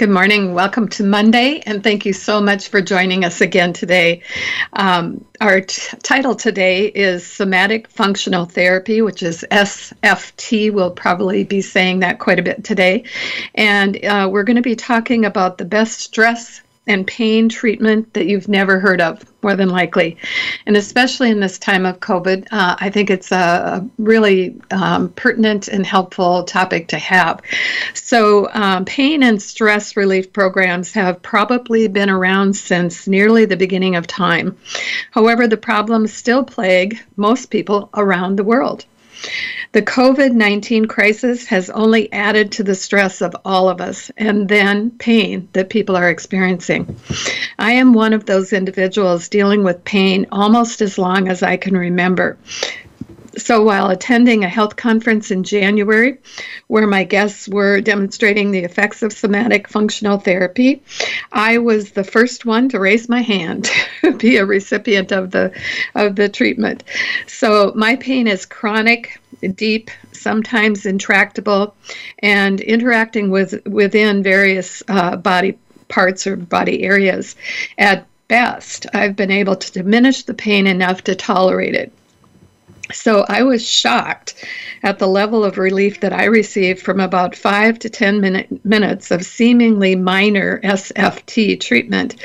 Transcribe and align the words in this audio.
Good 0.00 0.08
morning. 0.08 0.54
Welcome 0.54 0.88
to 0.96 1.04
Monday, 1.04 1.60
and 1.66 1.84
thank 1.84 2.06
you 2.06 2.14
so 2.14 2.40
much 2.40 2.68
for 2.68 2.80
joining 2.80 3.22
us 3.22 3.42
again 3.42 3.74
today. 3.74 4.22
Um, 4.72 5.26
our 5.42 5.60
t- 5.60 5.94
title 6.02 6.34
today 6.34 6.86
is 6.86 7.26
Somatic 7.26 7.86
Functional 7.86 8.46
Therapy, 8.46 9.02
which 9.02 9.22
is 9.22 9.44
SFT. 9.50 10.72
We'll 10.72 10.90
probably 10.90 11.44
be 11.44 11.60
saying 11.60 11.98
that 11.98 12.18
quite 12.18 12.38
a 12.38 12.42
bit 12.42 12.64
today. 12.64 13.04
And 13.54 14.02
uh, 14.02 14.30
we're 14.32 14.44
going 14.44 14.56
to 14.56 14.62
be 14.62 14.74
talking 14.74 15.26
about 15.26 15.58
the 15.58 15.66
best 15.66 16.00
stress 16.00 16.62
and 16.90 17.06
pain 17.06 17.48
treatment 17.48 18.12
that 18.14 18.26
you've 18.26 18.48
never 18.48 18.80
heard 18.80 19.00
of, 19.00 19.24
more 19.42 19.54
than 19.54 19.68
likely. 19.68 20.16
And 20.66 20.76
especially 20.76 21.30
in 21.30 21.38
this 21.38 21.56
time 21.56 21.86
of 21.86 22.00
COVID, 22.00 22.48
uh, 22.50 22.76
I 22.78 22.90
think 22.90 23.10
it's 23.10 23.30
a 23.30 23.88
really 23.96 24.60
um, 24.72 25.10
pertinent 25.10 25.68
and 25.68 25.86
helpful 25.86 26.42
topic 26.42 26.88
to 26.88 26.98
have. 26.98 27.40
So, 27.94 28.50
um, 28.52 28.84
pain 28.84 29.22
and 29.22 29.40
stress 29.40 29.96
relief 29.96 30.32
programs 30.32 30.92
have 30.92 31.22
probably 31.22 31.86
been 31.86 32.10
around 32.10 32.54
since 32.54 33.06
nearly 33.06 33.44
the 33.44 33.56
beginning 33.56 33.94
of 33.94 34.08
time. 34.08 34.56
However, 35.12 35.46
the 35.46 35.56
problems 35.56 36.12
still 36.12 36.42
plague 36.42 36.98
most 37.16 37.50
people 37.50 37.88
around 37.94 38.36
the 38.36 38.44
world. 38.44 38.84
The 39.72 39.82
COVID 39.82 40.32
19 40.32 40.86
crisis 40.86 41.46
has 41.46 41.70
only 41.70 42.12
added 42.12 42.52
to 42.52 42.64
the 42.64 42.74
stress 42.74 43.20
of 43.20 43.36
all 43.44 43.68
of 43.68 43.80
us 43.80 44.10
and 44.16 44.48
then 44.48 44.90
pain 44.90 45.48
that 45.52 45.70
people 45.70 45.96
are 45.96 46.10
experiencing. 46.10 46.96
I 47.58 47.72
am 47.72 47.92
one 47.92 48.12
of 48.12 48.26
those 48.26 48.52
individuals 48.52 49.28
dealing 49.28 49.62
with 49.62 49.84
pain 49.84 50.26
almost 50.32 50.80
as 50.80 50.98
long 50.98 51.28
as 51.28 51.42
I 51.42 51.56
can 51.56 51.76
remember. 51.76 52.36
So, 53.38 53.62
while 53.62 53.90
attending 53.90 54.42
a 54.42 54.48
health 54.48 54.76
conference 54.76 55.30
in 55.30 55.44
January, 55.44 56.18
where 56.66 56.86
my 56.86 57.04
guests 57.04 57.48
were 57.48 57.80
demonstrating 57.80 58.50
the 58.50 58.64
effects 58.64 59.02
of 59.02 59.12
somatic 59.12 59.68
functional 59.68 60.18
therapy, 60.18 60.82
I 61.30 61.58
was 61.58 61.92
the 61.92 62.02
first 62.02 62.44
one 62.44 62.68
to 62.70 62.80
raise 62.80 63.08
my 63.08 63.22
hand 63.22 63.70
to 64.02 64.12
be 64.12 64.36
a 64.36 64.44
recipient 64.44 65.12
of 65.12 65.30
the 65.30 65.52
of 65.94 66.16
the 66.16 66.28
treatment. 66.28 66.82
So, 67.26 67.72
my 67.76 67.96
pain 67.96 68.26
is 68.26 68.46
chronic, 68.46 69.20
deep, 69.54 69.90
sometimes 70.12 70.84
intractable, 70.84 71.76
and 72.18 72.60
interacting 72.60 73.30
with 73.30 73.64
within 73.66 74.22
various 74.24 74.82
uh, 74.88 75.16
body 75.16 75.56
parts 75.86 76.26
or 76.26 76.36
body 76.36 76.82
areas. 76.82 77.36
At 77.78 78.06
best, 78.26 78.86
I've 78.92 79.16
been 79.16 79.30
able 79.30 79.56
to 79.56 79.72
diminish 79.72 80.22
the 80.22 80.34
pain 80.34 80.66
enough 80.66 81.04
to 81.04 81.14
tolerate 81.14 81.74
it. 81.74 81.92
So 82.92 83.24
I 83.28 83.42
was 83.42 83.66
shocked 83.66 84.34
at 84.82 84.98
the 84.98 85.06
level 85.06 85.44
of 85.44 85.58
relief 85.58 86.00
that 86.00 86.12
I 86.12 86.24
received 86.24 86.80
from 86.80 87.00
about 87.00 87.36
five 87.36 87.78
to 87.80 87.90
10 87.90 88.20
minute, 88.20 88.64
minutes 88.64 89.10
of 89.10 89.24
seemingly 89.24 89.94
minor 89.94 90.60
SFT 90.62 91.60
treatment. 91.60 92.16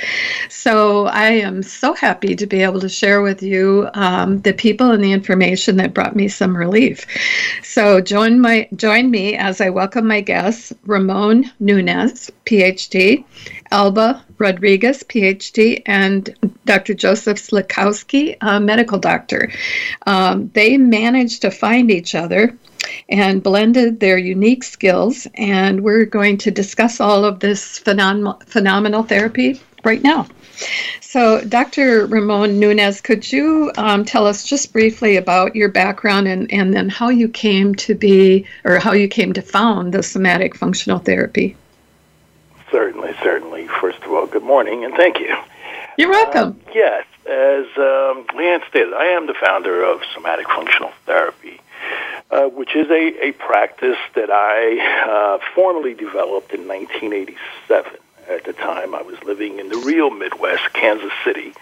So 0.49 1.07
I 1.07 1.27
am 1.31 1.63
so 1.63 1.93
happy 1.93 2.35
to 2.35 2.47
be 2.47 2.61
able 2.61 2.79
to 2.79 2.89
share 2.89 3.21
with 3.21 3.43
you 3.43 3.89
um, 3.93 4.39
the 4.41 4.53
people 4.53 4.91
and 4.91 5.03
the 5.03 5.11
information 5.11 5.77
that 5.77 5.93
brought 5.93 6.15
me 6.15 6.27
some 6.27 6.55
relief. 6.55 7.05
So 7.63 8.01
join, 8.01 8.39
my, 8.39 8.67
join 8.75 9.11
me 9.11 9.35
as 9.35 9.61
I 9.61 9.69
welcome 9.69 10.07
my 10.07 10.21
guests, 10.21 10.73
Ramon 10.85 11.51
Nunez, 11.59 12.31
PhD, 12.45 13.25
Alba 13.71 14.23
Rodriguez, 14.37 15.03
PhD, 15.03 15.81
and 15.85 16.35
Dr. 16.65 16.93
Joseph 16.93 17.37
Sliwkoski, 17.37 18.37
a 18.41 18.59
medical 18.59 18.99
doctor. 18.99 19.51
Um, 20.05 20.49
they 20.53 20.77
managed 20.77 21.41
to 21.41 21.51
find 21.51 21.91
each 21.91 22.15
other 22.15 22.57
and 23.09 23.41
blended 23.41 23.99
their 23.99 24.17
unique 24.17 24.63
skills, 24.63 25.27
and 25.35 25.81
we're 25.81 26.05
going 26.05 26.37
to 26.39 26.51
discuss 26.51 26.99
all 26.99 27.25
of 27.25 27.39
this 27.39 27.79
phenom- 27.79 28.41
phenomenal 28.43 29.03
therapy 29.03 29.61
right 29.83 30.01
now. 30.01 30.27
So, 31.01 31.41
Dr. 31.41 32.05
Ramon 32.07 32.59
Nunez, 32.59 33.01
could 33.01 33.29
you 33.31 33.71
um, 33.77 34.05
tell 34.05 34.25
us 34.25 34.43
just 34.43 34.71
briefly 34.71 35.17
about 35.17 35.55
your 35.55 35.69
background 35.69 36.27
and, 36.27 36.51
and 36.51 36.73
then 36.73 36.89
how 36.89 37.09
you 37.09 37.27
came 37.27 37.75
to 37.75 37.95
be 37.95 38.45
or 38.63 38.79
how 38.79 38.93
you 38.93 39.07
came 39.07 39.33
to 39.33 39.41
found 39.41 39.93
the 39.93 40.03
somatic 40.03 40.55
functional 40.55 40.99
therapy? 40.99 41.55
Certainly, 42.71 43.15
certainly. 43.23 43.67
First 43.67 44.01
of 44.03 44.11
all, 44.11 44.25
good 44.25 44.43
morning 44.43 44.85
and 44.85 44.93
thank 44.95 45.19
you. 45.19 45.35
You're 45.97 46.09
welcome. 46.09 46.59
Uh, 46.67 46.71
yes, 46.73 47.05
as 47.25 47.65
um, 47.77 48.25
Leanne 48.33 48.67
stated, 48.67 48.93
I 48.93 49.05
am 49.05 49.27
the 49.27 49.33
founder 49.33 49.83
of 49.83 50.01
Somatic 50.13 50.47
Functional 50.49 50.91
Therapy, 51.05 51.61
uh, 52.31 52.43
which 52.43 52.75
is 52.75 52.89
a, 52.89 53.27
a 53.27 53.31
practice 53.33 53.97
that 54.15 54.29
I 54.29 55.39
uh, 55.39 55.45
formally 55.53 55.93
developed 55.93 56.53
in 56.53 56.67
1987 56.67 57.99
at 58.29 58.43
the 58.43 58.53
time. 58.53 58.95
I 58.95 59.01
was 59.01 59.21
living 59.23 59.59
in 59.59 59.69
the 59.69 59.77
real 59.77 60.09
Midwest, 60.09 60.73
Kansas 60.73 61.11
City, 61.23 61.53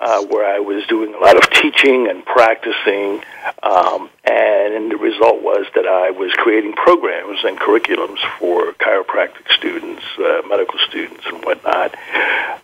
uh, 0.00 0.24
where 0.26 0.46
I 0.46 0.60
was 0.60 0.86
doing 0.86 1.14
a 1.14 1.18
lot 1.18 1.36
of 1.36 1.50
teaching 1.50 2.08
and 2.08 2.24
practicing. 2.24 3.22
Um, 3.62 4.10
and 4.24 4.90
the 4.90 4.96
result 4.96 5.42
was 5.42 5.66
that 5.74 5.86
I 5.86 6.10
was 6.10 6.32
creating 6.32 6.74
programs 6.74 7.44
and 7.44 7.58
curriculums 7.58 8.18
for 8.38 8.72
chiropractic 8.72 9.50
students, 9.52 10.02
uh, 10.18 10.42
medical 10.48 10.78
students, 10.88 11.24
and 11.26 11.44
whatnot. 11.44 11.94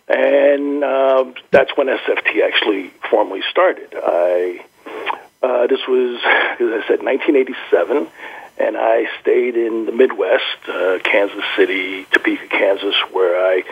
And 0.07 0.83
uh, 0.83 1.25
that's 1.51 1.75
when 1.77 1.87
SFT 1.87 2.43
actually 2.43 2.89
formally 3.09 3.41
started. 3.49 3.93
I 3.95 4.65
uh, 5.43 5.67
this 5.67 5.81
was, 5.87 6.15
as 6.23 6.83
I 6.83 6.87
said, 6.87 7.03
1987 7.03 8.07
and 8.57 8.77
I 8.77 9.05
stayed 9.21 9.55
in 9.55 9.85
the 9.85 9.91
Midwest, 9.91 10.67
uh, 10.67 10.99
Kansas 11.03 11.43
City, 11.55 12.05
Topeka, 12.11 12.47
Kansas, 12.47 12.95
where 13.11 13.45
I 13.45 13.63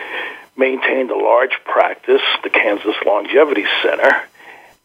maintained 0.56 1.10
a 1.10 1.16
large 1.16 1.58
practice, 1.64 2.22
the 2.42 2.50
Kansas 2.50 2.96
Longevity 3.06 3.64
Center, 3.82 4.22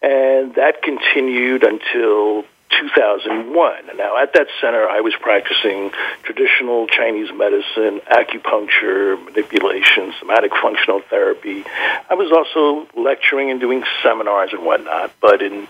and 0.02 0.56
that 0.56 0.82
continued 0.84 1.64
until 1.64 2.46
2001. 2.70 3.98
Now, 3.98 4.18
at 4.18 4.34
that 4.34 4.48
center, 4.62 4.88
I 4.88 5.02
was 5.02 5.14
practicing 5.20 5.92
traditional 6.24 6.88
Chinese 6.88 7.30
medicine, 7.34 8.02
acupuncture, 8.12 9.24
manipulation, 9.24 10.14
somatic 10.20 10.52
functional 10.62 11.02
therapy. 11.10 11.64
I 12.10 12.14
was 12.14 12.32
also 12.32 12.88
lecturing 13.00 13.52
and 13.52 13.60
doing 13.60 13.84
seminars 14.04 14.52
and 14.54 14.66
whatnot. 14.66 15.12
But 15.22 15.42
in 15.42 15.68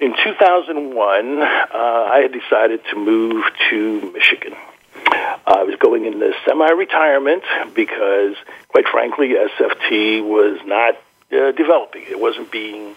in 0.00 0.14
2001, 0.24 1.42
uh, 1.42 1.44
I 1.44 2.20
had 2.22 2.32
decided 2.32 2.80
to 2.90 2.96
move 2.96 3.44
to 3.70 4.12
Michigan. 4.12 4.54
I 5.46 5.62
was 5.64 5.76
going 5.76 6.04
into 6.04 6.32
semi-retirement 6.46 7.42
because, 7.74 8.36
quite 8.68 8.86
frankly, 8.88 9.34
SFT 9.34 10.22
was 10.22 10.60
not 10.64 10.96
uh, 11.32 11.52
developing. 11.52 12.02
It 12.08 12.20
wasn't 12.20 12.50
being 12.50 12.96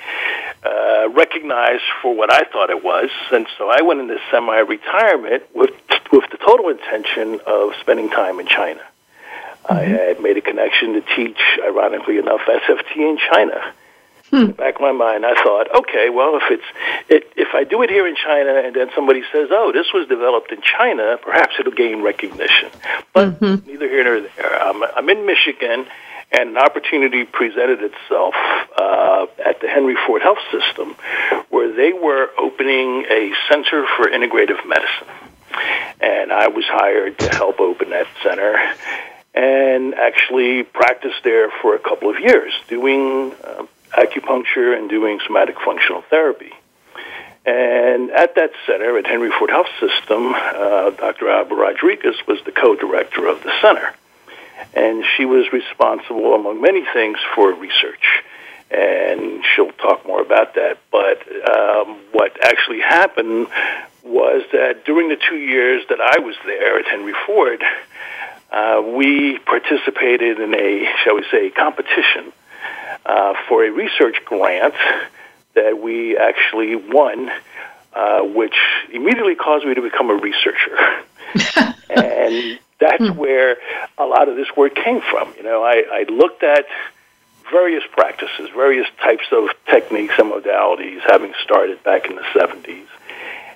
uh, 0.64 1.10
recognized 1.10 1.84
for 2.02 2.16
what 2.16 2.32
I 2.32 2.44
thought 2.44 2.70
it 2.70 2.84
was, 2.84 3.10
and 3.32 3.48
so 3.58 3.70
I 3.70 3.82
went 3.82 4.02
into 4.02 4.18
semi-retirement 4.30 5.44
with 5.56 5.72
with 6.12 6.30
the 6.30 6.38
total 6.38 6.70
intention 6.70 7.40
of 7.48 7.72
spending 7.80 8.10
time 8.10 8.40
in 8.40 8.48
China. 8.48 8.82
Mm-hmm. 9.66 9.74
I 9.74 9.84
had 9.84 10.22
made 10.22 10.38
a 10.38 10.42
connection 10.42 10.94
to 10.94 11.02
teach, 11.16 11.40
ironically 11.64 12.18
enough, 12.18 12.42
SFT 12.42 12.96
in 12.98 13.18
China. 13.18 13.74
Hmm. 14.32 14.52
Back 14.52 14.80
in 14.80 14.82
my 14.82 14.94
mind, 14.94 15.26
I 15.26 15.36
thought, 15.36 15.68
okay, 15.80 16.10
well, 16.10 16.38
if 16.38 16.44
it's 16.50 16.64
it, 17.10 17.34
if 17.36 17.50
I 17.54 17.66
do 17.66 17.82
it 17.82 17.90
here 17.90 18.08
in 18.08 18.16
China, 18.16 18.62
and 18.66 18.74
then 18.74 18.90
somebody 18.96 19.24
says, 19.30 19.50
"Oh, 19.52 19.74
this 19.74 19.88
was 19.94 20.08
developed 20.08 20.54
in 20.54 20.62
China," 20.62 21.18
perhaps 21.22 21.56
it'll 21.60 21.74
gain 21.74 22.02
recognition. 22.02 22.70
But 23.12 23.40
mm-hmm. 23.42 23.70
neither 23.70 23.90
here 23.90 24.04
nor 24.06 24.22
there. 24.22 24.64
I'm, 24.64 24.84
I'm 24.84 25.10
in 25.10 25.26
Michigan, 25.26 25.86
and 26.32 26.52
an 26.52 26.58
opportunity 26.58 27.26
presented 27.26 27.82
itself 27.82 28.36
uh, 28.78 29.26
at 29.46 29.60
the 29.60 29.68
Henry 29.68 29.98
Ford 30.08 30.22
Health 30.22 30.40
System, 30.50 30.96
where 31.50 31.74
they 31.74 31.92
were 31.92 32.30
opening 32.40 33.04
a 33.10 33.34
center 33.50 33.86
for 33.98 34.08
integrative 34.08 34.66
medicine, 34.66 35.12
and 36.00 36.32
I 36.32 36.48
was 36.48 36.64
hired 36.68 37.20
to 37.20 37.30
help 37.36 37.60
open 37.60 37.90
that 37.90 38.08
center 38.24 38.56
and 39.34 39.94
actually 39.94 40.64
practiced 40.64 41.24
there 41.24 41.50
for 41.62 41.76
a 41.76 41.80
couple 41.80 42.10
of 42.10 42.20
years, 42.20 42.54
doing 42.68 43.34
uh, 43.44 43.66
acupuncture 43.92 44.78
and 44.78 44.90
doing 44.90 45.20
somatic 45.26 45.56
functional 45.64 46.02
therapy. 46.10 46.52
And 47.46 48.12
at 48.12 48.36
that 48.36 48.52
center, 48.68 48.98
at 48.98 49.08
Henry 49.08 49.32
Ford 49.32 49.50
Health 49.50 49.70
System, 49.80 50.34
uh, 50.36 50.92
Dr. 50.92 51.30
Alba 51.30 51.56
Rodriguez 51.56 52.16
was 52.28 52.40
the 52.46 52.52
co-director 52.52 53.26
of 53.26 53.42
the 53.44 53.52
center. 53.62 53.94
and 54.74 55.04
she 55.18 55.26
was 55.26 55.52
responsible, 55.52 56.36
among 56.36 56.62
many 56.62 56.86
things, 56.94 57.18
for 57.34 57.52
research. 57.54 58.24
And 58.70 59.44
she'll 59.44 59.72
talk 59.74 60.06
more 60.06 60.22
about 60.22 60.56
that. 60.56 60.78
But 60.92 61.20
um, 61.50 61.98
what 62.12 62.38
actually 62.42 62.80
happened 62.80 63.48
was 64.04 64.44
that 64.52 64.86
during 64.86 65.10
the 65.10 65.18
two 65.30 65.38
years 65.38 65.84
that 65.90 66.00
I 66.00 66.20
was 66.20 66.36
there 66.46 66.80
at 66.80 66.86
Henry 66.86 67.14
Ford, 67.26 67.62
uh, 68.52 68.82
we 68.86 69.40
participated 69.40 70.40
in 70.40 70.54
a, 70.54 70.86
shall 71.04 71.16
we 71.16 71.26
say, 71.32 71.50
competition 71.50 72.32
uh, 73.06 73.34
for 73.48 73.66
a 73.66 73.72
research 73.72 74.24
grant 74.26 74.76
that 75.54 75.80
we 75.80 76.18
actually 76.18 76.76
won, 76.76 77.30
uh, 77.94 78.22
which 78.22 78.56
immediately 78.92 79.36
caused 79.36 79.66
me 79.66 79.74
to 79.74 79.82
become 79.82 80.10
a 80.10 80.16
researcher. 80.16 80.78
and 81.90 82.60
that's 82.80 83.08
hmm. 83.08 83.18
where 83.18 83.58
a 83.98 84.06
lot 84.06 84.30
of 84.30 84.36
this 84.36 84.48
work 84.56 84.76
came 84.76 85.02
from. 85.02 85.34
You 85.38 85.44
know, 85.44 85.64
I, 85.64 85.84
I 85.92 86.06
looked 86.10 86.44
at 86.44 86.66
various 87.52 87.84
practices, 87.92 88.50
various 88.56 88.88
types 89.02 89.26
of 89.32 89.50
techniques 89.66 90.14
and 90.18 90.32
modalities, 90.32 91.02
having 91.02 91.34
started 91.44 91.84
back 91.84 92.10
in 92.10 92.16
the 92.16 92.22
70s, 92.34 92.88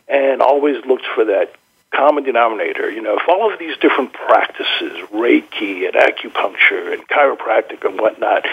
and 0.08 0.42
always 0.42 0.86
looked 0.86 1.06
for 1.16 1.26
that 1.26 1.54
common 1.96 2.24
denominator. 2.24 2.90
You 2.90 3.02
know, 3.02 3.18
if 3.18 3.28
all 3.28 3.52
of 3.52 3.60
these 3.60 3.78
different 3.78 4.14
practices, 4.14 4.92
Reiki 5.12 5.88
and 5.88 5.94
acupuncture 5.96 6.94
and 6.94 7.08
chiropractic 7.08 7.86
and 7.86 8.00
whatnot, 8.00 8.46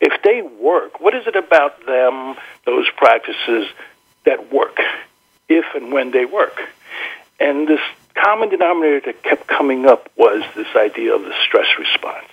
if 0.00 0.22
they 0.22 0.42
work, 0.42 1.00
what 1.00 1.14
is 1.14 1.26
it 1.26 1.36
about 1.36 1.84
them, 1.86 2.36
those 2.64 2.86
practices, 2.96 3.68
that 4.24 4.52
work, 4.52 4.78
if 5.48 5.64
and 5.74 5.92
when 5.92 6.10
they 6.10 6.24
work? 6.24 6.60
And 7.38 7.68
this 7.68 7.80
common 8.14 8.48
denominator 8.48 9.00
that 9.06 9.22
kept 9.22 9.46
coming 9.46 9.86
up 9.86 10.10
was 10.16 10.42
this 10.54 10.74
idea 10.74 11.14
of 11.14 11.22
the 11.22 11.34
stress 11.44 11.66
response. 11.78 12.26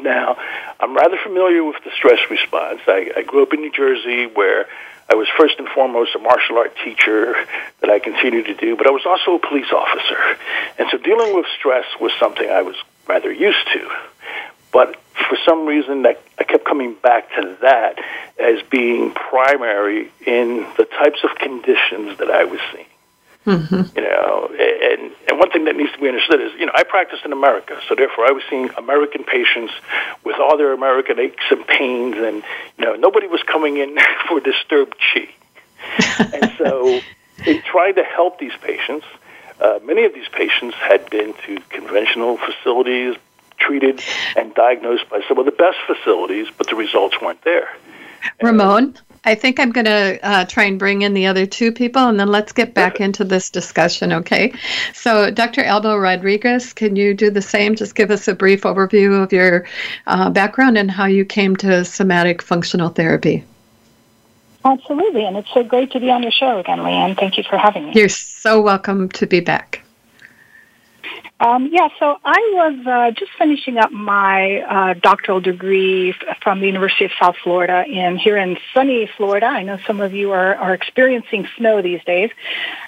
Now, 0.00 0.38
I'm 0.80 0.94
rather 0.94 1.16
familiar 1.22 1.64
with 1.64 1.82
the 1.84 1.90
stress 1.96 2.18
response. 2.30 2.80
I, 2.86 3.10
I 3.16 3.22
grew 3.22 3.42
up 3.42 3.52
in 3.52 3.60
New 3.60 3.72
Jersey 3.72 4.26
where 4.26 4.66
I 5.10 5.14
was 5.14 5.26
first 5.36 5.58
and 5.58 5.68
foremost 5.68 6.14
a 6.14 6.18
martial 6.18 6.58
art 6.58 6.74
teacher 6.84 7.34
that 7.80 7.90
I 7.90 7.98
continued 7.98 8.46
to 8.46 8.54
do, 8.54 8.76
but 8.76 8.86
I 8.86 8.90
was 8.90 9.06
also 9.06 9.36
a 9.36 9.38
police 9.38 9.72
officer. 9.72 10.38
And 10.78 10.88
so 10.90 10.98
dealing 10.98 11.34
with 11.34 11.46
stress 11.58 11.86
was 12.00 12.12
something 12.20 12.48
I 12.48 12.62
was 12.62 12.76
rather 13.06 13.32
used 13.32 13.66
to. 13.72 13.90
But 14.70 14.96
for 15.28 15.38
some 15.46 15.66
reason, 15.66 16.06
I, 16.06 16.16
I 16.38 16.44
kept 16.44 16.64
coming 16.64 16.94
back 16.94 17.30
to 17.36 17.56
that 17.62 17.98
as 18.38 18.62
being 18.68 19.12
primary 19.12 20.10
in 20.26 20.66
the 20.76 20.84
types 20.84 21.24
of 21.24 21.34
conditions 21.36 22.18
that 22.18 22.30
I 22.30 22.44
was 22.44 22.60
seeing. 22.72 22.86
Mm-hmm. 23.48 23.96
You 23.96 24.02
know, 24.04 24.50
and 24.58 25.12
and 25.28 25.38
one 25.38 25.50
thing 25.50 25.64
that 25.64 25.76
needs 25.76 25.92
to 25.92 25.98
be 25.98 26.06
understood 26.06 26.40
is, 26.40 26.52
you 26.58 26.66
know, 26.66 26.72
I 26.74 26.82
practiced 26.82 27.24
in 27.24 27.32
America, 27.32 27.80
so 27.88 27.94
therefore 27.94 28.26
I 28.26 28.32
was 28.32 28.42
seeing 28.50 28.68
American 28.76 29.24
patients 29.24 29.72
with 30.22 30.36
all 30.38 30.58
their 30.58 30.72
American 30.72 31.18
aches 31.18 31.44
and 31.50 31.66
pains, 31.66 32.16
and 32.16 32.42
you 32.76 32.84
know, 32.84 32.94
nobody 32.94 33.26
was 33.26 33.42
coming 33.42 33.78
in 33.78 33.96
for 34.28 34.40
disturbed 34.40 34.96
chi. 35.12 35.28
and 36.34 36.52
so, 36.58 37.00
in 37.46 37.62
trying 37.62 37.94
to 37.94 38.04
help 38.04 38.38
these 38.38 38.56
patients, 38.60 39.06
uh, 39.60 39.78
many 39.82 40.04
of 40.04 40.12
these 40.12 40.28
patients 40.28 40.76
had 40.76 41.08
been 41.08 41.32
to 41.46 41.58
conventional 41.70 42.36
facilities, 42.36 43.16
treated 43.58 44.02
and 44.36 44.54
diagnosed 44.54 45.08
by 45.08 45.20
some 45.26 45.38
of 45.38 45.46
the 45.46 45.52
best 45.52 45.78
facilities, 45.86 46.48
but 46.56 46.68
the 46.68 46.76
results 46.76 47.20
weren't 47.20 47.42
there. 47.42 47.68
Ramon, 48.42 48.96
I 49.28 49.34
think 49.34 49.60
I'm 49.60 49.72
going 49.72 49.84
to 49.84 50.18
uh, 50.22 50.44
try 50.46 50.64
and 50.64 50.78
bring 50.78 51.02
in 51.02 51.12
the 51.12 51.26
other 51.26 51.44
two 51.44 51.70
people, 51.70 52.08
and 52.08 52.18
then 52.18 52.28
let's 52.28 52.52
get 52.52 52.72
back 52.72 52.98
into 52.98 53.24
this 53.24 53.50
discussion, 53.50 54.10
okay? 54.10 54.54
So, 54.94 55.30
Dr. 55.30 55.62
Alba 55.62 55.98
Rodriguez, 55.98 56.72
can 56.72 56.96
you 56.96 57.12
do 57.12 57.28
the 57.28 57.42
same? 57.42 57.74
Just 57.74 57.94
give 57.94 58.10
us 58.10 58.26
a 58.26 58.34
brief 58.34 58.62
overview 58.62 59.22
of 59.22 59.30
your 59.30 59.66
uh, 60.06 60.30
background 60.30 60.78
and 60.78 60.90
how 60.90 61.04
you 61.04 61.26
came 61.26 61.56
to 61.56 61.84
somatic 61.84 62.40
functional 62.40 62.88
therapy. 62.88 63.44
Absolutely, 64.64 65.26
and 65.26 65.36
it's 65.36 65.52
so 65.52 65.62
great 65.62 65.92
to 65.92 66.00
be 66.00 66.10
on 66.10 66.22
your 66.22 66.32
show 66.32 66.58
again, 66.58 66.78
Leanne. 66.78 67.14
Thank 67.14 67.36
you 67.36 67.44
for 67.44 67.58
having 67.58 67.84
me. 67.84 67.92
You're 67.96 68.08
so 68.08 68.62
welcome 68.62 69.10
to 69.10 69.26
be 69.26 69.40
back. 69.40 69.82
Um, 71.40 71.68
yeah, 71.70 71.88
so 72.00 72.16
I 72.24 72.50
was 72.52 72.86
uh, 72.86 73.10
just 73.12 73.30
finishing 73.38 73.78
up 73.78 73.92
my 73.92 74.60
uh, 74.60 74.94
doctoral 74.94 75.40
degree 75.40 76.12
from 76.42 76.58
the 76.58 76.66
University 76.66 77.04
of 77.04 77.12
South 77.20 77.36
Florida 77.44 77.84
in 77.86 78.18
here 78.18 78.36
in 78.36 78.56
sunny 78.74 79.08
Florida. 79.16 79.46
I 79.46 79.62
know 79.62 79.78
some 79.86 80.00
of 80.00 80.12
you 80.12 80.32
are, 80.32 80.56
are 80.56 80.74
experiencing 80.74 81.46
snow 81.56 81.80
these 81.80 82.02
days, 82.04 82.30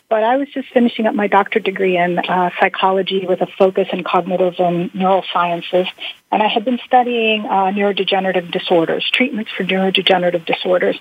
but 0.08 0.24
I 0.24 0.36
was 0.36 0.48
just 0.48 0.68
finishing 0.70 1.06
up 1.06 1.14
my 1.14 1.28
doctorate 1.28 1.64
degree 1.64 1.96
in 1.96 2.18
uh, 2.18 2.50
psychology 2.58 3.24
with 3.24 3.40
a 3.40 3.46
focus 3.46 3.86
in 3.92 4.02
cognitive 4.02 4.54
and 4.58 4.92
neurosciences. 4.92 5.86
And 6.32 6.42
I 6.42 6.48
had 6.48 6.64
been 6.64 6.80
studying 6.84 7.44
uh, 7.44 7.70
neurodegenerative 7.70 8.50
disorders, 8.50 9.08
treatments 9.12 9.52
for 9.56 9.62
neurodegenerative 9.62 10.44
disorders. 10.44 10.98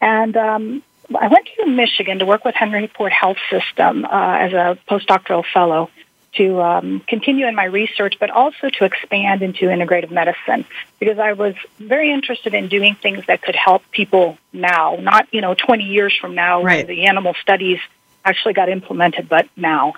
And 0.00 0.34
um, 0.38 0.82
I 1.14 1.28
went 1.28 1.48
to 1.58 1.66
Michigan 1.66 2.20
to 2.20 2.26
work 2.26 2.46
with 2.46 2.54
Henry 2.54 2.86
Ford 2.86 3.12
Health 3.12 3.38
System 3.50 4.06
uh, 4.06 4.08
as 4.08 4.52
a 4.54 4.78
postdoctoral 4.88 5.44
fellow 5.52 5.90
to 6.34 6.60
um, 6.60 7.00
continue 7.00 7.46
in 7.46 7.54
my 7.54 7.64
research, 7.64 8.16
but 8.20 8.30
also 8.30 8.68
to 8.68 8.84
expand 8.84 9.42
into 9.42 9.66
integrative 9.66 10.10
medicine 10.10 10.64
because 10.98 11.18
I 11.18 11.32
was 11.32 11.54
very 11.78 12.12
interested 12.12 12.54
in 12.54 12.68
doing 12.68 12.94
things 12.94 13.24
that 13.26 13.42
could 13.42 13.56
help 13.56 13.82
people 13.90 14.38
now, 14.52 14.96
not 14.96 15.32
you 15.32 15.40
know 15.40 15.54
20 15.54 15.84
years 15.84 16.14
from 16.20 16.34
now 16.34 16.62
right. 16.62 16.86
when 16.86 16.94
the 16.94 17.06
animal 17.06 17.34
studies 17.40 17.78
actually 18.24 18.52
got 18.52 18.68
implemented, 18.68 19.28
but 19.28 19.48
now. 19.56 19.94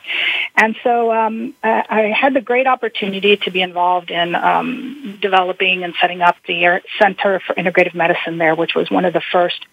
And 0.57 0.77
so 0.85 1.13
um, 1.13 1.55
I 1.63 2.15
had 2.17 2.35
the 2.35 2.41
great 2.41 2.67
opportunity 2.67 3.37
to 3.39 3.51
be 3.51 3.61
involved 3.61 4.11
in 4.11 4.35
um, 4.35 5.19
developing 5.21 5.83
and 5.83 5.95
setting 6.01 6.21
up 6.21 6.37
the 6.47 6.81
Center 6.99 7.41
for 7.41 7.55
Integrative 7.55 7.95
Medicine 7.95 8.39
there, 8.39 8.55
which 8.55 8.75
was 8.75 8.91
one 8.91 9.05
of 9.05 9.13
the 9.13 9.23
first 9.33 9.67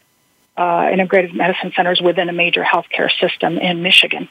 uh, 0.56 0.86
integrative 0.86 1.34
medicine 1.34 1.72
centers 1.76 2.02
within 2.02 2.30
a 2.30 2.34
major 2.34 2.64
healthcare 2.64 3.12
system 3.20 3.60
in 3.60 3.84
Michigan. 3.84 4.28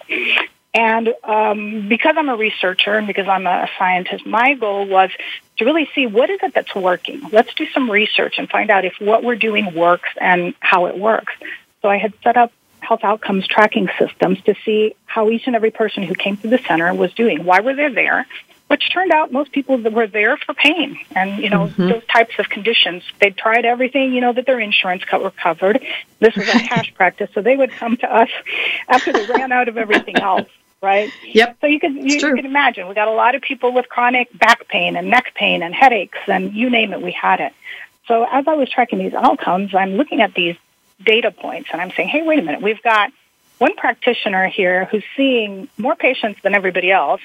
And 0.77 1.15
um, 1.25 1.89
because 1.89 2.17
I'm 2.19 2.29
a 2.29 2.37
researcher 2.37 2.95
and 2.97 3.07
because 3.07 3.27
I'm 3.27 3.47
a 3.47 3.67
scientist, 3.79 4.27
my 4.27 4.53
goal 4.53 4.87
was 4.87 5.09
to 5.57 5.65
really 5.65 5.89
see 5.95 6.07
what 6.07 6.29
is 6.29 6.39
it 6.43 6.53
that's 6.53 6.75
working. 6.75 7.23
Let's 7.33 7.55
do 7.55 7.67
some 7.71 7.91
research 7.91 8.35
and 8.37 8.47
find 8.47 8.71
out 8.71 8.85
if 8.85 8.93
what 9.01 9.25
we're 9.25 9.37
doing 9.37 9.75
works 9.75 10.11
and 10.21 10.53
how 10.61 10.85
it 10.85 10.99
works. 10.99 11.33
So 11.81 11.89
I 11.89 11.97
had 11.97 12.13
set 12.23 12.37
up 12.37 12.53
health 12.81 13.01
outcomes 13.05 13.47
tracking 13.49 13.89
systems 13.99 14.43
to 14.43 14.55
see 14.67 14.95
how 15.07 15.31
each 15.31 15.47
and 15.47 15.57
every 15.57 15.71
person 15.71 16.03
who 16.03 16.15
came 16.15 16.37
to 16.37 16.49
the 16.49 16.59
center 16.59 16.93
was 16.93 17.11
doing. 17.15 17.45
Why 17.45 17.61
were 17.61 17.75
they 17.75 17.89
there? 17.89 18.27
Which 18.67 18.93
turned 18.93 19.13
out 19.13 19.33
most 19.33 19.53
people 19.53 19.79
that 19.79 19.95
were 19.95 20.07
there 20.07 20.37
for 20.37 20.53
pain 20.53 20.99
and 21.15 21.43
you 21.43 21.49
know 21.49 21.69
mm-hmm. 21.69 21.89
those 21.89 22.05
types 22.07 22.35
of 22.39 22.51
conditions. 22.51 23.03
They'd 23.19 23.37
tried 23.37 23.65
everything 23.65 24.13
you 24.13 24.21
know 24.21 24.35
that 24.35 24.45
their 24.45 24.61
insurance 24.61 25.05
were 25.11 25.31
covered. 25.31 25.83
This 26.19 26.37
was 26.37 26.49
a 26.49 26.59
cash 26.69 26.93
practice, 26.93 27.31
so 27.33 27.41
they 27.41 27.57
would 27.57 27.71
come 27.71 27.97
to 27.99 28.15
us 28.15 28.29
after 28.89 29.13
they 29.13 29.25
ran 29.27 29.53
out 29.53 29.69
of 29.69 29.79
everything 29.79 30.19
else 30.19 30.49
right? 30.83 31.11
Yep. 31.25 31.59
So 31.61 31.67
you 31.67 31.81
can 31.81 31.97
you, 31.97 32.17
you, 32.17 32.35
can 32.35 32.47
imagine 32.47 32.89
we 32.89 32.95
got 32.95 33.09
a 33.09 33.13
lot 33.13 33.35
of 33.35 33.43
people 33.43 33.73
with 33.73 33.89
chronic 33.89 34.37
back 34.37 34.69
pain 34.69 34.97
and 34.97 35.11
neck 35.11 35.33
pain 35.35 35.63
and 35.63 35.75
headaches 35.75 36.19
and 36.27 36.53
you 36.55 36.71
name 36.71 36.93
it, 36.93 37.03
we 37.03 37.13
had 37.13 37.41
it. 37.41 37.53
So 38.07 38.25
as 38.25 38.47
I 38.47 38.55
was 38.55 38.71
tracking 38.71 38.99
these 38.99 39.15
outcomes, 39.15 39.75
I'm 39.75 39.97
looking 39.97 40.21
at 40.21 40.35
these 40.35 40.57
data 41.05 41.31
points 41.31 41.71
and 41.73 41.81
I'm 41.81 41.91
saying, 41.91 42.09
hey, 42.09 42.23
wait 42.23 42.39
a 42.39 42.43
minute, 42.43 42.63
we've 42.63 42.83
got 42.83 43.13
one 43.59 43.75
practitioner 43.75 44.49
here 44.49 44.85
who's 44.85 45.05
seeing 45.17 45.69
more 45.79 45.97
patients 45.97 46.41
than 46.43 46.55
everybody 46.55 46.91
else, 46.91 47.23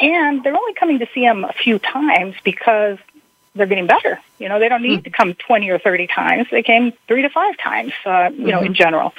and 0.00 0.42
they're 0.42 0.56
only 0.56 0.74
coming 0.74 0.98
to 0.98 1.06
see 1.14 1.24
him 1.24 1.44
a 1.44 1.52
few 1.52 1.78
times 1.78 2.34
because 2.44 2.98
they're 3.54 3.66
getting 3.66 3.86
better. 3.86 4.20
You 4.38 4.48
know, 4.48 4.58
they 4.58 4.68
don't 4.68 4.82
need 4.82 5.00
mm-hmm. 5.00 5.04
to 5.04 5.10
come 5.10 5.34
20 5.34 5.70
or 5.70 5.78
30 5.78 6.08
times. 6.08 6.48
They 6.50 6.62
came 6.62 6.92
three 7.08 7.22
to 7.22 7.30
five 7.30 7.56
times, 7.58 7.92
uh, 8.04 8.30
you 8.32 8.38
mm-hmm. 8.38 8.46
know, 8.48 8.60
in 8.60 8.74
general. 8.74 9.14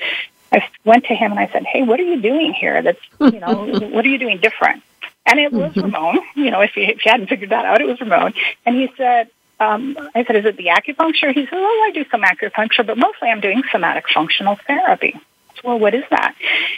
I 0.52 0.68
went 0.86 1.06
to 1.06 1.16
him 1.16 1.32
and 1.32 1.40
I 1.40 1.48
said, 1.52 1.66
"Hey, 1.66 1.84
what 1.84 2.00
are 2.00 2.04
you 2.04 2.22
doing 2.22 2.54
here? 2.54 2.82
That's 2.82 3.00
you 3.20 3.40
know, 3.40 3.66
what 3.92 4.06
are 4.06 4.10
you 4.10 4.18
doing 4.18 4.40
different?" 4.40 4.84
And 5.26 5.40
it 5.40 5.52
was 5.52 5.74
mm-hmm. 5.74 5.82
Ramon. 5.82 6.20
You 6.36 6.52
know, 6.52 6.62
if 6.62 6.76
you, 6.78 6.84
if 6.84 7.06
you 7.06 7.12
hadn't 7.12 7.28
figured 7.28 7.50
that 7.50 7.66
out, 7.66 7.82
it 7.82 7.88
was 7.88 8.00
Ramon. 8.00 8.34
And 8.66 8.76
he 8.76 8.90
said, 8.96 9.30
um, 9.60 9.98
"I 10.16 10.24
said, 10.24 10.36
is 10.38 10.46
it 10.46 10.58
the 10.58 10.68
acupuncture?" 10.68 11.34
He 11.34 11.46
said, 11.46 11.54
"Oh, 11.54 11.86
I 11.88 11.92
do 11.92 12.06
some 12.10 12.22
acupuncture, 12.22 12.86
but 12.86 12.98
mostly 12.98 13.30
I'm 13.30 13.42
doing 13.42 13.64
somatic 13.72 14.06
functional 14.14 14.56
therapy." 14.68 15.20
Well, 15.64 15.80
what 15.80 15.96
is 15.96 16.04
that? 16.12 16.36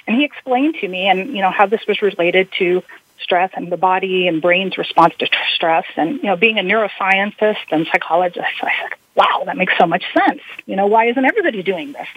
And 0.08 0.16
he 0.16 0.24
explained 0.24 0.76
to 0.82 0.88
me, 0.88 1.08
and 1.08 1.36
you 1.36 1.42
know, 1.42 1.52
how 1.52 1.66
this 1.66 1.86
was 1.88 2.02
related 2.02 2.50
to 2.60 2.84
stress 3.22 3.52
and 3.54 3.72
the 3.72 3.78
body 3.78 4.28
and 4.28 4.42
brain's 4.42 4.78
response 4.78 5.14
to 5.20 5.28
stress. 5.54 5.86
And 5.96 6.18
you 6.18 6.24
know, 6.24 6.36
being 6.36 6.58
a 6.58 6.64
neuroscientist 6.64 7.58
and 7.72 7.88
psychologist, 7.92 8.48
I 8.62 8.72
said, 8.82 8.99
wow, 9.16 9.44
that 9.46 9.58
makes 9.58 9.74
so 9.78 9.86
much 9.86 10.04
sense. 10.14 10.42
You 10.66 10.76
know, 10.76 10.88
why 10.88 11.06
isn't 11.06 11.24
everybody 11.24 11.64
doing 11.64 11.92
this? 11.92 12.08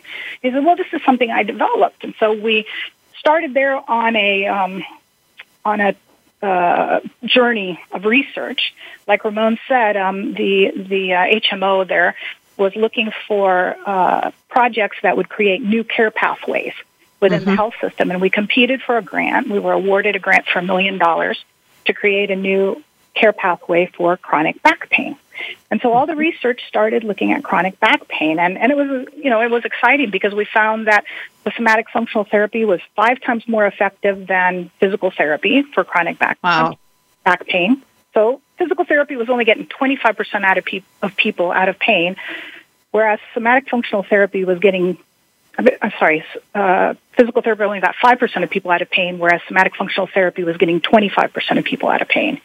He 0.41 0.51
said, 0.51 0.65
well, 0.65 0.77
this 0.77 0.87
is 0.93 1.03
something 1.05 1.31
I 1.31 1.43
developed. 1.43 2.05
And 2.05 2.15
so 2.19 2.33
we 2.33 2.67
started 3.19 3.55
there 3.55 3.79
on 3.91 4.17
a, 4.17 4.47
um, 4.47 4.85
on 5.65 5.81
a 5.81 5.95
uh, 6.43 7.01
journey 7.25 7.81
of 7.93 8.05
research. 8.05 8.75
Like 9.07 9.25
Ramon 9.25 9.59
said, 9.69 9.97
um, 9.97 10.35
the, 10.35 10.73
the 10.77 11.15
uh, 11.15 11.41
HMO 11.41 11.87
there 11.87 12.17
was 12.57 12.75
looking 12.77 13.11
for 13.27 13.77
uh, 13.87 14.31
projects 14.49 14.99
that 15.03 15.17
would 15.17 15.29
create 15.29 15.63
new 15.63 15.85
care 15.85 16.11
pathways 16.11 16.75
within 17.21 17.41
mm-hmm. 17.41 17.51
the 17.51 17.57
health 17.57 17.75
system. 17.81 18.11
And 18.11 18.21
we 18.21 18.31
competed 18.31 18.83
for 18.83 18.97
a 18.99 19.03
grant. 19.03 19.49
We 19.49 19.59
were 19.59 19.73
awarded 19.73 20.17
a 20.17 20.19
grant 20.19 20.47
for 20.47 20.59
a 20.59 20.63
million 20.63 20.99
dollars 20.99 21.43
to 21.87 21.93
create 21.93 22.31
a 22.31 22.37
new 22.37 22.83
care 23.15 23.33
pathway 23.33 23.87
for 23.87 24.17
chronic 24.17 24.63
back 24.63 24.91
pain. 24.91 25.17
And 25.71 25.81
so 25.81 25.93
all 25.93 26.07
the 26.07 26.17
research 26.17 26.61
started 26.69 27.05
looking 27.05 27.33
at 27.33 27.43
chronic 27.43 27.79
back 27.81 28.09
pain. 28.09 28.39
And, 28.39 28.59
and 28.59 28.71
it 28.71 28.77
was, 28.77 29.09
you 29.17 29.31
know, 29.31 29.41
it 29.43 29.51
was 29.51 29.65
exciting 29.65 30.11
because 30.11 30.35
we 30.35 30.45
found 30.45 30.87
that 30.87 31.05
the 31.45 31.53
somatic 31.57 31.91
functional 31.91 32.25
therapy 32.25 32.65
was 32.65 32.81
five 32.95 33.21
times 33.21 33.47
more 33.49 33.67
effective 33.67 34.27
than 34.27 34.71
physical 34.81 35.11
therapy 35.11 35.63
for 35.63 35.85
chronic 35.85 36.19
back, 36.19 36.39
wow. 36.43 36.77
back 37.25 37.47
pain. 37.47 37.83
So 38.15 38.41
physical 38.59 38.85
therapy 38.85 39.17
was 39.17 39.29
only 39.31 39.45
getting 39.45 39.67
25% 39.67 40.45
out 40.45 40.59
of, 40.59 40.65
pe- 40.65 40.83
of 41.01 41.17
people 41.17 41.51
out 41.51 41.69
of 41.69 41.79
pain, 41.79 42.17
whereas 42.91 43.19
somatic 43.35 43.69
functional 43.69 44.03
therapy 44.03 44.45
was 44.45 44.59
getting 44.59 44.99
I'm 45.59 45.93
sorry, 45.99 46.25
uh, 46.55 46.95
physical 47.13 47.43
therapy 47.43 47.63
only 47.65 47.81
got 47.81 47.95
5% 48.03 48.43
of 48.43 48.51
people 48.51 48.71
out 48.71 48.81
of 48.81 48.91
pain, 48.91 49.19
whereas 49.19 49.43
somatic 49.49 49.77
functional 49.77 50.07
therapy 50.07 50.45
was 50.45 50.57
getting 50.57 50.81
25% 50.81 51.59
of 51.59 51.65
people 51.65 51.89
out 51.91 52.01
of 52.01 52.09
pain. 52.09 52.41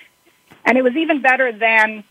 And 0.66 0.78
it 0.78 0.84
was 0.84 0.96
even 0.96 1.22
better 1.22 1.52
than, 1.52 2.04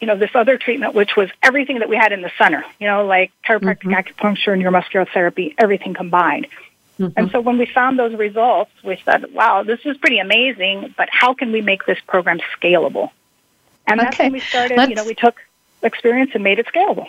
you 0.00 0.06
know, 0.06 0.16
this 0.16 0.30
other 0.34 0.56
treatment, 0.56 0.94
which 0.94 1.14
was 1.16 1.28
everything 1.42 1.80
that 1.80 1.88
we 1.88 1.96
had 1.96 2.12
in 2.12 2.22
the 2.22 2.30
center, 2.38 2.64
you 2.78 2.86
know, 2.86 3.06
like 3.06 3.32
chiropractic 3.46 3.84
mm-hmm. 3.84 3.92
acupuncture, 3.92 4.58
neuromuscular 4.58 5.06
therapy, 5.12 5.54
everything 5.58 5.94
combined. 5.94 6.46
Mm-hmm. 6.98 7.18
And 7.18 7.30
so 7.30 7.40
when 7.40 7.58
we 7.58 7.66
found 7.66 7.98
those 7.98 8.14
results, 8.14 8.70
we 8.84 9.00
said, 9.04 9.32
wow, 9.32 9.62
this 9.62 9.80
is 9.84 9.96
pretty 9.98 10.18
amazing, 10.18 10.94
but 10.96 11.08
how 11.10 11.34
can 11.34 11.52
we 11.52 11.60
make 11.60 11.86
this 11.86 11.98
program 12.06 12.40
scalable? 12.58 13.10
And 13.86 14.00
that's 14.00 14.16
okay. 14.16 14.24
when 14.24 14.32
we 14.32 14.40
started, 14.40 14.76
Let's... 14.76 14.90
you 14.90 14.96
know, 14.96 15.04
we 15.04 15.14
took 15.14 15.36
experience 15.82 16.32
and 16.34 16.44
made 16.44 16.58
it 16.58 16.66
scalable. 16.66 17.06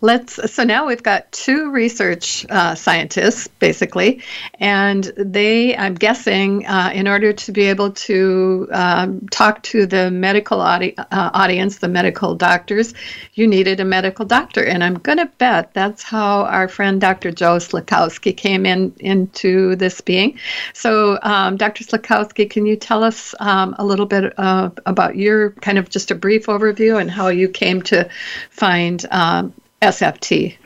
Let's. 0.00 0.52
So 0.52 0.64
now 0.64 0.86
we've 0.86 1.02
got 1.02 1.30
two 1.30 1.70
research 1.70 2.44
uh, 2.50 2.74
scientists, 2.74 3.46
basically, 3.46 4.22
and 4.58 5.04
they, 5.16 5.76
I'm 5.76 5.94
guessing, 5.94 6.66
uh, 6.66 6.90
in 6.92 7.06
order 7.06 7.32
to 7.32 7.52
be 7.52 7.62
able 7.62 7.92
to 7.92 8.68
um, 8.72 9.28
talk 9.28 9.62
to 9.64 9.86
the 9.86 10.10
medical 10.10 10.60
audi- 10.60 10.98
uh, 10.98 11.04
audience, 11.12 11.78
the 11.78 11.88
medical 11.88 12.34
doctors, 12.34 12.94
you 13.34 13.46
needed 13.46 13.78
a 13.78 13.84
medical 13.84 14.24
doctor, 14.24 14.64
and 14.64 14.82
I'm 14.82 14.94
going 14.94 15.18
to 15.18 15.26
bet 15.38 15.72
that's 15.72 16.02
how 16.02 16.46
our 16.46 16.66
friend 16.66 17.00
Dr. 17.00 17.30
Joe 17.30 17.58
Sliwkoski 17.58 18.36
came 18.36 18.66
in 18.66 18.92
into 18.98 19.76
this 19.76 20.00
being. 20.00 20.38
So, 20.74 21.18
um, 21.22 21.56
Dr. 21.56 21.84
Sliwkoski, 21.84 22.50
can 22.50 22.66
you 22.66 22.74
tell 22.74 23.04
us 23.04 23.36
um, 23.38 23.76
a 23.78 23.84
little 23.84 24.06
bit 24.06 24.32
about 24.36 25.16
your 25.16 25.50
kind 25.50 25.78
of 25.78 25.88
just 25.88 26.10
a 26.10 26.14
brief 26.16 26.46
overview 26.46 27.00
and 27.00 27.10
how 27.10 27.28
you 27.28 27.48
came 27.48 27.82
to 27.82 28.08
find 28.50 29.06
um, 29.10 29.51
SFT? 29.82 30.56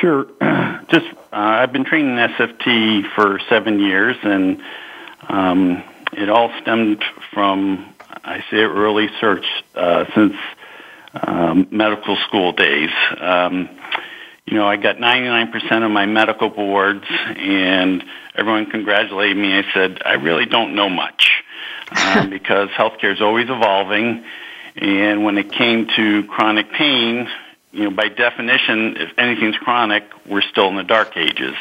Sure. 0.00 0.26
Just 0.88 1.06
uh, 1.32 1.36
I've 1.62 1.72
been 1.72 1.84
training 1.84 2.12
in 2.12 2.28
SFT 2.30 3.10
for 3.14 3.40
seven 3.48 3.80
years, 3.80 4.16
and 4.22 4.62
um, 5.28 5.82
it 6.12 6.28
all 6.28 6.52
stemmed 6.60 7.02
from 7.32 7.92
I 8.24 8.44
say 8.50 8.58
early 8.58 9.08
search 9.20 9.46
uh, 9.74 10.04
since 10.14 10.34
um, 11.14 11.68
medical 11.70 12.16
school 12.16 12.52
days. 12.52 12.90
Um, 13.18 13.68
you 14.46 14.56
know, 14.56 14.66
I 14.66 14.76
got 14.76 14.96
99% 14.96 15.84
of 15.84 15.90
my 15.90 16.06
medical 16.06 16.50
boards, 16.50 17.04
and 17.08 18.04
everyone 18.34 18.70
congratulated 18.70 19.36
me. 19.36 19.58
I 19.58 19.64
said, 19.72 20.02
I 20.04 20.14
really 20.14 20.46
don't 20.46 20.74
know 20.74 20.88
much 20.88 21.42
um, 21.96 22.30
because 22.30 22.68
healthcare 22.70 23.12
is 23.12 23.20
always 23.20 23.48
evolving. 23.48 24.24
And 24.76 25.24
when 25.24 25.38
it 25.38 25.50
came 25.50 25.88
to 25.96 26.24
chronic 26.24 26.70
pain, 26.70 27.28
you 27.76 27.84
know, 27.84 27.90
by 27.90 28.08
definition, 28.08 28.96
if 28.96 29.18
anything's 29.18 29.56
chronic, 29.58 30.04
we're 30.26 30.42
still 30.42 30.68
in 30.68 30.76
the 30.76 30.82
dark 30.82 31.16
ages. 31.16 31.54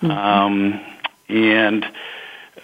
Mm-hmm. 0.00 0.10
Um, 0.10 0.80
and 1.28 1.84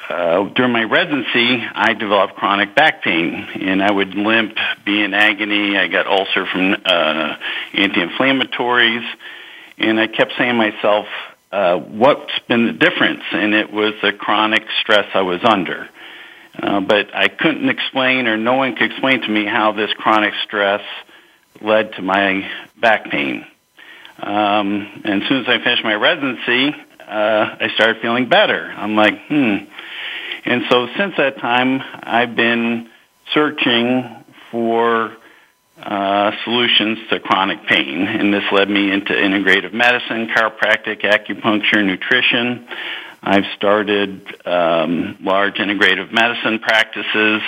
uh, 0.08 0.44
during 0.54 0.72
my 0.72 0.84
residency, 0.84 1.64
I 1.74 1.94
developed 1.94 2.36
chronic 2.36 2.76
back 2.76 3.02
pain, 3.02 3.34
and 3.34 3.82
I 3.82 3.90
would 3.90 4.14
limp, 4.14 4.56
be 4.84 5.02
in 5.02 5.14
agony. 5.14 5.76
I 5.76 5.88
got 5.88 6.06
ulcer 6.06 6.46
from 6.46 6.76
uh, 6.84 7.36
anti-inflammatories, 7.74 9.04
and 9.78 9.98
I 9.98 10.06
kept 10.06 10.32
saying 10.38 10.50
to 10.50 10.54
myself, 10.54 11.06
uh, 11.50 11.78
"What's 11.78 12.38
been 12.48 12.66
the 12.66 12.72
difference?" 12.72 13.24
And 13.32 13.52
it 13.52 13.72
was 13.72 13.94
the 14.00 14.12
chronic 14.12 14.62
stress 14.80 15.08
I 15.12 15.22
was 15.22 15.40
under. 15.42 15.88
Uh, 16.56 16.80
but 16.80 17.14
I 17.14 17.28
couldn't 17.28 17.68
explain, 17.68 18.28
or 18.28 18.36
no 18.36 18.54
one 18.54 18.76
could 18.76 18.90
explain 18.90 19.22
to 19.22 19.28
me 19.28 19.44
how 19.44 19.72
this 19.72 19.92
chronic 19.92 20.34
stress 20.44 20.82
led 21.62 21.92
to 21.94 22.02
my 22.02 22.50
back 22.80 23.10
pain. 23.10 23.46
Um, 24.18 25.02
and 25.04 25.22
as 25.22 25.28
soon 25.28 25.42
as 25.42 25.48
I 25.48 25.62
finished 25.62 25.84
my 25.84 25.94
residency, 25.94 26.74
uh, 27.00 27.56
I 27.60 27.68
started 27.74 28.00
feeling 28.00 28.28
better. 28.28 28.72
I'm 28.76 28.96
like, 28.96 29.26
hmm. 29.28 29.56
And 30.44 30.62
so 30.70 30.88
since 30.96 31.16
that 31.16 31.38
time, 31.38 31.82
I've 32.02 32.36
been 32.36 32.88
searching 33.34 34.24
for 34.50 35.16
uh, 35.82 36.32
solutions 36.44 36.98
to 37.10 37.20
chronic 37.20 37.66
pain, 37.66 38.06
and 38.06 38.32
this 38.32 38.44
led 38.50 38.70
me 38.70 38.90
into 38.90 39.12
integrative 39.12 39.72
medicine, 39.74 40.28
chiropractic, 40.28 41.02
acupuncture, 41.02 41.84
nutrition. 41.84 42.66
I've 43.22 43.44
started 43.56 44.46
um, 44.46 45.18
large 45.20 45.56
integrative 45.56 46.12
medicine 46.12 46.60
practices, 46.60 47.42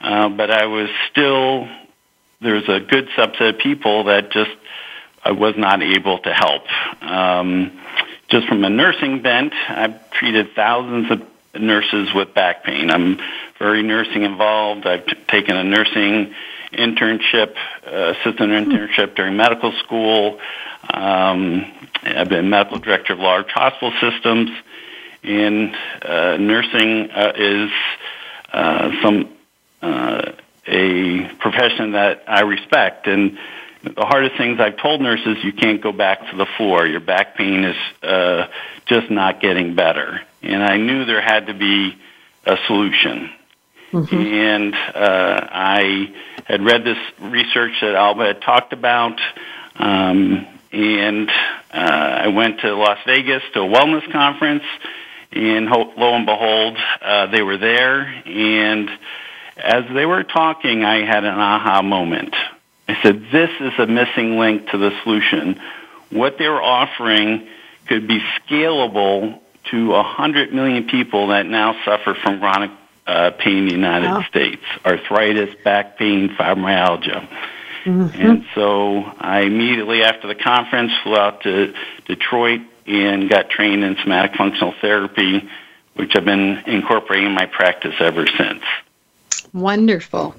uh, 0.00 0.28
but 0.28 0.50
I 0.50 0.66
was 0.66 0.90
still 1.10 1.68
there's 2.42 2.68
a 2.68 2.80
good 2.80 3.08
subset 3.16 3.54
of 3.54 3.58
people 3.58 4.04
that 4.04 4.30
just 4.30 4.50
I 5.24 5.32
was 5.32 5.54
not 5.56 5.82
able 5.82 6.18
to 6.18 6.32
help. 6.32 6.62
Um, 7.02 7.80
just 8.28 8.48
from 8.48 8.64
a 8.64 8.70
nursing 8.70 9.22
bent, 9.22 9.52
I've 9.68 10.10
treated 10.10 10.54
thousands 10.54 11.10
of 11.10 11.22
nurses 11.60 12.12
with 12.14 12.34
back 12.34 12.64
pain. 12.64 12.90
I'm 12.90 13.18
very 13.58 13.82
nursing 13.82 14.22
involved. 14.22 14.86
I've 14.86 15.06
t- 15.06 15.14
taken 15.28 15.56
a 15.56 15.64
nursing 15.64 16.34
internship, 16.72 17.54
uh, 17.86 18.14
assistant 18.14 18.50
internship 18.52 19.14
during 19.14 19.36
medical 19.36 19.72
school. 19.84 20.40
Um, 20.92 21.70
I've 22.02 22.28
been 22.28 22.48
medical 22.50 22.78
director 22.78 23.12
of 23.12 23.20
large 23.20 23.50
hospital 23.50 23.92
systems, 24.00 24.50
and 25.22 25.76
uh, 26.02 26.36
nursing 26.38 27.10
uh, 27.10 27.32
is 27.36 27.70
uh, 28.52 28.90
some 29.02 29.28
uh, 29.82 30.32
a 30.66 31.28
profession 31.38 31.92
that 31.92 32.24
I 32.26 32.40
respect. 32.42 33.06
And 33.06 33.38
the 33.82 34.04
hardest 34.04 34.36
things 34.36 34.60
I've 34.60 34.76
told 34.76 35.00
nurses, 35.00 35.38
you 35.42 35.52
can't 35.52 35.82
go 35.82 35.92
back 35.92 36.30
to 36.30 36.36
the 36.36 36.46
floor. 36.56 36.86
Your 36.86 37.00
back 37.00 37.36
pain 37.36 37.64
is 37.64 37.76
uh, 38.02 38.46
just 38.86 39.10
not 39.10 39.40
getting 39.40 39.74
better. 39.74 40.20
And 40.42 40.62
I 40.62 40.76
knew 40.76 41.04
there 41.04 41.20
had 41.20 41.46
to 41.48 41.54
be 41.54 41.96
a 42.46 42.56
solution. 42.66 43.30
Mm-hmm. 43.92 44.16
And 44.16 44.74
uh, 44.74 45.48
I 45.50 46.14
had 46.44 46.64
read 46.64 46.84
this 46.84 46.98
research 47.20 47.72
that 47.80 47.94
Alba 47.94 48.24
had 48.26 48.42
talked 48.42 48.72
about. 48.72 49.20
Um, 49.76 50.46
and 50.72 51.30
uh, 51.72 52.20
I 52.24 52.28
went 52.28 52.60
to 52.60 52.74
Las 52.74 52.98
Vegas 53.04 53.42
to 53.52 53.60
a 53.60 53.68
wellness 53.68 54.10
conference, 54.10 54.64
and 55.32 55.68
ho- 55.68 55.92
lo 55.96 56.14
and 56.14 56.24
behold, 56.24 56.78
uh, 57.02 57.26
they 57.26 57.42
were 57.42 57.58
there. 57.58 58.00
And 58.24 58.90
as 59.62 59.84
they 59.94 60.04
were 60.04 60.24
talking, 60.24 60.84
I 60.84 61.04
had 61.06 61.24
an 61.24 61.38
aha 61.38 61.82
moment. 61.82 62.34
I 62.88 63.00
said, 63.02 63.26
This 63.30 63.50
is 63.60 63.72
a 63.78 63.86
missing 63.86 64.38
link 64.38 64.68
to 64.70 64.78
the 64.78 64.90
solution. 65.02 65.60
What 66.10 66.36
they 66.38 66.48
were 66.48 66.62
offering 66.62 67.48
could 67.86 68.06
be 68.06 68.20
scalable 68.40 69.40
to 69.70 69.88
100 69.88 70.52
million 70.52 70.88
people 70.88 71.28
that 71.28 71.46
now 71.46 71.76
suffer 71.84 72.14
from 72.14 72.40
chronic 72.40 72.70
uh, 73.06 73.30
pain 73.38 73.58
in 73.58 73.66
the 73.66 73.72
United 73.72 74.08
wow. 74.08 74.24
States 74.28 74.62
arthritis, 74.84 75.54
back 75.64 75.96
pain, 75.96 76.28
fibromyalgia. 76.30 77.28
Mm-hmm. 77.84 78.20
And 78.20 78.44
so 78.54 79.02
I 79.18 79.40
immediately 79.40 80.02
after 80.02 80.28
the 80.28 80.36
conference 80.36 80.92
flew 81.02 81.16
out 81.16 81.42
to 81.42 81.74
Detroit 82.06 82.60
and 82.86 83.28
got 83.28 83.50
trained 83.50 83.82
in 83.84 83.96
somatic 84.02 84.36
functional 84.36 84.74
therapy, 84.80 85.48
which 85.94 86.14
I've 86.14 86.24
been 86.24 86.62
incorporating 86.66 87.26
in 87.26 87.34
my 87.34 87.46
practice 87.46 87.94
ever 88.00 88.26
since. 88.26 88.62
Wonderful. 89.54 90.34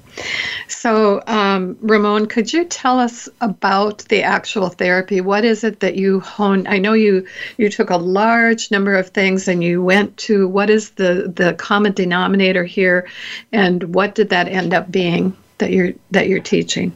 So, 0.67 1.22
um, 1.27 1.77
Ramon, 1.82 2.25
could 2.25 2.51
you 2.51 2.65
tell 2.65 3.00
us 3.00 3.29
about 3.41 4.00
the 4.10 4.24
actual 4.24 4.70
therapy? 4.70 5.22
What 5.22 5.46
is 5.46 5.63
it 5.63 5.82
that 5.82 5.96
you 5.96 6.20
hone? 6.20 6.65
I 6.65 6.79
know 6.79 6.93
you 6.93 7.27
you 7.58 7.70
took 7.70 7.91
a 7.91 7.98
large 7.98 8.72
number 8.72 8.96
of 8.96 9.10
things 9.10 9.48
and 9.48 9.63
you 9.63 9.84
went 9.84 10.17
to 10.17 10.48
what 10.48 10.72
is 10.72 10.91
the 10.91 11.32
the 11.36 11.53
common 11.53 11.93
denominator 11.93 12.63
here, 12.63 13.08
and 13.51 13.93
what 13.93 14.15
did 14.15 14.29
that 14.29 14.48
end 14.48 14.74
up 14.74 14.91
being 14.91 15.38
that 15.60 15.72
you're 15.72 15.93
that 16.10 16.27
you're 16.27 16.39
teaching? 16.39 16.91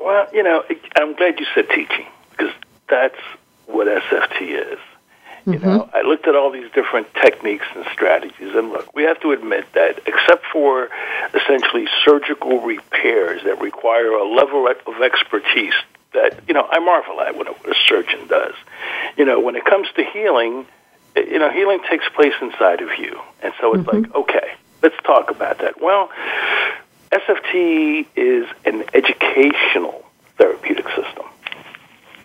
Well, 0.00 0.26
you 0.32 0.42
know, 0.42 0.64
I'm 0.96 1.14
glad 1.14 1.38
you 1.38 1.46
said 1.54 1.68
teaching 1.68 2.06
because 2.30 2.52
that's 2.88 3.18
what 3.66 3.86
SFT 3.86 4.72
is. 4.72 4.78
You 5.44 5.54
mm-hmm. 5.54 5.66
know, 5.66 5.90
I 5.92 6.02
looked 6.02 6.28
at 6.28 6.36
all 6.36 6.50
these 6.50 6.70
different 6.72 7.12
techniques 7.14 7.66
and 7.74 7.84
strategies, 7.92 8.54
and 8.54 8.70
look, 8.70 8.94
we 8.94 9.02
have 9.04 9.20
to 9.20 9.32
admit 9.32 9.64
that 9.72 10.00
except 10.06 10.44
for 10.52 10.88
essentially 11.34 11.86
surgical 12.04 12.60
repairs 12.60 13.42
that 13.44 13.60
require 13.60 14.12
a 14.12 14.24
level 14.24 14.68
of 14.68 15.02
expertise 15.02 15.74
that 16.12 16.38
you 16.46 16.54
know 16.54 16.68
I 16.70 16.78
marvel 16.78 17.20
at 17.20 17.36
what 17.36 17.48
a 17.48 17.74
surgeon 17.88 18.28
does. 18.28 18.54
You 19.16 19.24
know, 19.24 19.40
when 19.40 19.56
it 19.56 19.64
comes 19.64 19.88
to 19.96 20.04
healing, 20.04 20.66
you 21.16 21.38
know, 21.38 21.50
healing 21.50 21.80
takes 21.88 22.08
place 22.14 22.34
inside 22.40 22.80
of 22.80 22.90
you, 22.98 23.20
and 23.42 23.52
so 23.60 23.74
it's 23.74 23.84
mm-hmm. 23.84 24.02
like, 24.02 24.14
okay, 24.14 24.52
let's 24.82 24.96
talk 25.04 25.30
about 25.30 25.58
that. 25.58 25.80
Well, 25.80 26.10
SFT 27.10 28.06
is 28.16 28.46
an 28.64 28.84
educational 28.94 30.04
therapeutic 30.38 30.86
system. 30.88 31.26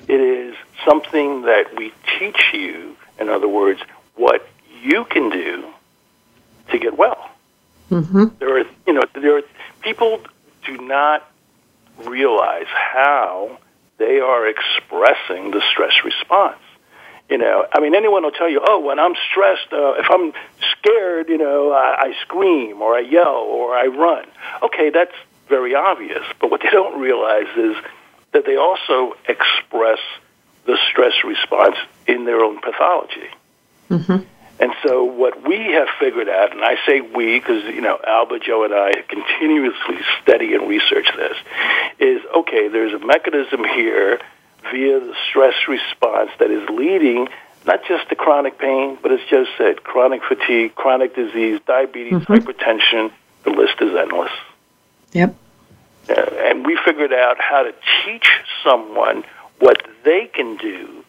It 0.07 0.21
is 0.21 0.55
something 0.85 1.43
that 1.43 1.75
we 1.77 1.91
teach 2.17 2.53
you, 2.53 2.95
in 3.19 3.29
other 3.29 3.47
words, 3.47 3.79
what 4.15 4.47
you 4.81 5.05
can 5.05 5.29
do 5.29 5.65
to 6.71 6.79
get 6.79 6.97
well. 6.97 7.29
Mm-hmm. 7.89 8.25
There 8.39 8.59
are, 8.59 8.65
you 8.85 8.93
know, 8.93 9.03
there 9.13 9.37
are 9.37 9.41
people 9.81 10.21
do 10.65 10.77
not 10.77 11.29
realize 12.05 12.67
how 12.67 13.59
they 13.97 14.19
are 14.19 14.47
expressing 14.47 15.51
the 15.51 15.61
stress 15.71 16.03
response. 16.03 16.59
You 17.29 17.37
know, 17.37 17.65
I 17.73 17.81
mean, 17.81 17.93
anyone 17.95 18.23
will 18.23 18.31
tell 18.31 18.49
you, 18.49 18.61
oh, 18.65 18.79
when 18.79 18.99
I'm 18.99 19.15
stressed, 19.29 19.73
uh, 19.73 19.93
if 19.93 20.05
I'm 20.09 20.31
scared, 20.71 21.27
you 21.27 21.37
know, 21.37 21.71
I, 21.71 22.07
I 22.07 22.13
scream 22.21 22.81
or 22.81 22.95
I 22.95 23.01
yell 23.01 23.43
or 23.49 23.75
I 23.75 23.87
run. 23.87 24.25
Okay, 24.63 24.91
that's 24.91 25.15
very 25.49 25.75
obvious. 25.75 26.23
But 26.39 26.51
what 26.51 26.61
they 26.61 26.69
don't 26.69 27.01
realize 27.01 27.47
is 27.57 27.75
that 28.31 28.45
they 28.45 28.55
also 28.55 29.17
express 29.27 29.99
the 30.67 30.77
stress 30.91 31.13
response 31.23 31.77
in 32.05 32.25
their 32.25 32.43
own 32.43 32.59
pathology. 32.59 33.29
Mm-hmm. 33.89 34.17
And 34.59 34.71
so 34.83 35.03
what 35.03 35.47
we 35.47 35.57
have 35.73 35.87
figured 35.99 36.29
out, 36.29 36.51
and 36.51 36.63
I 36.63 36.75
say 36.85 37.01
we 37.01 37.39
because, 37.39 37.63
you 37.63 37.81
know, 37.81 37.99
Alba, 38.05 38.39
Joe, 38.39 38.63
and 38.63 38.73
I 38.73 39.01
continuously 39.07 39.97
study 40.21 40.53
and 40.53 40.67
research 40.67 41.07
this, 41.15 41.37
is, 41.99 42.21
okay, 42.37 42.67
there's 42.67 42.93
a 42.93 43.05
mechanism 43.05 43.63
here 43.63 44.19
via 44.71 44.99
the 44.99 45.13
stress 45.29 45.55
response 45.67 46.31
that 46.39 46.51
is 46.51 46.67
leading 46.69 47.27
not 47.65 47.81
just 47.87 48.09
to 48.09 48.15
chronic 48.15 48.57
pain, 48.57 48.97
but 49.01 49.11
as 49.11 49.19
Joe 49.29 49.45
said, 49.57 49.83
chronic 49.83 50.21
fatigue, 50.23 50.73
chronic 50.73 51.15
disease, 51.15 51.59
diabetes, 51.67 52.13
mm-hmm. 52.13 52.33
hypertension, 52.33 53.11
the 53.43 53.51
list 53.51 53.75
is 53.81 53.95
endless. 53.95 54.31
Yep. 55.11 55.35
Uh, 56.09 56.13
and 56.13 56.65
we 56.65 56.79
figured 56.85 57.13
out 57.13 57.37
how 57.39 57.63
to 57.63 57.73
teach 58.05 58.29
someone 58.63 59.23
what 59.59 59.85
they 60.03 60.27
can 60.27 60.57
do 60.57 61.03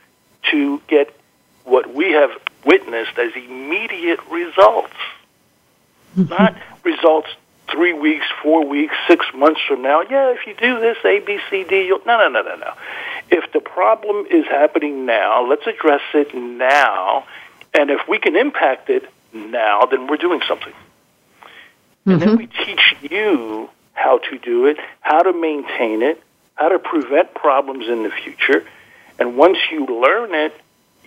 to 0.50 0.80
get 0.88 1.14
what 1.64 1.92
we 1.94 2.12
have 2.12 2.30
witnessed 2.64 3.18
as 3.18 3.32
immediate 3.34 4.20
results. 4.30 4.94
Mm-hmm. 6.16 6.30
Not 6.30 6.56
results 6.84 7.28
three 7.70 7.92
weeks, 7.92 8.24
four 8.42 8.64
weeks, 8.64 8.94
six 9.06 9.26
months 9.34 9.60
from 9.66 9.82
now. 9.82 10.00
Yeah, 10.02 10.30
if 10.30 10.46
you 10.46 10.54
do 10.54 10.80
this, 10.80 10.96
A, 11.04 11.20
B, 11.20 11.38
C, 11.50 11.64
D, 11.64 11.86
you'll. 11.86 12.00
No, 12.06 12.18
no, 12.18 12.28
no, 12.28 12.42
no, 12.42 12.56
no. 12.56 12.72
If 13.30 13.52
the 13.52 13.60
problem 13.60 14.26
is 14.30 14.46
happening 14.46 15.04
now, 15.06 15.46
let's 15.46 15.66
address 15.66 16.00
it 16.14 16.34
now. 16.34 17.26
And 17.74 17.90
if 17.90 18.00
we 18.08 18.18
can 18.18 18.36
impact 18.36 18.88
it 18.88 19.04
now, 19.32 19.84
then 19.84 20.06
we're 20.06 20.16
doing 20.16 20.40
something. 20.48 20.72
Mm-hmm. 20.72 22.10
And 22.10 22.22
then 22.22 22.36
we 22.36 22.46
teach 22.46 22.94
you 23.02 23.68
how 23.92 24.18
to 24.18 24.38
do 24.38 24.66
it, 24.66 24.78
how 25.00 25.22
to 25.22 25.32
maintain 25.32 26.02
it, 26.02 26.22
how 26.58 26.68
to 26.68 26.78
prevent 26.78 27.32
problems 27.34 27.88
in 27.88 28.02
the 28.02 28.10
future. 28.10 28.66
And 29.18 29.36
once 29.36 29.58
you 29.70 29.86
learn 29.86 30.34
it, 30.34 30.52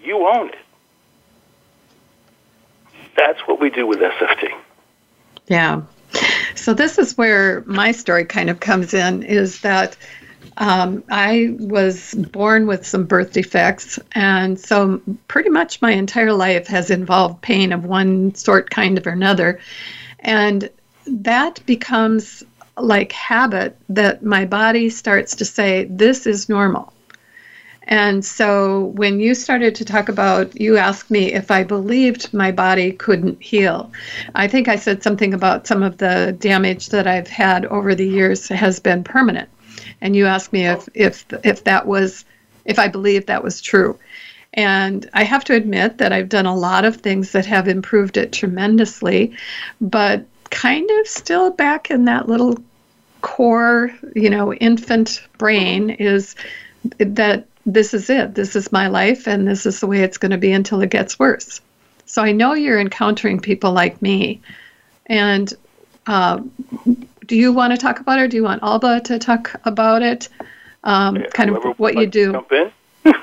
you 0.01 0.25
own 0.25 0.49
it. 0.49 0.55
That's 3.17 3.39
what 3.41 3.59
we 3.59 3.69
do 3.69 3.85
with 3.85 3.99
SFT. 3.99 4.53
Yeah. 5.47 5.81
So 6.55 6.73
this 6.73 6.97
is 6.97 7.17
where 7.17 7.63
my 7.65 7.91
story 7.91 8.23
kind 8.25 8.49
of 8.49 8.61
comes 8.61 8.93
in 8.93 9.23
is 9.23 9.61
that 9.61 9.97
um, 10.57 11.03
I 11.11 11.55
was 11.59 12.13
born 12.13 12.65
with 12.65 12.85
some 12.85 13.05
birth 13.05 13.33
defects, 13.33 13.99
and 14.13 14.59
so 14.59 15.01
pretty 15.27 15.49
much 15.49 15.81
my 15.81 15.91
entire 15.91 16.33
life 16.33 16.67
has 16.67 16.89
involved 16.89 17.41
pain 17.41 17.73
of 17.73 17.85
one 17.85 18.35
sort, 18.35 18.69
kind 18.69 18.97
of, 18.97 19.05
or 19.05 19.11
another. 19.11 19.59
And 20.19 20.69
that 21.07 21.65
becomes 21.65 22.43
like 22.83 23.11
habit 23.11 23.77
that 23.89 24.23
my 24.23 24.45
body 24.45 24.89
starts 24.89 25.35
to 25.37 25.45
say, 25.45 25.85
This 25.85 26.25
is 26.25 26.49
normal. 26.49 26.93
And 27.83 28.23
so 28.23 28.85
when 28.95 29.19
you 29.19 29.33
started 29.33 29.75
to 29.75 29.85
talk 29.85 30.07
about, 30.07 30.59
you 30.59 30.77
asked 30.77 31.09
me 31.09 31.33
if 31.33 31.49
I 31.49 31.63
believed 31.63 32.33
my 32.33 32.51
body 32.51 32.91
couldn't 32.91 33.41
heal. 33.41 33.91
I 34.35 34.47
think 34.47 34.67
I 34.67 34.75
said 34.75 35.01
something 35.01 35.33
about 35.33 35.67
some 35.67 35.81
of 35.81 35.97
the 35.97 36.35
damage 36.39 36.89
that 36.89 37.07
I've 37.07 37.27
had 37.27 37.65
over 37.65 37.95
the 37.95 38.07
years 38.07 38.47
has 38.49 38.79
been 38.79 39.03
permanent. 39.03 39.49
And 39.99 40.15
you 40.15 40.27
asked 40.27 40.53
me 40.53 40.67
if, 40.67 40.87
if, 40.93 41.25
if 41.43 41.63
that 41.63 41.87
was, 41.87 42.23
if 42.65 42.77
I 42.77 42.87
believed 42.87 43.27
that 43.27 43.43
was 43.43 43.61
true. 43.61 43.97
And 44.53 45.09
I 45.13 45.23
have 45.23 45.43
to 45.45 45.55
admit 45.55 45.97
that 45.97 46.13
I've 46.13 46.29
done 46.29 46.45
a 46.45 46.55
lot 46.55 46.85
of 46.85 46.97
things 46.97 47.31
that 47.31 47.45
have 47.45 47.67
improved 47.67 48.17
it 48.17 48.31
tremendously, 48.31 49.33
but 49.79 50.25
kind 50.49 50.89
of 50.99 51.07
still 51.07 51.49
back 51.51 51.89
in 51.89 52.05
that 52.05 52.27
little 52.27 52.57
core, 53.21 53.91
you 54.15 54.29
know, 54.29 54.53
infant 54.53 55.23
brain 55.37 55.89
is 55.89 56.35
that 56.97 57.47
this 57.65 57.93
is 57.93 58.09
it. 58.09 58.35
This 58.35 58.55
is 58.55 58.71
my 58.71 58.87
life, 58.87 59.27
and 59.27 59.47
this 59.47 59.65
is 59.65 59.79
the 59.79 59.87
way 59.87 60.01
it's 60.01 60.17
going 60.17 60.31
to 60.31 60.37
be 60.37 60.51
until 60.51 60.81
it 60.81 60.89
gets 60.89 61.19
worse. 61.19 61.61
So 62.05 62.21
I 62.21 62.31
know 62.31 62.53
you're 62.53 62.79
encountering 62.79 63.39
people 63.39 63.71
like 63.71 64.01
me. 64.01 64.41
And 65.05 65.53
uh, 66.07 66.41
do 67.25 67.35
you 67.35 67.53
want 67.53 67.71
to 67.71 67.77
talk 67.77 67.99
about 67.99 68.19
it, 68.19 68.23
or 68.23 68.27
do 68.27 68.37
you 68.37 68.43
want 68.43 68.63
Alba 68.63 69.01
to 69.01 69.19
talk 69.19 69.59
about 69.65 70.01
it? 70.01 70.29
Um, 70.83 71.17
yeah, 71.17 71.27
kind 71.27 71.49
of 71.51 71.79
what 71.79 71.95
you 71.95 72.07
do. 72.07 72.31
Jump 72.33 72.51
in. 72.51 72.71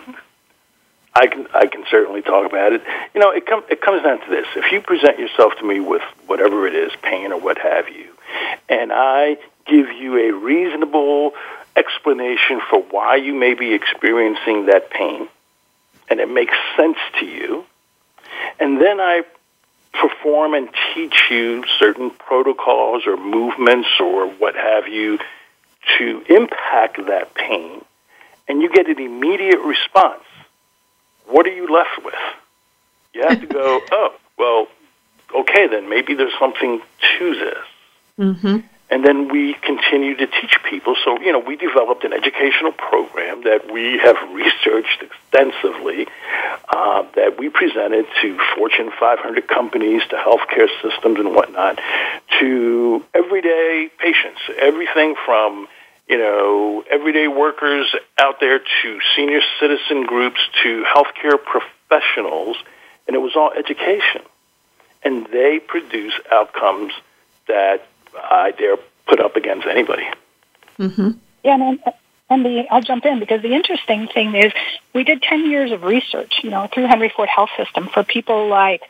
I 1.14 1.26
can 1.26 1.48
I 1.52 1.66
can 1.66 1.84
certainly 1.90 2.22
talk 2.22 2.46
about 2.46 2.72
it. 2.72 2.82
You 3.14 3.20
know, 3.20 3.30
it 3.30 3.44
comes 3.46 3.64
it 3.68 3.80
comes 3.80 4.02
down 4.02 4.20
to 4.20 4.30
this: 4.30 4.46
if 4.54 4.70
you 4.70 4.80
present 4.80 5.18
yourself 5.18 5.54
to 5.56 5.64
me 5.64 5.80
with 5.80 6.02
whatever 6.26 6.66
it 6.66 6.74
is, 6.74 6.92
pain 7.02 7.32
or 7.32 7.40
what 7.40 7.58
have 7.58 7.88
you, 7.88 8.06
and 8.68 8.92
I 8.92 9.38
give 9.68 9.92
you 9.92 10.16
a 10.16 10.32
reasonable 10.32 11.32
explanation 11.76 12.60
for 12.68 12.80
why 12.90 13.16
you 13.16 13.34
may 13.34 13.54
be 13.54 13.72
experiencing 13.72 14.66
that 14.66 14.90
pain, 14.90 15.28
and 16.08 16.20
it 16.20 16.28
makes 16.28 16.54
sense 16.76 16.98
to 17.20 17.26
you. 17.26 17.64
And 18.58 18.80
then 18.80 19.00
I 19.00 19.22
perform 19.92 20.54
and 20.54 20.68
teach 20.94 21.30
you 21.30 21.64
certain 21.78 22.10
protocols 22.10 23.06
or 23.06 23.16
movements 23.16 23.88
or 24.00 24.28
what 24.28 24.54
have 24.54 24.88
you 24.88 25.18
to 25.98 26.22
impact 26.28 27.06
that 27.06 27.34
pain, 27.34 27.84
and 28.46 28.60
you 28.60 28.68
get 28.70 28.88
an 28.88 28.98
immediate 28.98 29.60
response. 29.60 30.24
What 31.26 31.46
are 31.46 31.54
you 31.54 31.72
left 31.72 32.04
with? 32.04 32.14
You 33.14 33.22
have 33.26 33.40
to 33.40 33.46
go, 33.46 33.80
oh, 33.92 34.14
well, 34.38 34.66
okay, 35.34 35.68
then 35.68 35.88
maybe 35.88 36.14
there's 36.14 36.36
something 36.38 36.80
to 37.18 37.34
this. 37.34 37.64
Mm-hmm. 38.18 38.58
And 38.90 39.04
then 39.04 39.28
we 39.28 39.54
continue 39.54 40.16
to 40.16 40.26
teach 40.26 40.56
people. 40.68 40.96
So, 41.04 41.20
you 41.20 41.30
know, 41.32 41.40
we 41.40 41.56
developed 41.56 42.04
an 42.04 42.14
educational 42.14 42.72
program 42.72 43.44
that 43.44 43.70
we 43.70 43.98
have 43.98 44.16
researched 44.32 45.02
extensively, 45.02 46.06
uh, 46.70 47.04
that 47.14 47.38
we 47.38 47.50
presented 47.50 48.06
to 48.22 48.38
Fortune 48.56 48.90
500 48.98 49.46
companies, 49.46 50.02
to 50.08 50.16
healthcare 50.16 50.68
systems 50.80 51.18
and 51.18 51.34
whatnot, 51.34 51.78
to 52.40 53.04
everyday 53.14 53.90
patients, 53.98 54.40
everything 54.58 55.14
from 55.26 55.68
you 56.08 56.16
know, 56.16 56.82
everyday 56.90 57.28
workers 57.28 57.94
out 58.16 58.40
there 58.40 58.58
to 58.58 58.98
senior 59.14 59.40
citizen 59.60 60.04
groups 60.04 60.40
to 60.62 60.82
healthcare 60.84 61.36
professionals, 61.38 62.56
and 63.06 63.14
it 63.14 63.18
was 63.18 63.36
all 63.36 63.52
education. 63.52 64.22
And 65.02 65.26
they 65.26 65.58
produce 65.58 66.14
outcomes 66.32 66.94
that 67.46 67.86
I 68.14 68.52
dare 68.52 68.76
put 69.06 69.20
up 69.20 69.36
against 69.36 69.66
anybody. 69.66 70.04
Mm-hmm. 70.78 71.10
Yeah, 71.44 71.54
and, 71.54 71.80
and 72.30 72.44
the 72.44 72.66
I'll 72.70 72.82
jump 72.82 73.06
in 73.06 73.18
because 73.18 73.42
the 73.42 73.54
interesting 73.54 74.08
thing 74.08 74.34
is 74.34 74.52
we 74.94 75.04
did 75.04 75.22
ten 75.22 75.50
years 75.50 75.72
of 75.72 75.82
research, 75.82 76.40
you 76.42 76.50
know, 76.50 76.68
through 76.72 76.86
Henry 76.86 77.12
Ford 77.14 77.28
Health 77.28 77.50
System 77.56 77.88
for 77.88 78.04
people 78.04 78.48
like 78.48 78.82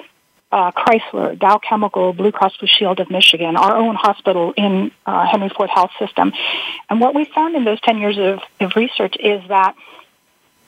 uh, 0.50 0.72
Chrysler, 0.72 1.38
Dow 1.38 1.59
Chemical, 1.59 2.12
Blue 2.12 2.33
Cross 2.33 2.57
Blue 2.59 2.68
Shield 2.68 3.00
of 3.00 3.11
Michigan, 3.11 3.57
our 3.57 3.76
own 3.76 3.94
hospital 3.94 4.54
in 4.57 4.90
uh, 5.07 5.26
Henry 5.26 5.50
Ford 5.50 5.70
Health 5.70 5.90
System, 5.98 6.33
and 6.90 7.00
what 7.00 7.14
we 7.14 7.24
found 7.24 7.54
in 7.54 7.64
those 7.64 7.81
ten 7.81 7.98
years 7.98 8.18
of, 8.18 8.40
of 8.61 8.76
research 8.76 9.16
is 9.18 9.46
that 9.48 9.74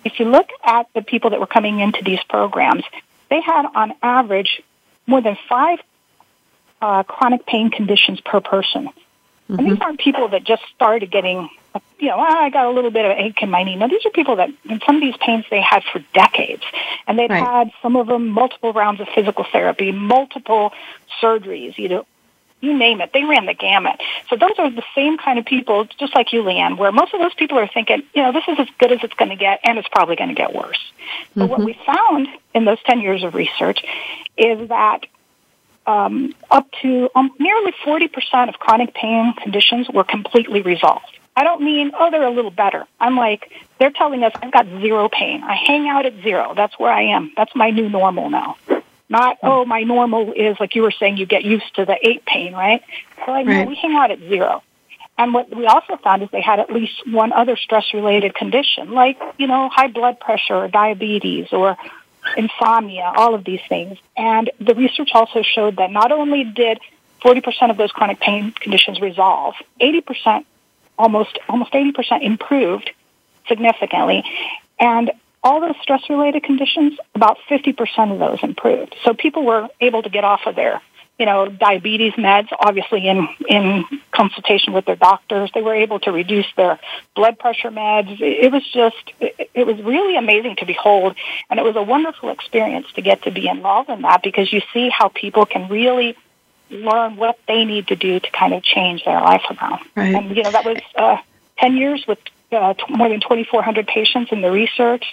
if 0.04 0.18
you 0.18 0.26
look 0.26 0.48
at 0.64 0.86
the 0.94 1.02
people 1.02 1.30
that 1.30 1.40
were 1.40 1.46
coming 1.46 1.80
into 1.80 2.02
these 2.02 2.22
programs, 2.28 2.84
they 3.28 3.40
had 3.40 3.66
on 3.74 3.94
average 4.02 4.62
more 5.06 5.20
than 5.20 5.36
five 5.48 5.80
uh, 6.80 7.02
chronic 7.02 7.46
pain 7.46 7.70
conditions 7.70 8.20
per 8.20 8.40
person. 8.40 8.86
Mm-hmm. 8.86 9.58
And 9.58 9.66
these 9.66 9.74
mm-hmm. 9.74 9.82
aren't 9.82 10.00
people 10.00 10.28
that 10.28 10.44
just 10.44 10.62
started 10.74 11.10
getting, 11.10 11.48
you 11.98 12.08
know, 12.08 12.16
ah, 12.18 12.42
I 12.42 12.50
got 12.50 12.66
a 12.66 12.70
little 12.70 12.90
bit 12.90 13.04
of 13.04 13.12
ache 13.18 13.42
in 13.42 13.50
my 13.50 13.64
knee. 13.64 13.76
No, 13.76 13.88
these 13.88 14.04
are 14.06 14.10
people 14.10 14.36
that, 14.36 14.50
in 14.68 14.80
some 14.86 14.96
of 14.96 15.02
these 15.02 15.16
pains 15.16 15.44
they 15.50 15.60
had 15.60 15.82
for 15.92 16.00
decades. 16.14 16.62
And 17.06 17.18
they've 17.18 17.30
right. 17.30 17.42
had, 17.42 17.72
some 17.82 17.96
of 17.96 18.06
them, 18.06 18.28
multiple 18.28 18.72
rounds 18.72 19.00
of 19.00 19.08
physical 19.14 19.44
therapy, 19.50 19.92
multiple 19.92 20.72
surgeries, 21.20 21.76
you 21.78 21.88
know, 21.88 22.06
you 22.60 22.76
name 22.76 23.00
it. 23.00 23.10
They 23.12 23.24
ran 23.24 23.46
the 23.46 23.54
gamut. 23.54 24.00
So 24.28 24.36
those 24.36 24.52
are 24.58 24.70
the 24.70 24.84
same 24.94 25.16
kind 25.16 25.38
of 25.38 25.46
people, 25.46 25.86
just 25.98 26.14
like 26.14 26.32
you, 26.32 26.42
Leanne, 26.42 26.76
where 26.76 26.92
most 26.92 27.14
of 27.14 27.20
those 27.20 27.34
people 27.34 27.58
are 27.58 27.66
thinking, 27.66 28.02
you 28.14 28.22
know, 28.22 28.32
this 28.32 28.44
is 28.48 28.58
as 28.58 28.68
good 28.78 28.92
as 28.92 28.98
it's 29.02 29.14
going 29.14 29.30
to 29.30 29.36
get, 29.36 29.60
and 29.64 29.78
it's 29.78 29.88
probably 29.88 30.16
going 30.16 30.28
to 30.28 30.34
get 30.34 30.54
worse. 30.54 30.78
But 31.34 31.44
mm-hmm. 31.44 31.50
what 31.50 31.64
we 31.64 31.78
found 31.86 32.28
in 32.54 32.66
those 32.66 32.78
10 32.84 33.00
years 33.00 33.24
of 33.24 33.34
research 33.34 33.82
is 34.36 34.68
that 34.68 35.06
um, 35.90 36.34
up 36.50 36.66
to 36.82 37.10
um, 37.14 37.30
nearly 37.38 37.72
40% 37.84 38.48
of 38.48 38.54
chronic 38.58 38.94
pain 38.94 39.34
conditions 39.42 39.88
were 39.88 40.04
completely 40.04 40.62
resolved. 40.62 41.18
I 41.36 41.44
don't 41.44 41.62
mean, 41.62 41.92
oh, 41.98 42.10
they're 42.10 42.26
a 42.26 42.30
little 42.30 42.50
better. 42.50 42.86
I'm 42.98 43.16
like, 43.16 43.50
they're 43.78 43.90
telling 43.90 44.22
us 44.22 44.32
I've 44.42 44.52
got 44.52 44.66
zero 44.66 45.08
pain. 45.08 45.42
I 45.42 45.54
hang 45.54 45.88
out 45.88 46.06
at 46.06 46.14
zero. 46.22 46.54
That's 46.54 46.78
where 46.78 46.92
I 46.92 47.02
am. 47.16 47.32
That's 47.36 47.54
my 47.54 47.70
new 47.70 47.88
normal 47.88 48.30
now. 48.30 48.56
Not, 49.08 49.38
oh, 49.42 49.64
my 49.64 49.82
normal 49.82 50.32
is, 50.32 50.56
like 50.60 50.74
you 50.76 50.82
were 50.82 50.92
saying, 50.92 51.16
you 51.16 51.26
get 51.26 51.44
used 51.44 51.74
to 51.76 51.84
the 51.84 51.96
eight 52.06 52.24
pain, 52.24 52.52
right? 52.52 52.82
So 53.24 53.32
like, 53.32 53.46
right. 53.46 53.64
no, 53.64 53.64
we 53.64 53.74
hang 53.74 53.94
out 53.94 54.10
at 54.10 54.20
zero. 54.20 54.62
And 55.18 55.34
what 55.34 55.54
we 55.54 55.66
also 55.66 55.96
found 55.96 56.22
is 56.22 56.28
they 56.30 56.40
had 56.40 56.60
at 56.60 56.72
least 56.72 56.94
one 57.06 57.32
other 57.32 57.56
stress-related 57.56 58.34
condition, 58.34 58.92
like, 58.92 59.18
you 59.38 59.46
know, 59.46 59.68
high 59.68 59.88
blood 59.88 60.20
pressure 60.20 60.54
or 60.54 60.68
diabetes 60.68 61.48
or 61.52 61.76
insomnia, 62.36 63.12
all 63.14 63.34
of 63.34 63.44
these 63.44 63.60
things. 63.68 63.98
And 64.16 64.50
the 64.60 64.74
research 64.74 65.10
also 65.14 65.42
showed 65.42 65.76
that 65.76 65.90
not 65.90 66.12
only 66.12 66.44
did 66.44 66.80
40% 67.22 67.70
of 67.70 67.76
those 67.76 67.92
chronic 67.92 68.20
pain 68.20 68.52
conditions 68.52 69.00
resolve, 69.00 69.54
80% 69.80 70.44
almost 70.98 71.38
almost 71.48 71.72
80% 71.72 72.22
improved 72.22 72.90
significantly. 73.48 74.22
And 74.78 75.10
all 75.42 75.60
those 75.60 75.76
stress 75.82 76.02
related 76.10 76.42
conditions, 76.42 76.98
about 77.14 77.38
50% 77.48 78.12
of 78.12 78.18
those 78.18 78.38
improved. 78.42 78.94
So 79.04 79.14
people 79.14 79.44
were 79.44 79.68
able 79.80 80.02
to 80.02 80.10
get 80.10 80.24
off 80.24 80.40
of 80.46 80.54
their, 80.54 80.82
you 81.20 81.26
know, 81.26 81.48
diabetes 81.48 82.14
meds, 82.14 82.48
obviously 82.58 83.06
in, 83.06 83.28
in 83.46 83.84
consultation 84.10 84.72
with 84.72 84.86
their 84.86 84.96
doctors. 84.96 85.50
They 85.52 85.60
were 85.60 85.74
able 85.74 86.00
to 86.00 86.12
reduce 86.12 86.46
their 86.56 86.80
blood 87.14 87.38
pressure 87.38 87.70
meds. 87.70 88.18
It 88.18 88.50
was 88.50 88.62
just, 88.72 88.96
it 89.20 89.66
was 89.66 89.76
really 89.82 90.16
amazing 90.16 90.56
to 90.56 90.64
behold. 90.64 91.16
And 91.50 91.60
it 91.60 91.62
was 91.62 91.76
a 91.76 91.82
wonderful 91.82 92.30
experience 92.30 92.86
to 92.94 93.02
get 93.02 93.24
to 93.24 93.30
be 93.30 93.48
involved 93.48 93.90
in 93.90 94.00
that 94.00 94.22
because 94.22 94.50
you 94.50 94.62
see 94.72 94.88
how 94.88 95.08
people 95.08 95.44
can 95.44 95.68
really 95.68 96.16
learn 96.70 97.16
what 97.16 97.38
they 97.46 97.66
need 97.66 97.88
to 97.88 97.96
do 97.96 98.18
to 98.18 98.30
kind 98.30 98.54
of 98.54 98.62
change 98.62 99.04
their 99.04 99.20
life 99.20 99.42
around. 99.50 99.80
Right. 99.94 100.14
And, 100.14 100.34
you 100.34 100.42
know, 100.42 100.52
that 100.52 100.64
was 100.64 100.78
uh, 100.96 101.18
10 101.58 101.76
years 101.76 102.02
with 102.08 102.18
uh, 102.50 102.72
t- 102.72 102.84
more 102.88 103.10
than 103.10 103.20
2,400 103.20 103.86
patients 103.86 104.32
in 104.32 104.40
the 104.40 104.50
research, 104.50 105.04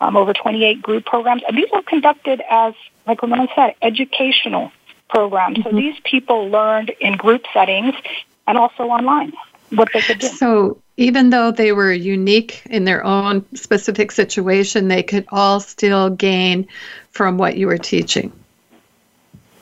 um, 0.00 0.16
over 0.16 0.32
28 0.32 0.82
group 0.82 1.06
programs. 1.06 1.42
And 1.46 1.56
these 1.56 1.70
were 1.72 1.82
conducted 1.82 2.42
as, 2.50 2.74
like 3.06 3.22
Ramon 3.22 3.46
said, 3.54 3.76
educational 3.80 4.72
programs. 5.08 5.58
Mm-hmm. 5.58 5.70
So 5.70 5.76
these 5.76 5.98
people 6.04 6.48
learned 6.48 6.90
in 7.00 7.16
group 7.16 7.44
settings 7.52 7.94
and 8.46 8.58
also 8.58 8.84
online 8.84 9.32
what 9.70 9.88
they 9.92 10.00
could 10.00 10.18
do. 10.18 10.28
So 10.28 10.80
even 10.96 11.30
though 11.30 11.50
they 11.50 11.72
were 11.72 11.92
unique 11.92 12.62
in 12.66 12.84
their 12.84 13.04
own 13.04 13.44
specific 13.54 14.12
situation, 14.12 14.88
they 14.88 15.02
could 15.02 15.26
all 15.30 15.60
still 15.60 16.10
gain 16.10 16.68
from 17.10 17.38
what 17.38 17.56
you 17.56 17.66
were 17.66 17.78
teaching. 17.78 18.32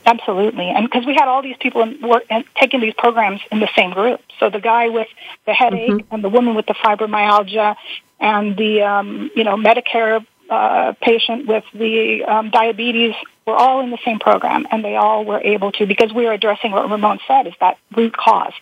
Absolutely, 0.04 0.68
and 0.68 0.84
because 0.84 1.06
we 1.06 1.14
had 1.14 1.28
all 1.28 1.42
these 1.42 1.56
people 1.60 1.82
in 1.82 2.00
work 2.00 2.24
and 2.28 2.44
taking 2.56 2.80
these 2.80 2.94
programs 2.94 3.40
in 3.52 3.60
the 3.60 3.68
same 3.76 3.92
group. 3.92 4.20
So 4.40 4.50
the 4.50 4.60
guy 4.60 4.88
with 4.88 5.06
the 5.46 5.52
headache 5.52 5.90
mm-hmm. 5.90 6.14
and 6.14 6.24
the 6.24 6.28
woman 6.28 6.56
with 6.56 6.66
the 6.66 6.74
fibromyalgia 6.74 7.76
and 8.18 8.56
the 8.56 8.82
um, 8.82 9.30
you 9.36 9.44
know 9.44 9.56
Medicare 9.56 10.26
uh, 10.50 10.94
patient 11.00 11.46
with 11.46 11.64
the 11.72 12.24
um, 12.24 12.50
diabetes 12.50 13.14
were 13.46 13.54
all 13.54 13.80
in 13.80 13.90
the 13.90 13.98
same 14.04 14.18
program, 14.18 14.66
and 14.70 14.84
they 14.84 14.96
all 14.96 15.24
were 15.24 15.40
able 15.40 15.72
to 15.72 15.86
because 15.86 16.12
we 16.12 16.24
were 16.24 16.32
addressing 16.32 16.72
what 16.72 16.88
Ramon 16.90 17.20
said 17.26 17.46
is 17.46 17.54
that 17.60 17.78
root 17.96 18.16
cause 18.16 18.52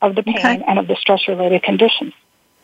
of 0.00 0.14
the 0.14 0.22
pain 0.22 0.36
okay. 0.38 0.64
and 0.66 0.78
of 0.78 0.86
the 0.86 0.96
stress 0.96 1.28
related 1.28 1.62
conditions. 1.62 2.14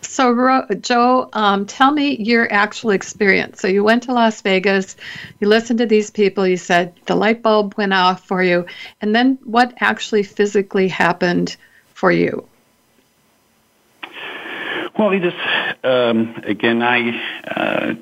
So, 0.03 0.65
Joe, 0.81 1.29
um, 1.33 1.67
tell 1.67 1.91
me 1.91 2.17
your 2.17 2.53
actual 2.53 2.91
experience. 2.91 3.61
So, 3.61 3.69
you 3.69 3.83
went 3.83 4.05
to 4.05 4.13
Las 4.13 4.41
Vegas, 4.43 4.97
you 5.41 5.49
listened 5.49 5.79
to 5.81 5.87
these 5.87 6.11
people, 6.11 6.47
you 6.47 6.57
said 6.57 6.95
the 7.07 7.15
light 7.15 7.43
bulb 7.43 7.75
went 7.77 7.93
off 7.93 8.27
for 8.27 8.43
you, 8.43 8.67
and 9.01 9.15
then 9.15 9.39
what 9.45 9.75
actually 9.81 10.23
physically 10.23 10.89
happened 10.89 11.57
for 11.95 12.13
you? 12.13 12.47
Well, 14.99 15.11
we 15.11 15.19
just, 15.19 15.37
um, 15.85 16.43
again, 16.45 16.83
I 16.83 17.11
uh, 17.47 17.95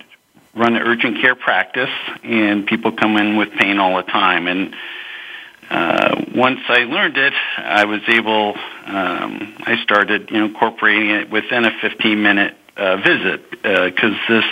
run 0.55 0.77
an 0.77 0.83
urgent 0.83 1.21
care 1.21 1.35
practice, 1.35 1.91
and 2.23 2.67
people 2.67 2.93
come 2.93 3.17
in 3.17 3.37
with 3.37 3.53
pain 3.53 3.79
all 3.79 3.97
the 3.97 4.03
time. 4.03 4.47
And 4.47 4.75
uh, 5.71 6.25
once 6.35 6.61
I 6.69 6.85
learned 6.85 7.17
it, 7.17 7.33
I 7.59 7.85
was 7.85 8.01
able. 8.09 8.55
Um, 8.87 9.55
I 9.61 9.81
started, 9.83 10.31
you 10.31 10.39
know, 10.39 10.47
incorporating 10.47 11.11
it 11.11 11.31
within 11.31 11.65
a 11.65 11.71
15-minute 11.71 12.57
uh, 12.77 12.97
visit 12.99 13.51
because 13.51 14.13
uh, 14.13 14.29
this 14.29 14.45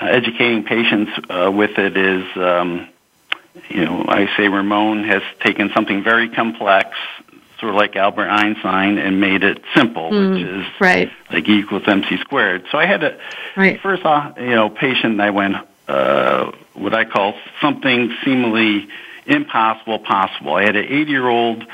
uh, 0.00 0.06
educating 0.06 0.64
patients 0.64 1.12
uh, 1.28 1.50
with 1.52 1.78
it 1.78 1.96
is, 1.96 2.24
um, 2.36 2.88
you 3.68 3.84
know, 3.84 4.04
I 4.08 4.28
say 4.36 4.48
Ramon 4.48 5.04
has 5.04 5.22
taken 5.40 5.70
something 5.74 6.02
very 6.02 6.30
complex, 6.30 6.96
sort 7.62 7.70
of 7.70 7.76
like 7.76 7.94
Albert 7.94 8.28
Einstein, 8.28 8.98
and 8.98 9.20
made 9.20 9.44
it 9.44 9.62
simple, 9.74 10.10
mm, 10.10 10.34
which 10.34 10.44
is 10.44 10.80
right. 10.80 11.10
like 11.30 11.48
E 11.48 11.60
equals 11.60 11.84
MC 11.86 12.18
squared. 12.18 12.64
So 12.72 12.78
I 12.78 12.86
had 12.86 13.04
a 13.04 13.18
right. 13.56 13.80
first, 13.80 14.04
uh, 14.04 14.32
you 14.36 14.50
know, 14.50 14.68
patient. 14.68 15.20
I 15.20 15.30
went 15.30 15.54
uh, 15.86 16.50
what 16.74 16.92
I 16.92 17.04
call 17.04 17.34
something 17.60 18.12
seemingly 18.24 18.88
impossible 19.26 20.00
possible. 20.00 20.54
I 20.54 20.64
had 20.64 20.74
an 20.74 20.86
80 20.86 21.10
year 21.10 21.28
old 21.28 21.64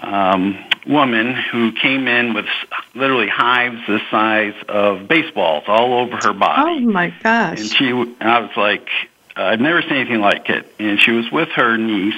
um, 0.00 0.58
woman 0.86 1.34
who 1.34 1.72
came 1.72 2.08
in 2.08 2.34
with 2.34 2.46
literally 2.94 3.28
hives 3.28 3.78
the 3.86 4.00
size 4.10 4.54
of 4.68 5.06
baseballs 5.06 5.64
all 5.68 6.00
over 6.00 6.16
her 6.16 6.32
body. 6.32 6.84
Oh 6.84 6.90
my 6.90 7.14
gosh! 7.22 7.60
And 7.60 7.70
she, 7.70 7.90
and 7.90 8.16
I 8.20 8.40
was 8.40 8.56
like, 8.56 8.88
uh, 9.36 9.42
I've 9.42 9.60
never 9.60 9.82
seen 9.82 9.92
anything 9.92 10.20
like 10.20 10.50
it. 10.50 10.66
And 10.80 11.00
she 11.00 11.12
was 11.12 11.30
with 11.30 11.50
her 11.50 11.76
niece, 11.76 12.14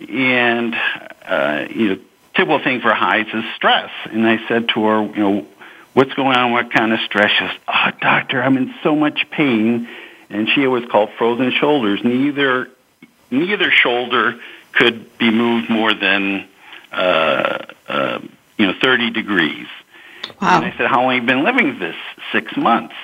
and 0.00 0.74
uh, 1.24 1.66
you 1.70 1.88
know, 1.88 1.98
typical 2.34 2.62
thing 2.62 2.80
for 2.80 2.92
hives 2.92 3.28
is 3.32 3.44
stress. 3.56 3.90
And 4.10 4.26
I 4.26 4.46
said 4.48 4.68
to 4.70 4.84
her, 4.84 5.02
you 5.02 5.16
know, 5.16 5.46
what's 5.94 6.12
going 6.14 6.36
on? 6.36 6.52
What 6.52 6.72
kind 6.72 6.92
of 6.92 7.00
stress? 7.00 7.30
She 7.32 7.44
goes, 7.44 7.56
oh, 7.68 7.90
doctor, 8.00 8.42
I'm 8.42 8.56
in 8.56 8.74
so 8.82 8.96
much 8.96 9.26
pain. 9.30 9.88
And 10.30 10.48
she 10.48 10.66
was 10.66 10.84
called 10.90 11.10
frozen 11.18 11.52
shoulders. 11.52 12.00
Neither 12.02 12.68
neither 13.30 13.70
shoulder 13.70 14.38
could 14.72 15.18
be 15.18 15.30
moved 15.30 15.68
more 15.68 15.92
than 15.92 16.46
uh, 16.90 17.58
uh, 17.88 18.20
you 18.56 18.66
know 18.66 18.74
30 18.80 19.10
degrees. 19.10 19.66
Wow. 20.40 20.56
And 20.56 20.64
I 20.66 20.76
said, 20.76 20.86
"How 20.86 21.02
long 21.02 21.14
have 21.14 21.22
you 21.22 21.26
been 21.26 21.44
living 21.44 21.78
this?" 21.78 21.96
Six 22.32 22.56
months. 22.56 22.94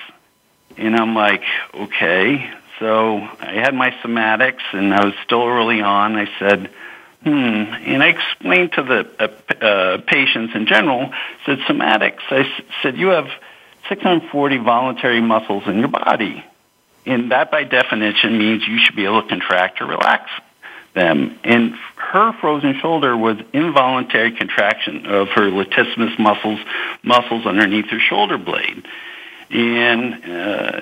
And 0.77 0.95
I'm 0.95 1.13
like, 1.13 1.43
"Okay." 1.73 2.49
So 2.79 3.17
I 3.17 3.51
had 3.53 3.75
my 3.75 3.91
somatics, 4.01 4.63
and 4.71 4.93
I 4.93 5.03
was 5.03 5.13
still 5.25 5.45
early 5.45 5.81
on. 5.81 6.15
I 6.15 6.29
said, 6.39 6.69
"Hmm," 7.23 7.29
and 7.31 8.01
I 8.03 8.07
explained 8.07 8.71
to 8.73 8.83
the 8.83 9.09
uh, 9.19 9.65
uh, 9.65 9.97
patients 10.07 10.53
in 10.55 10.65
general. 10.67 11.11
Said 11.45 11.59
somatics. 11.67 12.21
I 12.29 12.39
s- 12.41 12.61
said, 12.81 12.97
"You 12.97 13.07
have 13.07 13.27
640 13.89 14.57
voluntary 14.57 15.21
muscles 15.21 15.63
in 15.67 15.79
your 15.79 15.87
body." 15.89 16.43
and 17.05 17.31
that 17.31 17.49
by 17.49 17.63
definition 17.63 18.37
means 18.37 18.67
you 18.67 18.77
should 18.77 18.95
be 18.95 19.05
able 19.05 19.21
to 19.23 19.27
contract 19.27 19.81
or 19.81 19.85
relax 19.85 20.29
them. 20.93 21.39
And 21.43 21.73
her 21.95 22.33
frozen 22.39 22.77
shoulder 22.79 23.15
was 23.15 23.37
involuntary 23.53 24.31
contraction 24.31 25.05
of 25.07 25.29
her 25.29 25.49
latissimus 25.49 26.19
muscles, 26.19 26.59
muscles 27.01 27.45
underneath 27.47 27.85
her 27.87 27.99
shoulder 27.99 28.37
blade. 28.37 28.85
And 29.49 30.13
uh, 30.25 30.81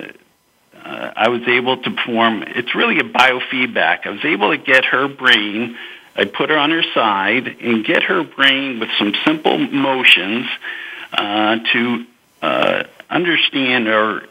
uh, 0.84 1.12
I 1.16 1.28
was 1.28 1.42
able 1.46 1.78
to 1.82 1.90
perform, 1.92 2.42
it's 2.46 2.74
really 2.74 2.98
a 2.98 3.04
biofeedback. 3.04 4.06
I 4.06 4.10
was 4.10 4.24
able 4.24 4.50
to 4.50 4.58
get 4.58 4.84
her 4.86 5.08
brain, 5.08 5.76
I 6.18 6.24
put 6.24 6.50
her 6.50 6.58
on 6.58 6.70
her 6.70 6.82
side 6.94 7.46
and 7.46 7.84
get 7.84 8.02
her 8.02 8.24
brain 8.24 8.80
with 8.80 8.90
some 8.98 9.14
simple 9.24 9.56
motions 9.56 10.46
uh, 11.12 11.58
to 11.72 12.06
uh, 12.42 12.82
understand 13.08 13.86
or 13.86 14.24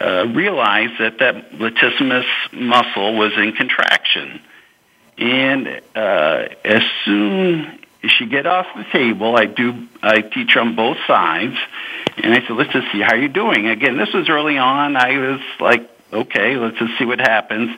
uh, 0.00 0.26
realized 0.28 1.00
that 1.00 1.18
that 1.18 1.50
latissimus 1.50 2.26
muscle 2.52 3.16
was 3.16 3.32
in 3.36 3.52
contraction. 3.52 4.40
And 5.18 5.82
uh, 5.96 6.48
as 6.64 6.82
soon 7.04 7.78
as 8.04 8.10
she 8.12 8.26
get 8.26 8.46
off 8.46 8.66
the 8.76 8.84
table, 8.92 9.36
I 9.36 9.46
do 9.46 9.88
I 10.00 10.20
teach 10.20 10.54
her 10.54 10.60
on 10.60 10.76
both 10.76 10.96
sides, 11.06 11.56
and 12.16 12.32
I 12.32 12.40
said, 12.46 12.56
let's 12.56 12.72
just 12.72 12.90
see 12.92 13.00
how 13.00 13.14
you're 13.14 13.28
doing. 13.28 13.66
Again, 13.66 13.96
this 13.96 14.12
was 14.12 14.28
early 14.28 14.58
on. 14.58 14.96
I 14.96 15.18
was 15.18 15.40
like, 15.60 15.90
okay, 16.12 16.56
let's 16.56 16.78
just 16.78 16.98
see 16.98 17.04
what 17.04 17.20
happens. 17.20 17.76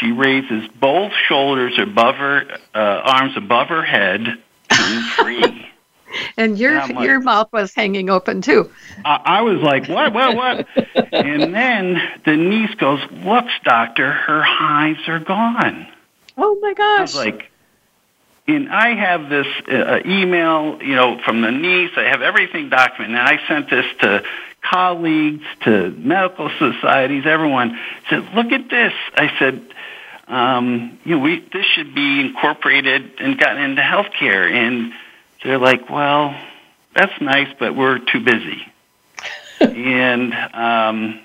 She 0.00 0.10
raises 0.10 0.68
both 0.80 1.12
shoulders 1.28 1.78
above 1.78 2.16
her, 2.16 2.58
uh, 2.74 2.78
arms 2.78 3.36
above 3.36 3.68
her 3.68 3.82
head, 3.82 4.26
and 4.70 5.04
free. 5.12 5.68
and 6.36 6.58
your 6.58 6.78
and 6.78 6.94
like, 6.94 7.06
your 7.06 7.20
mouth 7.20 7.52
was 7.52 7.74
hanging 7.74 8.10
open 8.10 8.42
too. 8.42 8.70
I, 9.04 9.20
I 9.24 9.40
was 9.42 9.60
like, 9.60 9.88
what, 9.88 10.12
what, 10.12 10.36
what? 10.36 10.66
and 11.12 11.54
then 11.54 12.00
the 12.24 12.36
niece 12.36 12.74
goes, 12.76 13.00
"Looks, 13.10 13.52
doctor, 13.64 14.10
her 14.10 14.42
hives 14.42 15.08
are 15.08 15.20
gone." 15.20 15.86
Oh 16.36 16.58
my 16.60 16.74
gosh! 16.74 16.98
I 16.98 17.02
was 17.02 17.16
like, 17.16 17.50
and 18.46 18.68
I 18.70 18.94
have 18.94 19.28
this 19.28 19.46
uh, 19.68 20.00
email, 20.04 20.82
you 20.82 20.94
know, 20.94 21.18
from 21.24 21.42
the 21.42 21.50
niece. 21.50 21.92
I 21.96 22.04
have 22.04 22.22
everything 22.22 22.70
documented. 22.70 23.16
And 23.16 23.28
I 23.28 23.46
sent 23.46 23.70
this 23.70 23.86
to 24.00 24.24
colleagues, 24.62 25.44
to 25.62 25.90
medical 25.90 26.50
societies, 26.58 27.24
everyone. 27.26 27.78
said, 28.08 28.28
"Look 28.34 28.52
at 28.52 28.68
this." 28.68 28.92
I 29.14 29.32
said. 29.38 29.62
Um, 30.32 30.98
you 31.04 31.16
know, 31.16 31.22
we 31.22 31.40
this 31.52 31.66
should 31.66 31.94
be 31.94 32.20
incorporated 32.20 33.20
and 33.20 33.38
gotten 33.38 33.62
into 33.62 33.82
healthcare. 33.82 34.50
And 34.50 34.92
they're 35.44 35.58
like, 35.58 35.90
well, 35.90 36.34
that's 36.96 37.20
nice, 37.20 37.54
but 37.58 37.76
we're 37.76 37.98
too 37.98 38.20
busy. 38.20 38.66
and 39.60 40.32
um, 40.54 41.20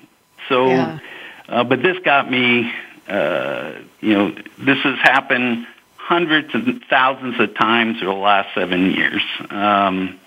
so, 0.49 0.67
yeah. 0.67 0.99
uh, 1.47 1.63
but 1.63 1.81
this 1.81 1.97
got 1.99 2.29
me. 2.29 2.71
Uh, 3.07 3.75
you 4.01 4.13
know, 4.13 4.31
this 4.59 4.79
has 4.79 4.99
happened 4.99 5.65
hundreds 5.95 6.53
and 6.53 6.83
thousands 6.89 7.39
of 7.39 7.55
times 7.55 7.97
over 8.01 8.11
the 8.11 8.19
last 8.19 8.53
seven 8.53 8.91
years. 8.91 9.21
Um, 9.49 10.19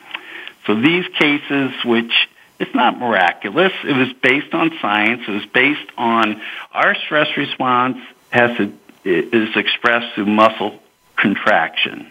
so 0.66 0.74
these 0.74 1.06
cases, 1.18 1.72
which 1.84 2.12
it's 2.58 2.74
not 2.74 2.98
miraculous, 2.98 3.72
it 3.84 3.94
was 3.94 4.10
based 4.22 4.54
on 4.54 4.70
science. 4.80 5.22
It 5.28 5.32
was 5.32 5.46
based 5.46 5.90
on 5.98 6.40
our 6.72 6.94
stress 6.94 7.36
response 7.36 7.98
has 8.30 8.56
to, 8.56 8.72
is 9.04 9.56
expressed 9.56 10.14
through 10.14 10.26
muscle 10.26 10.78
contraction, 11.16 12.10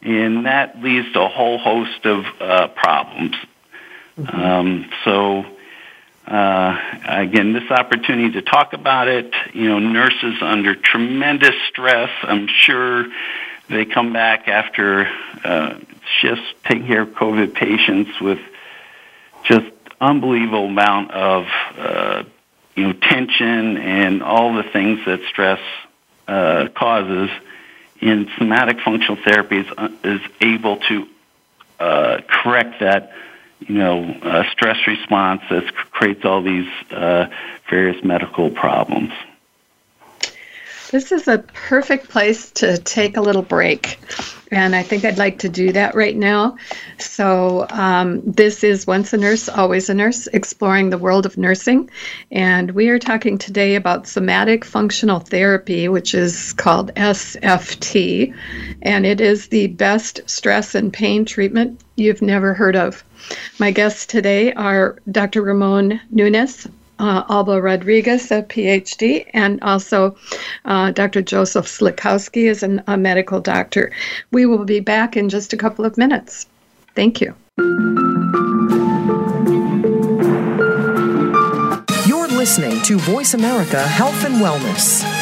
and 0.00 0.46
that 0.46 0.82
leads 0.82 1.12
to 1.12 1.20
a 1.22 1.28
whole 1.28 1.58
host 1.58 2.04
of 2.06 2.24
uh, 2.40 2.68
problems. 2.68 3.36
Mm-hmm. 4.18 4.40
Um, 4.40 4.90
so. 5.04 5.44
Uh, 6.24 6.78
again, 7.04 7.52
this 7.52 7.68
opportunity 7.68 8.30
to 8.30 8.42
talk 8.42 8.74
about 8.74 9.08
it, 9.08 9.34
you 9.54 9.68
know, 9.68 9.80
nurses 9.80 10.36
under 10.40 10.76
tremendous 10.76 11.56
stress. 11.68 12.10
I'm 12.22 12.46
sure 12.46 13.06
they 13.68 13.84
come 13.84 14.12
back 14.12 14.46
after 14.46 15.08
uh, 15.44 15.78
shifts 16.20 16.44
taking 16.64 16.86
care 16.86 17.02
of 17.02 17.08
COVID 17.08 17.54
patients 17.54 18.12
with 18.20 18.38
just 19.44 19.66
unbelievable 20.00 20.66
amount 20.66 21.10
of 21.10 21.46
uh, 21.76 22.22
you 22.74 22.86
know 22.86 22.92
tension 22.92 23.76
and 23.76 24.22
all 24.22 24.54
the 24.54 24.62
things 24.62 25.00
that 25.06 25.20
stress 25.28 25.60
uh, 26.28 26.68
causes. 26.74 27.30
In 28.00 28.28
somatic 28.36 28.80
functional 28.80 29.16
therapy 29.22 29.58
is, 29.58 29.66
uh, 29.78 29.88
is 30.02 30.20
able 30.40 30.78
to 30.88 31.06
uh, 31.78 32.20
correct 32.26 32.80
that 32.80 33.12
you 33.60 33.76
know 33.76 34.04
uh, 34.22 34.44
stress 34.50 34.78
response 34.86 35.42
that 35.50 35.72
creates 35.90 36.24
all 36.24 36.42
these 36.42 36.68
uh, 36.90 37.26
various 37.70 38.02
medical 38.02 38.50
problems. 38.50 39.12
This 40.92 41.10
is 41.10 41.26
a 41.26 41.38
perfect 41.38 42.10
place 42.10 42.50
to 42.50 42.76
take 42.76 43.16
a 43.16 43.22
little 43.22 43.40
break. 43.40 43.98
And 44.50 44.76
I 44.76 44.82
think 44.82 45.06
I'd 45.06 45.16
like 45.16 45.38
to 45.38 45.48
do 45.48 45.72
that 45.72 45.94
right 45.94 46.14
now. 46.14 46.58
So, 46.98 47.66
um, 47.70 48.20
this 48.26 48.62
is 48.62 48.86
Once 48.86 49.14
a 49.14 49.16
Nurse, 49.16 49.48
Always 49.48 49.88
a 49.88 49.94
Nurse, 49.94 50.26
exploring 50.26 50.90
the 50.90 50.98
world 50.98 51.24
of 51.24 51.38
nursing. 51.38 51.88
And 52.30 52.72
we 52.72 52.90
are 52.90 52.98
talking 52.98 53.38
today 53.38 53.76
about 53.76 54.06
somatic 54.06 54.66
functional 54.66 55.20
therapy, 55.20 55.88
which 55.88 56.12
is 56.12 56.52
called 56.52 56.94
SFT. 56.94 58.34
And 58.82 59.06
it 59.06 59.22
is 59.22 59.48
the 59.48 59.68
best 59.68 60.20
stress 60.26 60.74
and 60.74 60.92
pain 60.92 61.24
treatment 61.24 61.80
you've 61.96 62.20
never 62.20 62.52
heard 62.52 62.76
of. 62.76 63.02
My 63.58 63.70
guests 63.70 64.04
today 64.04 64.52
are 64.52 64.98
Dr. 65.10 65.40
Ramon 65.40 66.02
Nunez, 66.10 66.68
uh, 67.02 67.24
Alba 67.28 67.60
Rodriguez, 67.60 68.30
a 68.30 68.42
PhD, 68.42 69.26
and 69.34 69.60
also 69.62 70.16
uh, 70.64 70.92
Dr. 70.92 71.20
Joseph 71.20 71.66
Sliwkoski 71.66 72.48
is 72.48 72.62
an, 72.62 72.82
a 72.86 72.96
medical 72.96 73.40
doctor. 73.40 73.90
We 74.30 74.46
will 74.46 74.64
be 74.64 74.80
back 74.80 75.16
in 75.16 75.28
just 75.28 75.52
a 75.52 75.56
couple 75.56 75.84
of 75.84 75.98
minutes. 75.98 76.46
Thank 76.94 77.20
you. 77.20 77.34
You're 82.06 82.28
listening 82.28 82.80
to 82.82 82.98
Voice 82.98 83.34
America 83.34 83.82
Health 83.82 84.24
and 84.24 84.36
Wellness. 84.36 85.21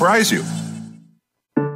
surprise 0.01 0.31
you. 0.31 0.43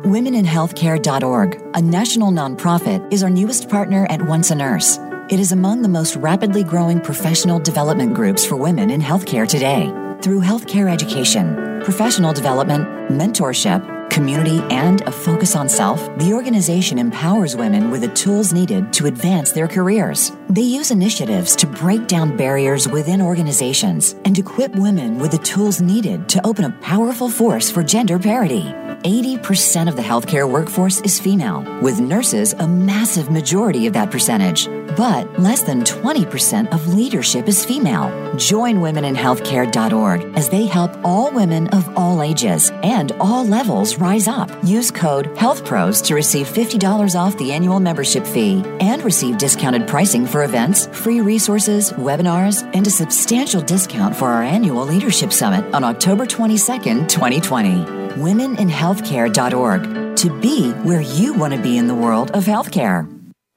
WomenInHealthcare.org, 0.06 1.62
a 1.76 1.82
national 1.82 2.32
nonprofit, 2.32 3.14
is 3.14 3.22
our 3.22 3.30
newest 3.30 3.70
partner 3.70 4.08
at 4.10 4.20
Once 4.20 4.50
a 4.50 4.56
Nurse. 4.56 4.98
It 5.30 5.40
is 5.40 5.52
among 5.52 5.84
the 5.84 5.90
most 5.90 6.16
rapidly 6.16 6.64
growing 6.64 7.00
professional 7.00 7.60
development 7.60 8.16
groups 8.16 8.44
for 8.44 8.56
women 8.56 8.90
in 8.90 9.00
healthcare 9.00 9.48
today. 9.48 9.86
Through 10.24 10.42
healthcare 10.42 10.92
education, 10.92 11.82
professional 11.84 12.34
development, 12.34 12.86
mentorship, 13.12 13.82
community, 14.10 14.60
and 14.70 15.02
a 15.02 15.12
focus 15.12 15.56
on 15.56 15.70
self, 15.70 16.00
the 16.18 16.34
organization 16.34 16.98
empowers 16.98 17.56
women 17.56 17.92
with 17.92 18.02
the 18.02 18.08
tools 18.10 18.54
needed 18.54 18.92
to 18.94 19.06
advance 19.06 19.52
their 19.52 19.68
careers. 19.68 20.32
They 20.50 20.62
use 20.62 20.92
initiatives 20.92 21.56
to 21.58 21.68
break 21.68 22.08
down 22.08 22.38
barriers 22.38 22.88
within 22.88 23.22
organizations 23.22 24.16
and 24.26 24.38
equip 24.38 24.76
women 24.76 25.20
with 25.20 25.32
the 25.32 25.38
tools 25.40 25.82
needed 25.82 26.30
to 26.30 26.46
open 26.46 26.66
a 26.66 26.78
powerful 26.82 27.30
force 27.30 27.70
for 27.70 27.84
gender 27.84 28.18
parity. 28.20 28.64
80% 29.04 29.88
of 29.88 29.96
the 29.96 30.02
healthcare 30.02 30.50
workforce 30.50 31.02
is 31.02 31.20
female, 31.20 31.64
with 31.82 32.00
nurses 32.00 32.54
a 32.54 32.68
massive 32.68 33.30
majority 33.30 33.86
of 33.86 33.94
that 33.94 34.10
percentage. 34.10 34.68
But 34.96 35.40
less 35.40 35.62
than 35.62 35.84
20% 35.84 36.74
of 36.74 36.94
leadership 36.94 37.48
is 37.48 37.66
female. 37.66 38.36
Join 38.38 38.78
womeninhealthcare.org 38.78 40.38
as 40.38 40.50
they 40.50 40.66
help 40.66 40.92
all 41.04 41.32
women 41.32 41.68
of 41.70 41.98
all 41.98 42.22
ages 42.22 42.72
and 42.84 43.12
all 43.14 43.46
levels 43.46 43.98
rise 43.98 44.28
up. 44.28 44.50
Use 44.64 44.92
code 44.92 45.28
HealthPros 45.36 46.04
to 46.06 46.16
receive 46.16 46.48
$50 46.48 47.20
off 47.20 47.38
the 47.38 47.52
annual 47.52 47.80
membership 47.80 48.26
fee 48.26 48.64
and 48.80 49.04
receive 49.04 49.38
discounted 49.38 49.88
pricing 49.88 50.26
for 50.26 50.44
events, 50.44 50.88
free 50.88 51.22
resources, 51.22 51.92
webinars, 51.94 52.70
and 52.74 52.88
a 52.88 52.92
substantial 52.92 53.62
discount 53.62 54.16
for 54.16 54.30
our 54.30 54.44
annual 54.44 54.86
Leadership 54.86 55.34
Summit 55.34 55.74
on 55.74 55.84
October 55.84 56.26
22nd, 56.26 57.10
2020 57.10 58.06
womeninhealthcare.org 58.16 60.16
to 60.16 60.40
be 60.40 60.72
where 60.72 61.02
you 61.02 61.34
want 61.34 61.54
to 61.54 61.62
be 61.62 61.78
in 61.78 61.88
the 61.88 61.96
world 61.96 62.32
of 62.32 62.46
healthcare. 62.46 63.15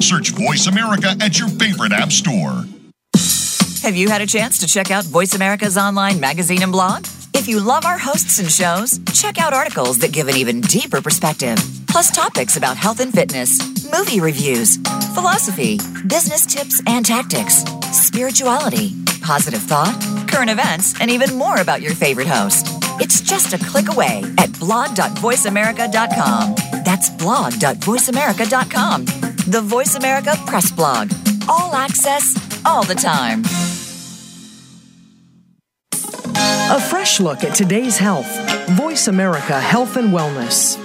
Search 0.00 0.30
Voice 0.30 0.66
America 0.66 1.14
at 1.20 1.38
your 1.38 1.48
favorite 1.48 1.92
app 1.92 2.12
store. 2.12 2.64
Have 3.82 3.96
you 3.96 4.08
had 4.08 4.20
a 4.20 4.26
chance 4.26 4.58
to 4.60 4.66
check 4.66 4.90
out 4.90 5.04
Voice 5.04 5.34
America's 5.34 5.76
online 5.76 6.20
magazine 6.20 6.62
and 6.62 6.70
blog? 6.70 7.06
If 7.34 7.48
you 7.48 7.58
love 7.58 7.84
our 7.84 7.98
hosts 7.98 8.38
and 8.38 8.48
shows, 8.50 9.00
check 9.12 9.38
out 9.38 9.52
articles 9.52 9.98
that 9.98 10.12
give 10.12 10.28
an 10.28 10.36
even 10.36 10.60
deeper 10.60 11.02
perspective, 11.02 11.58
plus 11.88 12.14
topics 12.14 12.56
about 12.56 12.76
health 12.76 13.00
and 13.00 13.12
fitness, 13.12 13.58
movie 13.90 14.20
reviews, 14.20 14.76
philosophy, 15.14 15.78
business 16.06 16.46
tips 16.46 16.80
and 16.86 17.04
tactics, 17.04 17.64
spirituality, 17.90 18.94
positive 19.22 19.62
thought, 19.62 20.00
current 20.28 20.50
events, 20.50 20.94
and 21.00 21.10
even 21.10 21.34
more 21.34 21.60
about 21.60 21.82
your 21.82 21.94
favorite 21.94 22.28
host. 22.28 22.66
It's 23.00 23.20
just 23.20 23.52
a 23.52 23.58
click 23.58 23.88
away 23.88 24.22
at 24.38 24.56
blog.voiceamerica.com. 24.60 26.54
That's 26.84 27.10
blog.voiceamerica.com. 27.10 29.31
The 29.52 29.60
Voice 29.60 29.96
America 29.96 30.34
Press 30.46 30.72
Blog. 30.72 31.12
All 31.46 31.74
access, 31.74 32.34
all 32.64 32.84
the 32.84 32.94
time. 32.94 33.42
A 35.92 36.80
fresh 36.80 37.20
look 37.20 37.44
at 37.44 37.54
today's 37.54 37.98
health. 37.98 38.26
Voice 38.70 39.08
America 39.08 39.60
Health 39.60 39.98
and 39.98 40.08
Wellness. 40.08 40.78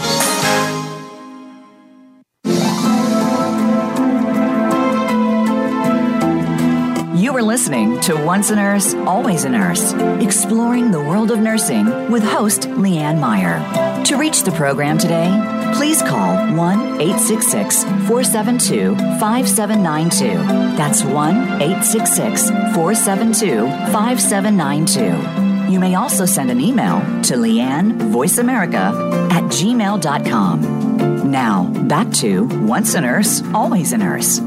You 7.18 7.38
are 7.38 7.42
listening 7.42 8.02
to 8.02 8.22
Once 8.26 8.50
a 8.50 8.58
Nurse, 8.58 8.94
Always 8.96 9.46
a 9.46 9.50
Nurse, 9.50 9.94
exploring 10.22 10.92
the 10.92 11.00
world 11.00 11.32
of 11.32 11.40
nursing 11.40 12.12
with 12.12 12.22
host 12.22 12.64
Leanne 12.64 13.22
Meyer. 13.22 14.04
To 14.04 14.18
reach 14.18 14.44
the 14.44 14.52
program 14.52 14.98
today, 14.98 15.57
please 15.76 16.02
call 16.02 16.36
1 16.56 17.02
866 17.02 17.84
472 17.84 18.96
5792. 19.20 20.76
That's 20.78 21.04
1 21.04 21.62
866 21.62 22.50
472 22.50 23.68
5792. 23.92 25.72
You 25.72 25.80
may 25.80 25.96
also 25.96 26.26
send 26.26 26.50
an 26.50 26.62
email 26.62 27.00
to 27.24 27.36
Leanne 27.36 27.94
Voice 28.12 28.38
America 28.38 28.94
at 29.32 29.44
gmail.com. 29.44 31.32
Now, 31.32 31.66
back 31.88 32.10
to 32.14 32.46
Once 32.66 32.94
a 32.96 33.02
Nurse, 33.02 33.44
Always 33.54 33.92
a 33.92 33.98
Nurse. 33.98 34.40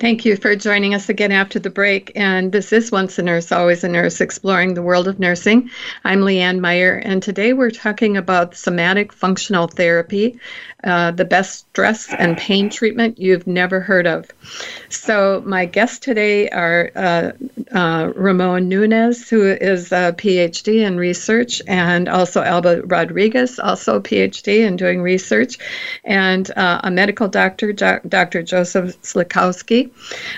Thank 0.00 0.24
you 0.24 0.36
for 0.36 0.54
joining 0.54 0.94
us 0.94 1.08
again 1.08 1.32
after 1.32 1.58
the 1.58 1.70
break. 1.70 2.12
And 2.14 2.52
this 2.52 2.72
is 2.72 2.92
Once 2.92 3.18
a 3.18 3.22
Nurse, 3.22 3.50
Always 3.50 3.82
a 3.82 3.88
Nurse, 3.88 4.20
exploring 4.20 4.74
the 4.74 4.82
world 4.82 5.08
of 5.08 5.18
nursing. 5.18 5.70
I'm 6.04 6.20
Leanne 6.20 6.60
Meyer, 6.60 6.94
and 6.94 7.20
today 7.20 7.52
we're 7.52 7.72
talking 7.72 8.16
about 8.16 8.54
somatic 8.54 9.12
functional 9.12 9.66
therapy, 9.66 10.38
uh, 10.84 11.10
the 11.10 11.24
best 11.24 11.66
stress 11.70 12.14
and 12.14 12.38
pain 12.38 12.70
treatment 12.70 13.18
you've 13.18 13.48
never 13.48 13.80
heard 13.80 14.06
of. 14.06 14.30
So, 14.88 15.42
my 15.44 15.64
guests 15.64 15.98
today 15.98 16.48
are 16.50 16.92
uh, 16.94 17.32
uh, 17.72 18.12
Ramon 18.14 18.68
Nunez, 18.68 19.28
who 19.28 19.42
is 19.46 19.92
a 19.92 20.14
PhD 20.16 20.86
in 20.86 20.96
research, 20.96 21.62
and 21.66 22.08
also 22.08 22.42
Alba 22.42 22.82
Rodriguez, 22.82 23.58
also 23.58 23.96
a 23.96 24.00
PhD 24.00 24.66
in 24.66 24.76
doing 24.76 25.02
research, 25.02 25.58
and 26.04 26.50
uh, 26.56 26.80
a 26.84 26.90
medical 26.90 27.28
doctor, 27.28 27.72
Dr. 27.72 28.42
Joseph 28.42 29.00
Sliwkoski. 29.02 29.90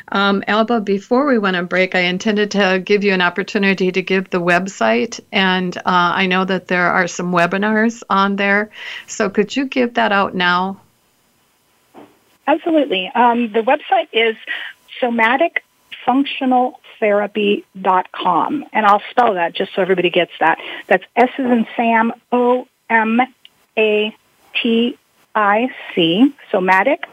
Um, 0.09 0.43
Alba, 0.47 0.81
before 0.81 1.27
we 1.27 1.39
went 1.39 1.57
on 1.57 1.67
break, 1.67 1.95
I 1.95 2.01
intended 2.01 2.51
to 2.53 2.83
give 2.85 3.05
you 3.05 3.13
an 3.13 3.23
opportunity 3.23 3.93
to 3.93 4.03
give 4.03 4.31
the 4.31 4.41
website, 4.41 5.21
and 5.33 5.77
uh, 5.79 5.83
I 5.87 6.27
know 6.27 6.45
that 6.45 6.69
there 6.69 6.91
are 6.91 7.07
some 7.07 7.33
webinars 7.33 8.03
on 8.11 8.37
there. 8.37 8.71
So, 9.07 9.31
could 9.31 9.55
you 9.55 9.67
give 9.67 9.95
that 9.95 10.13
out 10.13 10.35
now? 10.35 10.81
Absolutely. 12.47 13.11
Um, 13.15 13.53
the 13.53 13.63
website 13.63 14.09
is 14.13 14.37
somaticfunctionaltherapy.com. 17.01 18.65
And 18.73 18.87
I'll 18.87 19.03
spell 19.11 19.35
that 19.35 19.55
just 19.55 19.75
so 19.75 19.83
everybody 19.83 20.11
gets 20.11 20.33
that. 20.41 20.59
That's 20.87 21.05
S 21.17 21.31
as 21.39 21.47
in 21.47 21.67
Sam, 21.77 22.13
O 22.33 22.67
M 22.89 23.21
A 23.77 24.17
T 24.61 24.99
I 25.35 25.69
C, 25.95 26.35
somatic, 26.51 27.05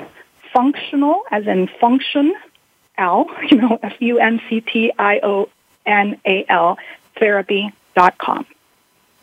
functional 0.54 1.24
as 1.32 1.46
in 1.48 1.68
function, 1.68 2.36
L, 2.98 3.28
you 3.50 3.58
know, 3.58 3.80
F 3.82 3.94
U 4.00 4.20
N 4.20 4.42
C 4.50 4.62
T 4.62 4.92
I 4.98 5.20
O 5.24 5.50
N 5.86 6.20
A 6.26 6.46
L, 6.50 6.78
therapy.com. 7.20 8.46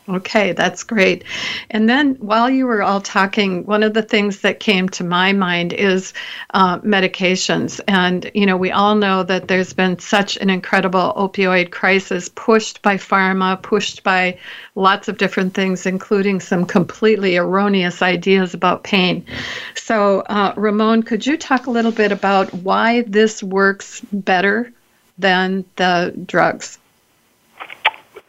Okay, 0.07 0.51
that's 0.51 0.83
great. 0.83 1.23
And 1.71 1.89
then 1.89 2.13
while 2.15 2.47
you 2.47 2.67
were 2.67 2.83
all 2.83 3.01
talking, 3.01 3.65
one 3.65 3.81
of 3.81 3.95
the 3.95 4.03
things 4.03 4.41
that 4.41 4.59
came 4.59 4.87
to 4.89 5.03
my 5.03 5.33
mind 5.33 5.73
is 5.73 6.13
uh, 6.53 6.77
medications. 6.79 7.81
And, 7.87 8.29
you 8.35 8.45
know, 8.45 8.55
we 8.55 8.69
all 8.69 8.93
know 8.93 9.23
that 9.23 9.47
there's 9.47 9.73
been 9.73 9.97
such 9.97 10.37
an 10.37 10.51
incredible 10.51 11.11
opioid 11.17 11.71
crisis 11.71 12.29
pushed 12.29 12.83
by 12.83 12.97
pharma, 12.97 13.59
pushed 13.59 14.03
by 14.03 14.37
lots 14.75 15.07
of 15.07 15.17
different 15.17 15.55
things, 15.55 15.87
including 15.87 16.39
some 16.39 16.65
completely 16.67 17.37
erroneous 17.37 18.03
ideas 18.03 18.53
about 18.53 18.83
pain. 18.83 19.25
So, 19.73 20.19
uh, 20.19 20.53
Ramon, 20.55 21.01
could 21.01 21.25
you 21.25 21.35
talk 21.35 21.65
a 21.65 21.71
little 21.71 21.91
bit 21.91 22.11
about 22.11 22.53
why 22.53 23.01
this 23.07 23.41
works 23.41 24.01
better 24.13 24.71
than 25.17 25.65
the 25.77 26.13
drugs? 26.27 26.77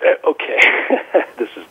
Uh, 0.02 0.30
okay, 0.30 0.60
this 1.38 1.50
is 1.56 1.66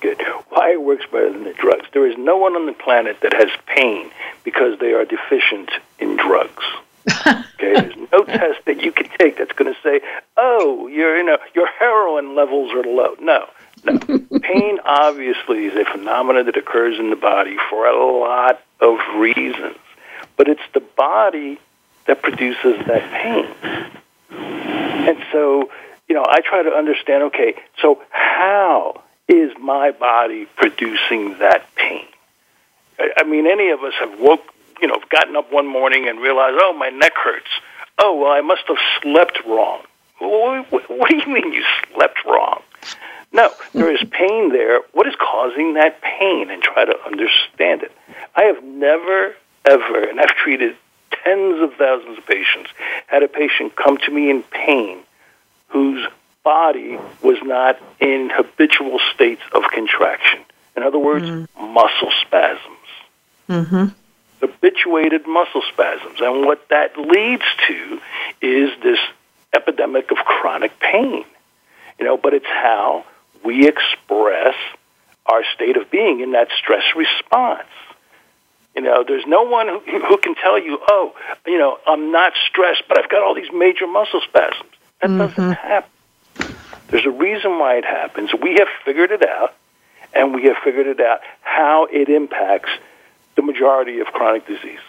it 0.69 0.81
works 0.81 1.05
better 1.11 1.31
than 1.31 1.43
the 1.43 1.53
drugs. 1.53 1.87
There 1.93 2.07
is 2.07 2.17
no 2.17 2.37
one 2.37 2.55
on 2.55 2.65
the 2.65 2.73
planet 2.73 3.21
that 3.21 3.33
has 3.33 3.49
pain 3.65 4.09
because 4.43 4.79
they 4.79 4.93
are 4.93 5.05
deficient 5.05 5.69
in 5.99 6.17
drugs. 6.17 6.63
okay, 7.27 7.43
there's 7.59 7.95
no 8.11 8.23
test 8.23 8.65
that 8.65 8.81
you 8.81 8.91
can 8.91 9.07
take 9.19 9.37
that's 9.37 9.51
going 9.51 9.71
to 9.73 9.79
say, 9.81 10.01
"Oh, 10.35 10.87
your 10.87 11.17
you 11.17 11.23
know 11.23 11.37
your 11.53 11.67
heroin 11.67 12.35
levels 12.35 12.71
are 12.71 12.83
low." 12.83 13.15
No, 13.19 13.47
no. 13.83 13.99
pain 14.41 14.79
obviously 14.83 15.65
is 15.65 15.75
a 15.75 15.85
phenomenon 15.85 16.45
that 16.45 16.57
occurs 16.57 16.99
in 16.99 17.11
the 17.11 17.15
body 17.15 17.57
for 17.69 17.85
a 17.85 18.19
lot 18.19 18.59
of 18.79 18.97
reasons, 19.17 19.77
but 20.35 20.47
it's 20.47 20.61
the 20.73 20.79
body 20.79 21.59
that 22.07 22.23
produces 22.23 22.83
that 22.87 23.11
pain. 23.11 23.47
And 24.31 25.17
so 25.31 25.69
you 26.07 26.15
know, 26.15 26.25
I 26.27 26.41
try 26.41 26.63
to 26.63 26.69
understand, 26.69 27.23
okay, 27.23 27.55
so 27.81 28.01
how 28.09 29.01
my 29.65 29.91
body 29.91 30.45
producing 30.55 31.39
that 31.39 31.65
pain? 31.75 32.05
I, 32.99 33.09
I 33.17 33.23
mean, 33.23 33.47
any 33.47 33.69
of 33.71 33.81
us 33.83 33.93
have 33.99 34.19
woke, 34.19 34.43
you 34.81 34.87
know, 34.87 34.99
gotten 35.09 35.35
up 35.35 35.51
one 35.51 35.67
morning 35.67 36.07
and 36.07 36.19
realized, 36.19 36.57
oh, 36.59 36.73
my 36.77 36.89
neck 36.89 37.13
hurts. 37.15 37.49
Oh, 37.97 38.15
well, 38.17 38.31
I 38.31 38.41
must 38.41 38.63
have 38.67 38.77
slept 39.01 39.39
wrong. 39.45 39.81
What, 40.19 40.71
what, 40.71 40.89
what 40.89 41.09
do 41.09 41.17
you 41.17 41.27
mean 41.27 41.51
you 41.51 41.63
slept 41.93 42.23
wrong? 42.25 42.61
No, 43.33 43.51
there 43.73 43.91
is 43.91 44.01
pain 44.11 44.49
there. 44.51 44.79
What 44.93 45.07
is 45.07 45.15
causing 45.19 45.73
that 45.73 46.01
pain? 46.01 46.49
And 46.49 46.61
try 46.61 46.85
to 46.85 46.95
understand 47.05 47.83
it. 47.83 47.91
I 48.35 48.43
have 48.43 48.63
never, 48.63 49.35
ever, 49.65 50.03
and 50.03 50.19
I've 50.19 50.35
treated 50.35 50.77
tens 51.23 51.59
of 51.61 51.73
thousands 51.73 52.17
of 52.17 52.25
patients, 52.25 52.69
had 53.07 53.23
a 53.23 53.27
patient 53.27 53.75
come 53.75 53.97
to 53.97 54.11
me 54.11 54.29
in 54.29 54.43
pain 54.43 54.99
whose 55.69 56.05
body 56.45 56.97
was 57.21 57.37
not 57.43 57.77
in 57.99 58.29
habitual 58.31 58.99
states 59.13 59.41
of 59.51 59.63
contraction. 59.73 60.39
In 60.77 60.83
other 60.83 60.99
words, 60.99 61.25
mm-hmm. 61.25 61.73
muscle 61.73 62.11
spasms. 62.21 62.87
Mm-hmm. 63.49 63.85
Habituated 64.39 65.27
muscle 65.27 65.63
spasms. 65.73 66.21
And 66.21 66.45
what 66.45 66.69
that 66.69 66.97
leads 66.97 67.43
to 67.67 67.99
is 68.41 68.69
this 68.81 68.99
epidemic 69.53 70.11
of 70.11 70.17
chronic 70.17 70.79
pain. 70.79 71.25
You 71.99 72.05
know, 72.05 72.17
but 72.17 72.33
it's 72.33 72.45
how 72.45 73.05
we 73.43 73.67
express 73.67 74.55
our 75.25 75.43
state 75.55 75.77
of 75.77 75.89
being 75.89 76.19
in 76.19 76.33
that 76.33 76.49
stress 76.59 76.83
response. 76.95 77.67
You 78.75 78.81
know, 78.81 79.03
there's 79.07 79.25
no 79.25 79.43
one 79.43 79.67
who, 79.67 79.79
who 79.79 80.17
can 80.17 80.35
tell 80.35 80.59
you, 80.59 80.79
oh, 80.87 81.15
you 81.47 81.57
know, 81.57 81.79
I'm 81.87 82.11
not 82.11 82.33
stressed, 82.49 82.83
but 82.87 82.99
I've 82.99 83.09
got 83.09 83.23
all 83.23 83.33
these 83.33 83.51
major 83.53 83.87
muscle 83.87 84.21
spasms. 84.27 84.69
That 85.01 85.09
mm-hmm. 85.09 85.17
doesn't 85.19 85.53
happen. 85.53 85.89
There's 86.87 87.05
a 87.05 87.11
reason 87.11 87.59
why 87.59 87.77
it 87.77 87.85
happens. 87.85 88.31
We 88.33 88.55
have 88.59 88.67
figured 88.83 89.11
it 89.11 89.27
out, 89.27 89.53
and 90.13 90.33
we 90.33 90.43
have 90.43 90.57
figured 90.63 90.87
it 90.87 90.99
out 90.99 91.19
how 91.41 91.85
it 91.85 92.09
impacts 92.09 92.69
the 93.35 93.41
majority 93.41 93.99
of 93.99 94.07
chronic 94.07 94.47
disease. 94.47 94.79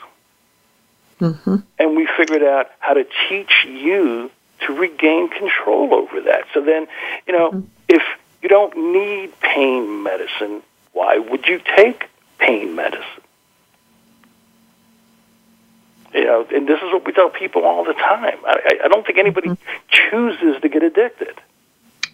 Mm-hmm. 1.20 1.56
And 1.78 1.96
we 1.96 2.08
figured 2.16 2.42
out 2.42 2.70
how 2.78 2.94
to 2.94 3.06
teach 3.28 3.64
you 3.66 4.30
to 4.60 4.72
regain 4.72 5.28
control 5.28 5.94
over 5.94 6.20
that. 6.22 6.44
So 6.52 6.60
then, 6.60 6.86
you 7.26 7.32
know, 7.32 7.50
mm-hmm. 7.50 7.68
if 7.88 8.02
you 8.42 8.48
don't 8.48 8.76
need 8.92 9.38
pain 9.40 10.02
medicine, 10.02 10.62
why 10.92 11.18
would 11.18 11.46
you 11.46 11.60
take 11.76 12.08
pain 12.38 12.74
medicine? 12.74 13.04
You 16.14 16.24
know, 16.24 16.46
and 16.54 16.66
this 16.66 16.78
is 16.78 16.92
what 16.92 17.04
we 17.04 17.12
tell 17.12 17.28
people 17.30 17.64
all 17.64 17.84
the 17.84 17.92
time. 17.92 18.38
I, 18.46 18.78
I 18.84 18.88
don't 18.88 19.04
think 19.04 19.18
anybody 19.18 19.48
mm-hmm. 19.50 19.80
chooses 19.88 20.60
to 20.62 20.68
get 20.68 20.82
addicted. 20.82 21.34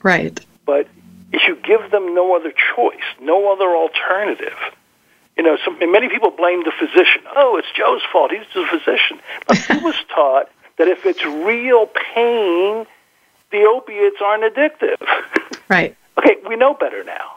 Right. 0.02 0.38
But 0.66 0.88
if 1.32 1.42
you 1.46 1.56
give 1.56 1.90
them 1.90 2.14
no 2.14 2.36
other 2.36 2.52
choice, 2.74 3.04
no 3.20 3.52
other 3.52 3.74
alternative, 3.76 4.56
you 5.36 5.42
know, 5.42 5.56
some, 5.64 5.78
many 5.78 6.08
people 6.08 6.30
blame 6.30 6.62
the 6.64 6.72
physician. 6.78 7.22
Oh, 7.34 7.56
it's 7.56 7.68
Joe's 7.74 8.02
fault. 8.12 8.30
He's 8.30 8.46
the 8.54 8.66
physician. 8.66 9.18
But 9.46 9.58
he 9.58 9.78
was 9.84 9.96
taught 10.14 10.50
that 10.76 10.88
if 10.88 11.06
it's 11.06 11.24
real 11.24 11.86
pain, 11.86 12.86
the 13.50 13.64
opiates 13.64 14.16
aren't 14.22 14.54
addictive. 14.54 15.00
Right. 15.68 15.96
okay, 16.18 16.36
we 16.48 16.56
know 16.56 16.74
better 16.74 17.02
now. 17.04 17.36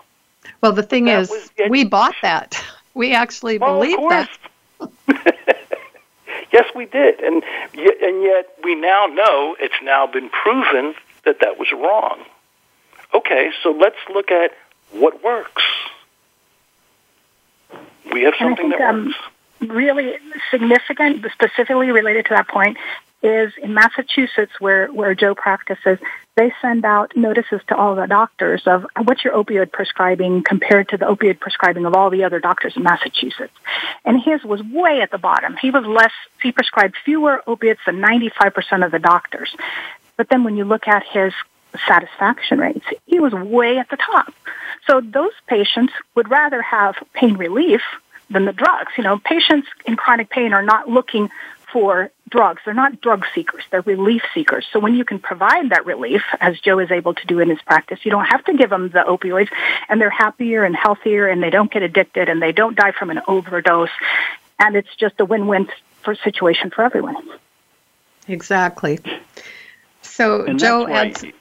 Well, 0.61 0.73
the 0.73 0.83
thing 0.83 1.05
that 1.05 1.21
is, 1.21 1.51
we 1.69 1.85
bought 1.85 2.15
that. 2.21 2.61
We 2.95 3.13
actually 3.13 3.57
well, 3.57 3.77
believe 3.77 3.97
that. 4.09 4.29
yes, 6.53 6.65
we 6.73 6.85
did, 6.85 7.19
and 7.19 7.43
and 7.73 8.23
yet 8.23 8.57
we 8.63 8.73
now 8.73 9.07
know 9.07 9.57
it's 9.59 9.75
now 9.83 10.07
been 10.07 10.29
proven 10.29 10.95
that 11.25 11.41
that 11.41 11.59
was 11.59 11.67
wrong. 11.73 12.23
Okay, 13.13 13.51
so 13.63 13.71
let's 13.71 13.97
look 14.13 14.31
at 14.31 14.51
what 14.91 15.23
works. 15.23 15.63
We 18.11 18.23
have 18.23 18.33
something 18.39 18.69
think, 18.69 18.79
that 18.79 18.89
um, 18.89 19.05
works. 19.05 19.17
Really 19.61 20.13
significant, 20.51 21.25
specifically 21.31 21.91
related 21.91 22.25
to 22.25 22.35
that 22.35 22.47
point, 22.47 22.77
is 23.23 23.53
in 23.61 23.73
Massachusetts, 23.73 24.51
where, 24.59 24.87
where 24.87 25.15
Joe 25.15 25.33
practices, 25.33 25.97
they 26.35 26.53
send 26.61 26.85
out 26.85 27.15
notices 27.15 27.61
to 27.69 27.75
all 27.75 27.95
the 27.95 28.05
doctors 28.05 28.63
of 28.67 28.85
what's 29.03 29.23
your 29.23 29.33
opioid 29.33 29.71
prescribing 29.71 30.43
compared 30.43 30.89
to 30.89 30.97
the 30.97 31.05
opioid 31.05 31.39
prescribing 31.39 31.85
of 31.85 31.95
all 31.95 32.09
the 32.09 32.23
other 32.23 32.39
doctors 32.39 32.73
in 32.75 32.83
Massachusetts. 32.83 33.53
And 34.03 34.21
his 34.21 34.43
was 34.43 34.61
way 34.61 35.01
at 35.01 35.11
the 35.11 35.17
bottom. 35.17 35.55
He 35.59 35.71
was 35.71 35.85
less, 35.85 36.11
he 36.41 36.51
prescribed 36.51 36.95
fewer 37.03 37.41
opiates 37.47 37.81
than 37.85 38.01
95% 38.01 38.85
of 38.85 38.91
the 38.91 38.99
doctors. 38.99 39.55
But 40.17 40.29
then 40.29 40.43
when 40.43 40.55
you 40.55 40.65
look 40.65 40.87
at 40.87 41.03
his 41.11 41.33
satisfaction 41.87 42.59
rates, 42.59 42.85
he 43.05 43.19
was 43.19 43.33
way 43.33 43.77
at 43.77 43.89
the 43.89 43.97
top. 43.97 44.33
So 44.87 45.01
those 45.01 45.33
patients 45.47 45.93
would 46.15 46.29
rather 46.29 46.61
have 46.61 46.95
pain 47.13 47.35
relief 47.35 47.81
than 48.29 48.45
the 48.45 48.53
drugs. 48.53 48.91
You 48.97 49.03
know, 49.03 49.19
patients 49.19 49.67
in 49.85 49.95
chronic 49.95 50.29
pain 50.29 50.53
are 50.53 50.63
not 50.63 50.89
looking 50.89 51.29
for 51.71 52.09
drugs. 52.29 52.61
They're 52.63 52.73
not 52.73 53.01
drug 53.01 53.25
seekers. 53.33 53.63
They're 53.69 53.81
relief 53.81 54.21
seekers. 54.33 54.65
So 54.71 54.79
when 54.79 54.95
you 54.95 55.03
can 55.03 55.19
provide 55.19 55.71
that 55.71 55.85
relief, 55.85 56.23
as 56.39 56.59
Joe 56.59 56.79
is 56.79 56.91
able 56.91 57.13
to 57.13 57.27
do 57.27 57.39
in 57.39 57.49
his 57.49 57.61
practice, 57.61 57.99
you 58.03 58.11
don't 58.11 58.25
have 58.25 58.45
to 58.45 58.53
give 58.53 58.69
them 58.69 58.89
the 58.89 59.03
opioids 59.07 59.49
and 59.89 59.99
they're 59.99 60.09
happier 60.09 60.63
and 60.63 60.75
healthier 60.75 61.27
and 61.27 61.43
they 61.43 61.49
don't 61.49 61.71
get 61.71 61.83
addicted 61.83 62.29
and 62.29 62.41
they 62.41 62.51
don't 62.51 62.75
die 62.75 62.91
from 62.91 63.09
an 63.09 63.21
overdose. 63.27 63.89
And 64.57 64.75
it's 64.75 64.95
just 64.95 65.19
a 65.19 65.25
win-win 65.25 65.67
for 66.03 66.15
situation 66.15 66.69
for 66.69 66.83
everyone. 66.83 67.17
Exactly. 68.27 68.99
So 70.01 70.45
And 70.45 70.57
Joe 70.57 70.87
adds, 70.87 71.23
why 71.23 71.29
it- 71.29 71.35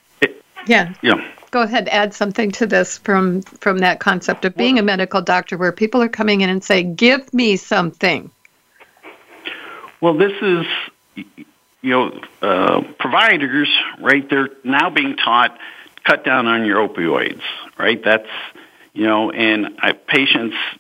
yeah. 0.67 0.95
yeah. 1.03 1.25
Go 1.51 1.63
ahead, 1.63 1.89
add 1.89 2.15
something 2.15 2.51
to 2.53 2.67
this 2.67 2.99
from 2.99 3.43
from 3.43 3.79
that 3.79 4.01
concept 4.01 4.45
of 4.45 4.57
being 4.57 4.79
a 4.79 4.83
medical 4.83 5.23
doctor, 5.23 5.57
where 5.57 5.71
people 5.71 6.03
are 6.03 6.09
coming 6.09 6.41
in 6.41 6.51
and 6.51 6.65
say, 6.65 6.83
"Give 6.83 7.33
me 7.33 7.57
something." 7.57 8.31
Well, 10.01 10.15
this 10.15 10.33
is, 10.43 10.67
you 11.81 11.91
know, 11.91 12.21
uh, 12.43 12.83
providers, 12.99 13.69
right? 14.01 14.29
They're 14.29 14.51
now 14.65 14.91
being 14.91 15.17
taught 15.17 15.57
cut 16.05 16.25
down 16.25 16.47
on 16.47 16.67
your 16.67 16.87
opioids, 16.87 17.41
right? 17.79 18.03
That's, 18.05 18.29
you 18.93 19.07
know, 19.07 19.31
and 19.31 19.79
I, 19.81 19.93
patients, 19.93 20.57
uh, 20.57 20.79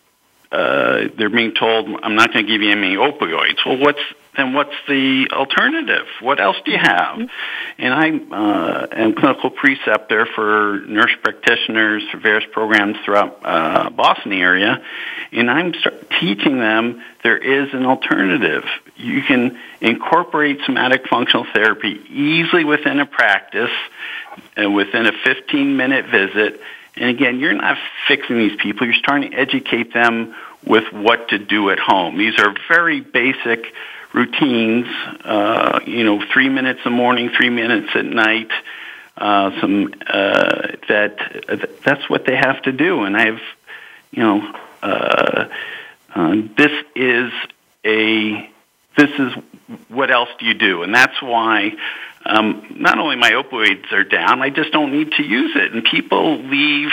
they're 1.08 1.30
being 1.30 1.54
told, 1.54 1.88
I'm 2.02 2.14
not 2.14 2.32
going 2.32 2.46
to 2.46 2.52
give 2.52 2.62
you 2.62 2.70
any 2.70 2.96
opioids. 2.96 3.64
Well, 3.64 3.78
what's 3.78 4.00
then 4.36 4.52
what's 4.52 4.74
the 4.88 5.28
alternative? 5.32 6.06
What 6.20 6.40
else 6.40 6.56
do 6.64 6.72
you 6.72 6.78
have? 6.78 7.18
And 7.78 7.94
I 7.94 8.08
uh, 8.10 8.86
am 8.90 9.14
clinical 9.14 9.50
preceptor 9.50 10.26
for 10.26 10.80
nurse 10.86 11.12
practitioners 11.22 12.02
for 12.10 12.18
various 12.18 12.44
programs 12.52 12.96
throughout 13.04 13.40
uh, 13.44 13.90
Boston 13.90 14.32
area, 14.32 14.82
and 15.32 15.50
I'm 15.50 15.74
start 15.74 16.10
teaching 16.20 16.58
them 16.58 17.02
there 17.22 17.38
is 17.38 17.72
an 17.74 17.86
alternative. 17.86 18.64
You 18.96 19.22
can 19.22 19.58
incorporate 19.80 20.60
somatic 20.66 21.06
functional 21.08 21.46
therapy 21.52 22.00
easily 22.10 22.64
within 22.64 23.00
a 23.00 23.06
practice 23.06 23.70
and 24.56 24.74
within 24.74 25.06
a 25.06 25.12
15 25.12 25.76
minute 25.76 26.06
visit. 26.06 26.60
And 26.96 27.10
again, 27.10 27.40
you're 27.40 27.54
not 27.54 27.76
fixing 28.06 28.38
these 28.38 28.56
people, 28.60 28.86
you're 28.86 28.96
starting 28.96 29.30
to 29.30 29.36
educate 29.36 29.92
them 29.92 30.34
with 30.66 30.84
what 30.92 31.28
to 31.28 31.38
do 31.38 31.70
at 31.70 31.78
home. 31.78 32.16
These 32.18 32.38
are 32.38 32.54
very 32.68 33.00
basic 33.00 33.72
routines, 34.12 34.86
uh, 35.24 35.80
you 35.86 36.04
know, 36.04 36.22
three 36.32 36.48
minutes 36.48 36.80
in 36.84 36.92
the 36.92 36.96
morning, 36.96 37.30
three 37.36 37.50
minutes 37.50 37.90
at 37.94 38.04
night. 38.04 38.50
Uh, 39.16 39.60
some 39.60 39.94
uh, 40.08 40.68
that 40.88 41.78
that's 41.84 42.08
what 42.10 42.26
they 42.26 42.34
have 42.34 42.60
to 42.62 42.72
do, 42.72 43.04
and 43.04 43.16
I've, 43.16 43.40
you 44.10 44.22
know, 44.22 44.54
uh, 44.82 45.48
uh, 46.14 46.34
this 46.56 46.72
is 46.96 47.32
a 47.84 48.50
this 48.96 49.10
is 49.18 49.32
what 49.88 50.10
else 50.10 50.30
do 50.40 50.46
you 50.46 50.54
do, 50.54 50.82
and 50.82 50.92
that's 50.92 51.20
why 51.22 51.74
um, 52.24 52.66
not 52.76 52.98
only 52.98 53.16
my 53.16 53.32
opioids 53.32 53.92
are 53.92 54.04
down, 54.04 54.42
I 54.42 54.50
just 54.50 54.72
don't 54.72 54.92
need 54.92 55.12
to 55.12 55.22
use 55.22 55.52
it, 55.54 55.72
and 55.72 55.84
people 55.84 56.38
leave. 56.38 56.90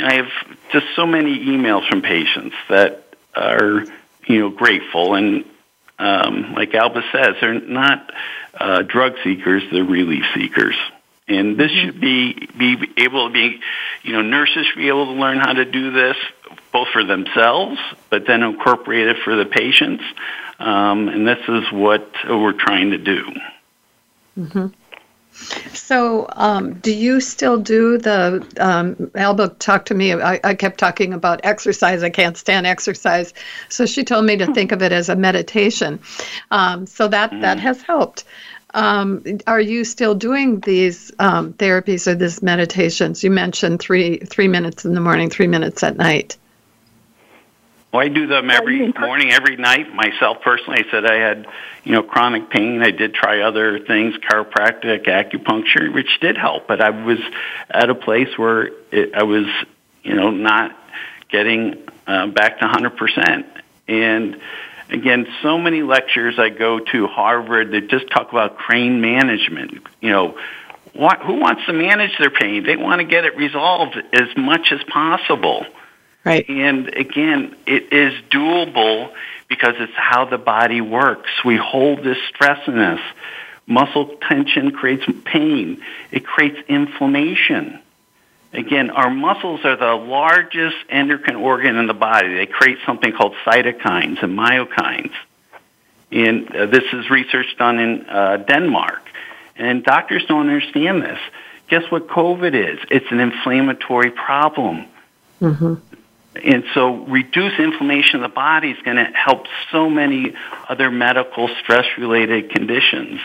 I 0.00 0.14
have 0.14 0.28
just 0.72 0.86
so 0.96 1.06
many 1.06 1.38
emails 1.46 1.88
from 1.88 2.02
patients 2.02 2.56
that 2.68 3.04
are 3.34 3.84
you 4.26 4.40
know 4.40 4.50
grateful 4.50 5.14
and 5.14 5.44
um, 5.98 6.54
like 6.54 6.74
Alba 6.74 7.02
says, 7.12 7.36
they're 7.40 7.60
not 7.60 8.10
uh, 8.54 8.82
drug 8.82 9.14
seekers; 9.22 9.62
they're 9.70 9.84
relief 9.84 10.24
seekers. 10.34 10.76
And 11.26 11.56
this 11.56 11.70
should 11.70 12.00
be 12.00 12.48
be 12.58 12.76
able 12.98 13.28
to 13.28 13.32
be, 13.32 13.60
you 14.02 14.12
know, 14.12 14.20
nurses 14.20 14.66
should 14.66 14.78
be 14.78 14.88
able 14.88 15.06
to 15.06 15.12
learn 15.12 15.38
how 15.38 15.52
to 15.52 15.64
do 15.64 15.90
this 15.92 16.16
both 16.72 16.88
for 16.88 17.04
themselves, 17.04 17.78
but 18.10 18.26
then 18.26 18.42
incorporate 18.42 19.06
it 19.06 19.16
for 19.24 19.36
the 19.36 19.46
patients. 19.46 20.02
Um, 20.58 21.08
and 21.08 21.26
this 21.26 21.38
is 21.48 21.72
what 21.72 22.08
we're 22.28 22.52
trying 22.52 22.90
to 22.90 22.98
do. 22.98 23.24
So, 25.72 26.28
um, 26.32 26.74
do 26.74 26.92
you 26.92 27.20
still 27.20 27.58
do 27.58 27.98
the? 27.98 28.46
Um, 28.58 29.10
Alba 29.14 29.48
talked 29.58 29.88
to 29.88 29.94
me. 29.94 30.12
I, 30.12 30.40
I 30.44 30.54
kept 30.54 30.78
talking 30.78 31.12
about 31.12 31.40
exercise. 31.44 32.02
I 32.02 32.10
can't 32.10 32.36
stand 32.36 32.66
exercise, 32.66 33.34
so 33.68 33.84
she 33.86 34.04
told 34.04 34.24
me 34.24 34.36
to 34.36 34.52
think 34.54 34.72
of 34.72 34.82
it 34.82 34.92
as 34.92 35.08
a 35.08 35.16
meditation. 35.16 36.00
Um, 36.50 36.86
so 36.86 37.08
that 37.08 37.32
that 37.40 37.58
has 37.58 37.82
helped. 37.82 38.24
Um, 38.74 39.22
are 39.46 39.60
you 39.60 39.84
still 39.84 40.14
doing 40.16 40.60
these 40.60 41.12
um, 41.20 41.52
therapies 41.54 42.06
or 42.06 42.14
these 42.14 42.42
meditations? 42.42 43.22
You 43.22 43.30
mentioned 43.30 43.80
three 43.80 44.18
three 44.18 44.48
minutes 44.48 44.84
in 44.84 44.94
the 44.94 45.00
morning, 45.00 45.30
three 45.30 45.46
minutes 45.46 45.82
at 45.82 45.96
night. 45.96 46.36
Well, 47.94 48.02
I 48.02 48.08
do 48.08 48.26
them 48.26 48.50
every 48.50 48.92
morning, 48.92 49.30
every 49.30 49.54
night. 49.54 49.94
Myself 49.94 50.38
personally, 50.42 50.84
I 50.84 50.90
said 50.90 51.06
I 51.06 51.14
had, 51.14 51.46
you 51.84 51.92
know, 51.92 52.02
chronic 52.02 52.50
pain. 52.50 52.82
I 52.82 52.90
did 52.90 53.14
try 53.14 53.42
other 53.42 53.78
things, 53.78 54.16
chiropractic, 54.16 55.06
acupuncture, 55.06 55.94
which 55.94 56.08
did 56.20 56.36
help. 56.36 56.66
But 56.66 56.80
I 56.80 56.90
was 56.90 57.20
at 57.70 57.90
a 57.90 57.94
place 57.94 58.36
where 58.36 58.72
it, 58.90 59.14
I 59.14 59.22
was, 59.22 59.46
you 60.02 60.16
know, 60.16 60.30
not 60.32 60.76
getting 61.28 61.86
uh, 62.08 62.26
back 62.26 62.58
to 62.58 62.64
100%. 62.64 63.44
And 63.86 64.40
again, 64.90 65.28
so 65.44 65.56
many 65.56 65.82
lectures 65.82 66.36
I 66.36 66.48
go 66.48 66.80
to 66.80 67.06
Harvard 67.06 67.70
that 67.70 67.86
just 67.90 68.10
talk 68.10 68.32
about 68.32 68.58
crane 68.58 69.02
management. 69.02 69.86
You 70.00 70.10
know, 70.10 70.38
what, 70.94 71.20
who 71.20 71.34
wants 71.34 71.64
to 71.66 71.72
manage 71.72 72.18
their 72.18 72.30
pain? 72.30 72.64
They 72.64 72.74
want 72.74 73.02
to 73.02 73.06
get 73.06 73.24
it 73.24 73.36
resolved 73.36 73.96
as 74.12 74.36
much 74.36 74.72
as 74.72 74.82
possible. 74.82 75.64
Right. 76.24 76.48
And 76.48 76.88
again, 76.88 77.54
it 77.66 77.92
is 77.92 78.14
doable 78.30 79.12
because 79.48 79.74
it's 79.78 79.92
how 79.94 80.24
the 80.24 80.38
body 80.38 80.80
works. 80.80 81.30
We 81.44 81.56
hold 81.56 82.02
this 82.02 82.18
stress 82.28 82.66
in 82.66 82.78
us. 82.78 83.00
Muscle 83.66 84.16
tension 84.28 84.72
creates 84.72 85.04
pain. 85.24 85.82
It 86.10 86.24
creates 86.24 86.58
inflammation. 86.68 87.78
Again, 88.52 88.90
our 88.90 89.10
muscles 89.10 89.64
are 89.64 89.76
the 89.76 89.94
largest 89.94 90.76
endocrine 90.88 91.36
organ 91.36 91.76
in 91.76 91.86
the 91.86 91.94
body. 91.94 92.34
They 92.34 92.46
create 92.46 92.78
something 92.86 93.12
called 93.12 93.34
cytokines 93.44 94.22
and 94.22 94.38
myokines. 94.38 95.12
And 96.12 96.54
uh, 96.54 96.66
this 96.66 96.84
is 96.92 97.10
research 97.10 97.56
done 97.58 97.78
in 97.80 98.06
uh, 98.08 98.36
Denmark. 98.36 99.02
And 99.56 99.82
doctors 99.82 100.24
don't 100.26 100.48
understand 100.48 101.02
this. 101.02 101.18
Guess 101.68 101.90
what 101.90 102.06
COVID 102.06 102.54
is? 102.54 102.78
It's 102.90 103.10
an 103.10 103.20
inflammatory 103.20 104.10
problem. 104.10 104.86
And 106.42 106.64
so 106.74 107.04
reduce 107.04 107.58
inflammation 107.58 108.16
in 108.16 108.22
the 108.22 108.28
body 108.28 108.70
is 108.70 108.82
going 108.84 108.96
to 108.96 109.04
help 109.04 109.46
so 109.70 109.88
many 109.88 110.34
other 110.68 110.90
medical 110.90 111.48
stress 111.62 111.86
related 111.96 112.50
conditions. 112.50 113.20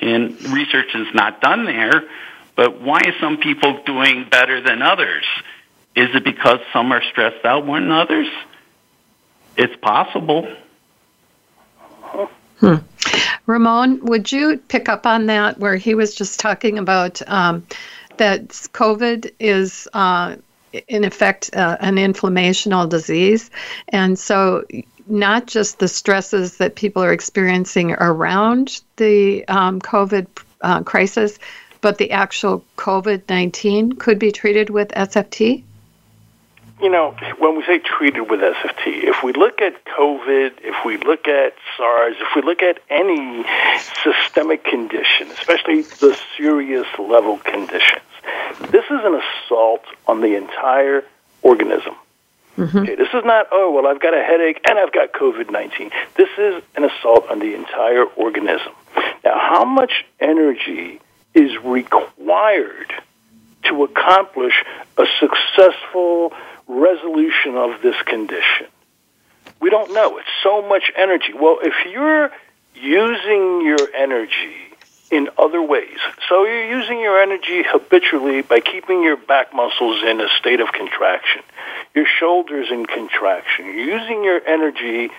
And 0.00 0.40
research 0.50 0.94
is 0.94 1.08
not 1.14 1.40
done 1.40 1.64
there, 1.64 2.04
but 2.54 2.80
why 2.80 3.00
is 3.06 3.14
some 3.20 3.38
people 3.38 3.82
doing 3.84 4.28
better 4.30 4.60
than 4.60 4.82
others? 4.82 5.24
Is 5.96 6.14
it 6.14 6.24
because 6.24 6.60
some 6.72 6.92
are 6.92 7.02
stressed 7.10 7.44
out 7.44 7.66
more 7.66 7.80
than 7.80 7.90
others? 7.90 8.28
It's 9.56 9.74
possible. 9.80 10.48
Ramon, 13.46 14.04
would 14.04 14.30
you 14.30 14.58
pick 14.68 14.88
up 14.88 15.06
on 15.06 15.26
that 15.26 15.58
where 15.58 15.76
he 15.76 15.94
was 15.94 16.14
just 16.14 16.38
talking 16.38 16.78
about 16.78 17.20
um, 17.28 17.66
that 18.18 18.48
COVID 18.48 19.32
is, 19.40 19.88
uh, 19.92 20.36
in 20.86 21.04
effect, 21.04 21.50
uh, 21.54 21.76
an 21.80 21.96
inflammational 21.96 22.88
disease? 22.88 23.50
And 23.88 24.18
so, 24.18 24.64
not 25.06 25.46
just 25.46 25.78
the 25.78 25.88
stresses 25.88 26.58
that 26.58 26.74
people 26.74 27.02
are 27.02 27.12
experiencing 27.12 27.92
around 27.92 28.80
the 28.96 29.46
um, 29.48 29.80
COVID 29.80 30.26
uh, 30.60 30.82
crisis, 30.82 31.38
but 31.80 31.98
the 31.98 32.10
actual 32.10 32.64
COVID 32.76 33.22
19 33.28 33.92
could 33.92 34.18
be 34.18 34.32
treated 34.32 34.70
with 34.70 34.88
SFT? 34.88 35.64
you 36.80 36.90
know, 36.90 37.16
when 37.38 37.56
we 37.56 37.64
say 37.64 37.78
treated 37.78 38.30
with 38.30 38.40
SFT, 38.40 39.04
if 39.04 39.22
we 39.22 39.32
look 39.32 39.60
at 39.60 39.84
COVID, 39.84 40.52
if 40.62 40.84
we 40.84 40.96
look 40.96 41.26
at 41.26 41.54
SARS, 41.76 42.16
if 42.20 42.28
we 42.36 42.42
look 42.42 42.62
at 42.62 42.78
any 42.88 43.44
systemic 44.02 44.64
condition, 44.64 45.28
especially 45.32 45.82
the 45.82 46.18
serious 46.36 46.86
level 46.98 47.38
conditions, 47.38 48.02
this 48.70 48.84
is 48.84 49.00
an 49.04 49.20
assault 49.20 49.84
on 50.06 50.20
the 50.20 50.36
entire 50.36 51.04
organism. 51.42 51.94
Mm-hmm. 52.56 52.78
Okay, 52.78 52.94
this 52.96 53.08
is 53.14 53.24
not, 53.24 53.46
oh, 53.52 53.70
well, 53.72 53.86
I've 53.86 54.00
got 54.00 54.14
a 54.14 54.22
headache 54.22 54.60
and 54.68 54.78
I've 54.78 54.92
got 54.92 55.12
COVID 55.12 55.50
19. 55.50 55.90
This 56.16 56.28
is 56.36 56.62
an 56.74 56.84
assault 56.84 57.30
on 57.30 57.38
the 57.38 57.54
entire 57.54 58.04
organism. 58.04 58.72
Now, 59.24 59.38
how 59.38 59.64
much 59.64 60.04
energy 60.18 61.00
is 61.34 61.56
required 61.62 62.92
to 63.64 63.84
accomplish 63.84 64.64
a 64.96 65.06
successful 65.20 66.32
resolution 66.66 67.54
of 67.56 67.80
this 67.80 67.96
condition? 68.02 68.66
We 69.60 69.70
don't 69.70 69.92
know. 69.92 70.18
It's 70.18 70.28
so 70.42 70.62
much 70.62 70.90
energy. 70.96 71.32
Well, 71.34 71.58
if 71.62 71.74
you're 71.90 72.30
using 72.74 73.62
your 73.62 73.88
energy 73.94 74.67
in 75.10 75.28
other 75.38 75.62
ways, 75.62 75.98
so 76.28 76.44
you're 76.44 76.78
using 76.78 77.00
your 77.00 77.20
energy 77.20 77.62
habitually 77.66 78.42
by 78.42 78.60
keeping 78.60 79.02
your 79.02 79.16
back 79.16 79.54
muscles 79.54 80.02
in 80.02 80.20
a 80.20 80.28
state 80.38 80.60
of 80.60 80.70
contraction, 80.72 81.42
your 81.94 82.06
shoulders 82.06 82.68
in 82.70 82.84
contraction, 82.84 83.66
you're 83.66 84.00
using 84.00 84.22
your 84.24 84.40
energy 84.46 85.10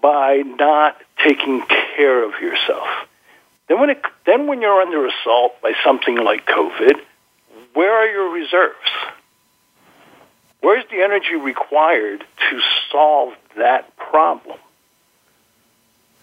by 0.00 0.36
not 0.36 0.96
taking 1.22 1.62
care 1.62 2.24
of 2.24 2.40
yourself. 2.40 2.88
Then 3.68 3.80
when 3.80 3.90
it, 3.90 4.02
then 4.26 4.46
when 4.46 4.60
you're 4.60 4.80
under 4.80 5.06
assault 5.06 5.60
by 5.62 5.72
something 5.84 6.16
like 6.16 6.46
COVID, 6.46 7.00
where 7.74 7.94
are 7.94 8.06
your 8.06 8.32
reserves? 8.32 8.76
Where's 10.60 10.84
the 10.90 11.02
energy 11.02 11.36
required 11.36 12.24
to 12.50 12.60
solve 12.90 13.34
that 13.56 13.96
problem? 13.96 14.58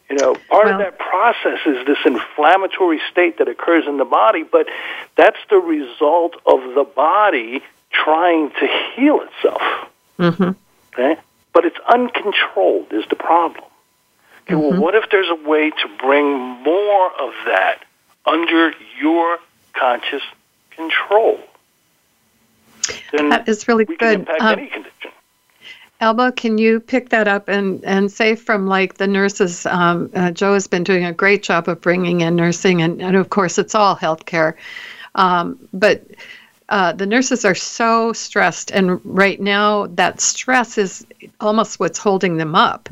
You 0.10 0.16
know, 0.16 0.36
part 0.50 0.66
well, 0.66 0.74
of 0.74 0.80
that 0.80 0.98
process 0.98 1.60
is 1.68 1.86
this 1.86 2.00
inflammatory 2.04 3.00
state 3.12 3.38
that 3.38 3.48
occurs 3.48 3.86
in 3.88 3.98
the 3.98 4.06
body, 4.06 4.44
but 4.44 4.68
that's 5.16 5.38
the 5.50 5.58
result 5.58 6.34
of 6.48 6.74
the 6.74 6.84
body 6.84 7.62
trying 7.92 8.50
to 8.50 8.68
heal 8.96 9.22
itself. 9.22 9.62
Mm-hmm. 10.18 10.52
Okay? 10.94 11.22
But 11.54 11.66
it's 11.66 11.78
uncontrolled, 11.88 12.92
is 12.92 13.06
the 13.10 13.16
problem. 13.16 13.66
Okay, 14.44 14.56
mm-hmm. 14.56 14.72
well, 14.72 14.82
what 14.82 14.96
if 14.96 15.12
there's 15.12 15.30
a 15.30 15.48
way 15.48 15.70
to 15.70 15.90
bring 16.00 16.26
more 16.26 17.12
of 17.22 17.34
that 17.46 17.84
under 18.26 18.74
your 19.00 19.38
conscious 19.74 20.24
control? 20.72 21.40
Then 23.12 23.30
that 23.30 23.48
is 23.48 23.68
really 23.68 23.86
good. 23.86 24.28
Um, 24.28 24.58
any 24.58 24.68
condition. 24.68 24.92
Alba, 26.02 26.32
can 26.32 26.58
you 26.58 26.80
pick 26.80 27.10
that 27.10 27.28
up 27.28 27.50
and, 27.50 27.84
and 27.84 28.10
say 28.10 28.36
from 28.36 28.68
like 28.68 28.96
the 28.96 29.08
nurses? 29.08 29.66
Um, 29.66 30.10
uh, 30.16 30.32
Joe 30.32 30.54
has 30.54 30.66
been 30.66 30.84
doing 30.84 31.04
a 31.04 31.12
great 31.12 31.44
job 31.44 31.68
of 31.68 31.82
bringing 31.82 32.22
in 32.22 32.38
nursing, 32.38 32.82
and, 32.82 33.02
and 33.02 33.18
of 33.18 33.30
course, 33.30 33.58
it's 33.58 33.76
all 33.76 33.98
healthcare. 33.98 34.54
Um, 35.16 35.60
but 35.74 36.06
uh, 36.70 36.94
the 36.94 37.06
nurses 37.06 37.44
are 37.44 37.56
so 37.56 38.14
stressed, 38.14 38.72
and 38.72 39.04
right 39.04 39.42
now, 39.42 39.88
that 39.88 40.22
stress 40.22 40.78
is 40.78 41.06
almost 41.42 41.82
what's 41.82 42.00
holding 42.00 42.38
them 42.38 42.56
up. 42.56 42.88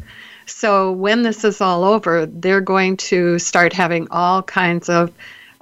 So, 0.45 0.91
when 0.91 1.23
this 1.23 1.45
is 1.45 1.61
all 1.61 1.85
over, 1.85 2.25
they're 2.25 2.61
going 2.61 2.97
to 2.97 3.39
start 3.39 3.71
having 3.71 4.07
all 4.11 4.43
kinds 4.43 4.89
of 4.89 5.13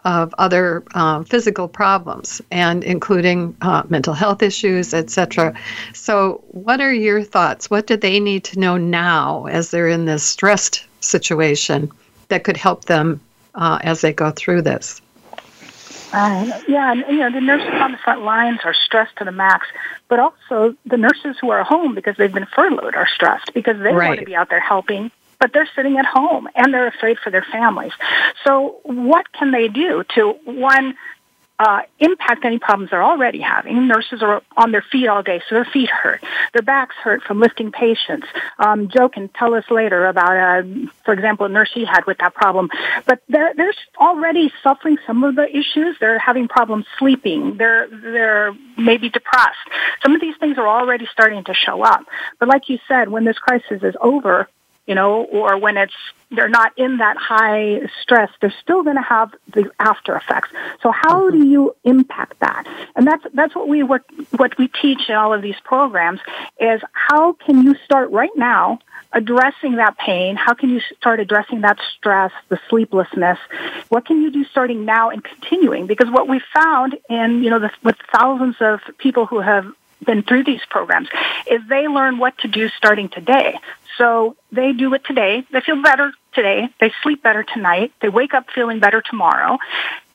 of 0.06 0.34
other 0.38 0.84
um, 0.94 1.26
physical 1.26 1.68
problems, 1.68 2.42
and 2.52 2.84
including 2.84 3.56
uh, 3.62 3.84
mental 3.90 4.14
health 4.14 4.44
issues, 4.44 4.94
etc. 4.94 5.54
So, 5.94 6.44
what 6.50 6.80
are 6.80 6.94
your 6.94 7.24
thoughts? 7.24 7.70
What 7.70 7.88
do 7.88 7.98
they 7.98 8.20
need 8.20 8.44
to 8.46 8.60
know 8.60 8.78
now 8.78 9.46
as 9.48 9.72
they're 9.72 9.90
in 9.90 10.06
this 10.06 10.24
stressed 10.24 10.86
situation 11.02 11.92
that 12.30 12.44
could 12.44 12.58
help 12.58 12.86
them 12.86 13.20
uh, 13.56 13.80
as 13.84 14.02
they 14.02 14.14
go 14.14 14.32
through 14.32 14.62
this? 14.62 15.02
Uh, 16.14 16.62
yeah, 16.68 16.92
and 16.92 17.04
you 17.10 17.18
know 17.18 17.32
the 17.32 17.42
nurses 17.42 17.74
on 17.74 17.92
the 17.92 17.98
front 17.98 18.22
lines 18.22 18.60
are 18.64 18.74
stressed 18.74 19.18
to 19.18 19.26
the 19.26 19.32
max, 19.32 19.68
but 20.08 20.20
also 20.20 20.76
the 20.86 20.98
nurses 20.98 21.36
who 21.42 21.50
are 21.50 21.64
home 21.64 21.96
because 21.96 22.16
they've 22.16 22.34
been 22.34 22.46
furloughed 22.46 22.96
are 22.96 23.08
stressed 23.08 23.54
because 23.54 23.78
they 23.80 23.92
right. 23.92 24.10
want 24.10 24.20
to 24.20 24.26
be 24.26 24.36
out 24.36 24.50
there 24.50 24.60
helping 24.60 25.12
but 25.40 25.54
they're 25.54 25.70
sitting 25.76 25.98
at 25.98 26.06
home 26.06 26.48
and 26.56 26.74
they're 26.74 26.88
afraid 26.88 27.18
for 27.20 27.30
their 27.30 27.46
families. 27.52 27.94
So, 28.46 28.78
what 28.84 29.32
can 29.32 29.52
they 29.52 29.68
do 29.68 30.04
to 30.16 30.32
one? 30.46 30.96
Uh, 31.58 31.84
impact 32.00 32.44
any 32.44 32.60
problems 32.60 32.92
they're 32.92 33.02
already 33.02 33.40
having. 33.40 33.88
Nurses 33.88 34.22
are 34.22 34.42
on 34.58 34.74
their 34.74 34.82
feet 34.82 35.08
all 35.08 35.24
day, 35.24 35.42
so 35.48 35.56
their 35.56 35.64
feet 35.64 35.90
hurt. 35.90 36.22
Their 36.52 36.64
backs 36.64 36.96
hurt 37.02 37.24
from 37.24 37.40
lifting 37.40 37.72
patients. 37.72 38.28
Um, 38.60 38.90
Joe 38.90 39.08
can 39.08 39.30
tell 39.30 39.54
us 39.54 39.64
later 39.72 40.06
about, 40.06 40.36
uh, 40.36 40.68
for 41.06 41.14
example, 41.14 41.46
a 41.46 41.50
nurse 41.50 41.72
he 41.74 41.86
had 41.86 42.06
with 42.06 42.18
that 42.18 42.34
problem. 42.34 42.70
But 43.06 43.22
they're, 43.30 43.54
they're 43.54 43.72
already 43.98 44.52
suffering 44.64 44.98
some 45.08 45.24
of 45.24 45.36
the 45.36 45.48
issues. 45.50 45.96
They're 45.98 46.20
having 46.20 46.50
problems 46.50 46.88
sleeping. 47.00 47.56
They're, 47.56 47.88
they're 47.88 48.54
maybe 48.78 49.08
depressed. 49.08 49.56
Some 50.04 50.14
of 50.14 50.20
these 50.20 50.36
things 50.36 50.58
are 50.58 50.68
already 50.68 51.08
starting 51.10 51.46
to 51.46 51.54
show 51.54 51.84
up. 51.84 52.04
But 52.38 52.50
like 52.50 52.68
you 52.68 52.80
said, 52.86 53.08
when 53.08 53.24
this 53.24 53.38
crisis 53.38 53.82
is 53.82 53.96
over, 54.02 54.50
you 54.86 54.96
know, 54.96 55.24
or 55.24 55.58
when 55.58 55.78
it's 55.78 55.94
they're 56.32 56.50
not 56.50 56.74
in 56.78 56.98
that 56.98 57.18
high 57.18 57.82
stress, 58.02 58.30
they're 58.42 58.54
still 58.62 58.84
going 58.84 58.96
to 58.96 59.02
have 59.02 59.34
the 59.54 59.72
after 59.80 60.16
effects. 60.16 60.50
So 60.82 60.92
how 60.92 61.30
do 61.30 61.46
you 61.46 61.76
impact 61.84 62.40
that? 62.40 62.66
And 62.96 63.08
that's 63.08 63.24
that's 63.34 63.56
what 63.56 63.68
we 63.68 63.84
what 63.84 64.04
what 64.32 64.58
we 64.58 64.68
teach 64.68 65.10
in 65.10 65.16
all 65.16 65.34
of 65.34 65.42
these 65.42 65.60
programs 65.64 66.20
is 66.60 66.82
how 66.92 67.34
can 67.34 67.64
you 67.64 67.76
start 67.86 68.12
right 68.12 68.36
now 68.36 68.80
addressing 69.14 69.78
that 69.78 69.98
pain? 69.98 70.36
How 70.36 70.54
can 70.54 70.70
you 70.70 70.82
start 70.98 71.20
addressing 71.20 71.62
that 71.62 71.80
stress, 71.96 72.32
the 72.50 72.60
sleeplessness? 72.70 73.40
What 73.90 74.06
can 74.06 74.22
you 74.22 74.32
do 74.32 74.44
starting 74.46 74.86
now 74.86 75.10
and 75.10 75.24
continuing? 75.24 75.88
Because 75.88 76.10
what 76.10 76.28
we 76.28 76.42
found 76.54 76.98
in 77.10 77.44
you 77.44 77.50
know 77.50 77.60
the, 77.60 77.72
with 77.84 77.98
thousands 78.12 78.58
of 78.60 78.82
people 78.98 79.26
who 79.26 79.40
have 79.40 79.66
been 80.06 80.24
through 80.24 80.44
these 80.44 80.62
programs 80.70 81.08
is 81.50 81.62
they 81.68 81.88
learn 81.88 82.18
what 82.18 82.38
to 82.40 82.48
do 82.48 82.70
starting 82.70 83.10
today. 83.10 83.58
So 83.98 84.36
they 84.52 84.74
do 84.74 84.94
it 84.94 85.06
today. 85.06 85.44
They 85.52 85.62
feel 85.62 85.82
better 85.82 86.12
today. 86.34 86.70
They 86.80 86.92
sleep 87.02 87.24
better 87.24 87.44
tonight. 87.44 87.94
They 88.02 88.10
wake 88.10 88.34
up 88.34 88.50
feeling 88.54 88.80
better 88.80 89.02
tomorrow. 89.02 89.58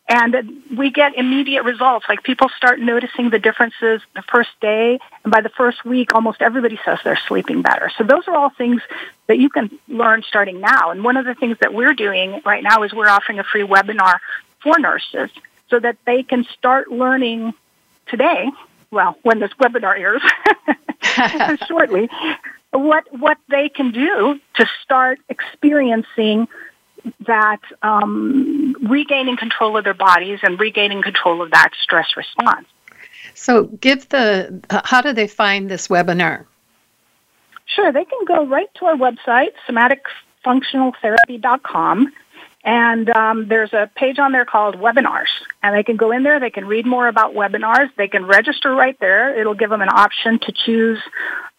And 0.09 0.65
we 0.77 0.91
get 0.91 1.15
immediate 1.15 1.63
results. 1.63 2.07
Like 2.09 2.25
people 2.25 2.49
start 2.57 2.81
noticing 2.81 3.31
the 3.31 3.39
differences 3.39 4.03
the 4.17 4.23
first 4.23 4.51
day, 4.61 4.99
and 5.23 5.33
by 5.33 5.41
the 5.41 5.49
first 5.51 5.85
week, 5.85 6.13
almost 6.17 6.43
everybody 6.43 6.81
says 6.85 6.99
they're 7.05 7.21
sleeping 7.29 7.63
better. 7.63 7.93
So 7.97 8.03
those 8.03 8.27
are 8.27 8.35
all 8.35 8.51
things 8.51 8.83
that 9.29 9.39
you 9.39 9.49
can 9.49 9.71
learn 9.87 10.25
starting 10.27 10.61
now. 10.61 10.91
And 10.91 11.05
one 11.05 11.17
of 11.17 11.27
the 11.27 11.37
things 11.37 11.59
that 11.61 11.73
we're 11.73 11.95
doing 11.95 12.43
right 12.45 12.63
now 12.63 12.83
is 12.83 12.93
we're 12.93 13.09
offering 13.09 13.39
a 13.39 13.45
free 13.45 13.63
webinar 13.63 14.19
for 14.61 14.81
nurses 14.81 15.31
so 15.69 15.79
that 15.79 15.97
they 16.05 16.25
can 16.25 16.45
start 16.59 16.91
learning 16.91 17.55
today. 18.09 18.51
Well, 18.91 19.17
when 19.23 19.39
this 19.39 19.53
webinar 19.61 19.97
airs 19.97 20.23
shortly, 21.69 22.11
what 22.73 23.05
what 23.19 23.39
they 23.49 23.69
can 23.69 23.93
do 23.93 24.41
to 24.55 24.67
start 24.83 25.19
experiencing 25.29 26.49
that 27.27 27.61
um, 27.83 28.75
regaining 28.89 29.37
control 29.37 29.77
of 29.77 29.85
their 29.85 29.95
bodies 29.95 30.39
and 30.43 30.59
regaining 30.61 31.03
control 31.03 31.43
of 31.43 31.51
that 31.51 31.71
stress 31.83 32.17
response. 32.17 32.67
So, 33.35 33.65
give 33.65 34.09
the 34.11 34.63
how 34.85 35.01
do 35.01 35.13
they 35.13 35.27
find 35.27 35.69
this 35.71 35.89
webinar? 35.89 36.45
Sure, 37.67 37.91
they 37.93 38.05
can 38.05 38.25
go 38.27 38.47
right 38.47 38.73
to 38.75 38.85
our 38.87 38.97
website, 38.97 39.53
somaticfunctionaltherapy.com, 39.69 42.13
and 42.63 43.09
um, 43.11 43.49
there's 43.49 43.73
a 43.73 43.91
page 43.95 44.19
on 44.19 44.33
there 44.33 44.45
called 44.45 44.77
webinars. 44.77 45.29
And 45.63 45.75
they 45.75 45.83
can 45.83 45.97
go 45.97 46.13
in 46.13 46.23
there, 46.23 46.39
they 46.41 46.51
can 46.51 46.67
read 46.67 46.85
more 46.87 47.09
about 47.09 47.33
webinars, 47.33 47.89
they 47.97 48.09
can 48.09 48.27
register 48.27 48.71
right 48.75 48.99
there. 49.01 49.39
It'll 49.39 49.55
give 49.55 49.71
them 49.71 49.81
an 49.81 49.89
option 49.89 50.39
to 50.41 50.53
choose 50.53 50.99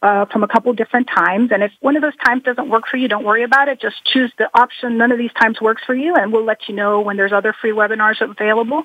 uh, 0.04 0.26
from 0.26 0.44
a 0.44 0.48
couple 0.48 0.72
different 0.74 1.08
times. 1.08 1.52
And 1.52 1.64
if 1.64 1.72
one 1.80 1.96
of 1.96 2.04
those 2.04 2.16
times 2.18 2.44
doesn't 2.44 2.70
work 2.70 2.84
for 2.90 2.98
you, 2.98 3.08
don't 3.08 3.24
worry 3.24 3.42
about 3.44 3.68
it. 3.68 3.82
Just 3.82 4.04
choose 4.06 4.32
the 4.38 4.50
option 4.54 4.98
none 4.98 5.12
of 5.12 5.18
these 5.18 5.34
times 5.34 5.60
works 5.60 5.82
for 5.86 5.96
you, 5.96 6.16
and 6.16 6.32
we'll 6.32 6.46
let 6.46 6.70
you 6.70 6.76
know 6.76 7.02
when 7.02 7.18
there's 7.18 7.34
other 7.34 7.54
free 7.54 7.72
webinars 7.72 8.22
available. 8.22 8.84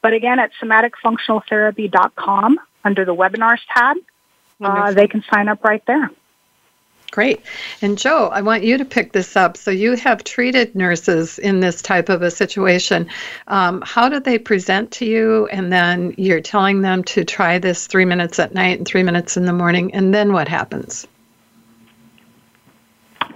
But 0.00 0.12
again, 0.12 0.38
at 0.38 0.52
somaticfunctionaltherapy.com 0.62 2.60
under 2.84 3.04
the 3.04 3.14
webinars 3.14 3.58
tab, 3.74 3.96
uh, 4.60 4.92
they 4.92 5.08
can 5.08 5.24
sign 5.32 5.48
up 5.48 5.64
right 5.64 5.84
there. 5.86 6.10
Great. 7.10 7.40
And 7.80 7.96
Joe, 7.96 8.28
I 8.28 8.42
want 8.42 8.64
you 8.64 8.76
to 8.76 8.84
pick 8.84 9.12
this 9.12 9.34
up. 9.34 9.56
So 9.56 9.70
you 9.70 9.96
have 9.96 10.24
treated 10.24 10.74
nurses 10.74 11.38
in 11.38 11.60
this 11.60 11.80
type 11.80 12.10
of 12.10 12.20
a 12.20 12.30
situation. 12.30 13.08
Um, 13.46 13.82
how 13.84 14.10
do 14.10 14.20
they 14.20 14.38
present 14.38 14.90
to 14.92 15.06
you? 15.06 15.46
And 15.46 15.72
then 15.72 16.14
you're 16.18 16.42
telling 16.42 16.82
them 16.82 17.02
to 17.04 17.24
try 17.24 17.58
this 17.58 17.86
three 17.86 18.04
minutes 18.04 18.38
at 18.38 18.52
night 18.52 18.78
and 18.78 18.86
three 18.86 19.02
minutes 19.02 19.36
in 19.38 19.46
the 19.46 19.54
morning. 19.54 19.94
And 19.94 20.12
then 20.12 20.34
what 20.34 20.48
happens? 20.48 21.06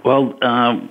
Well, 0.03 0.37
um, 0.43 0.89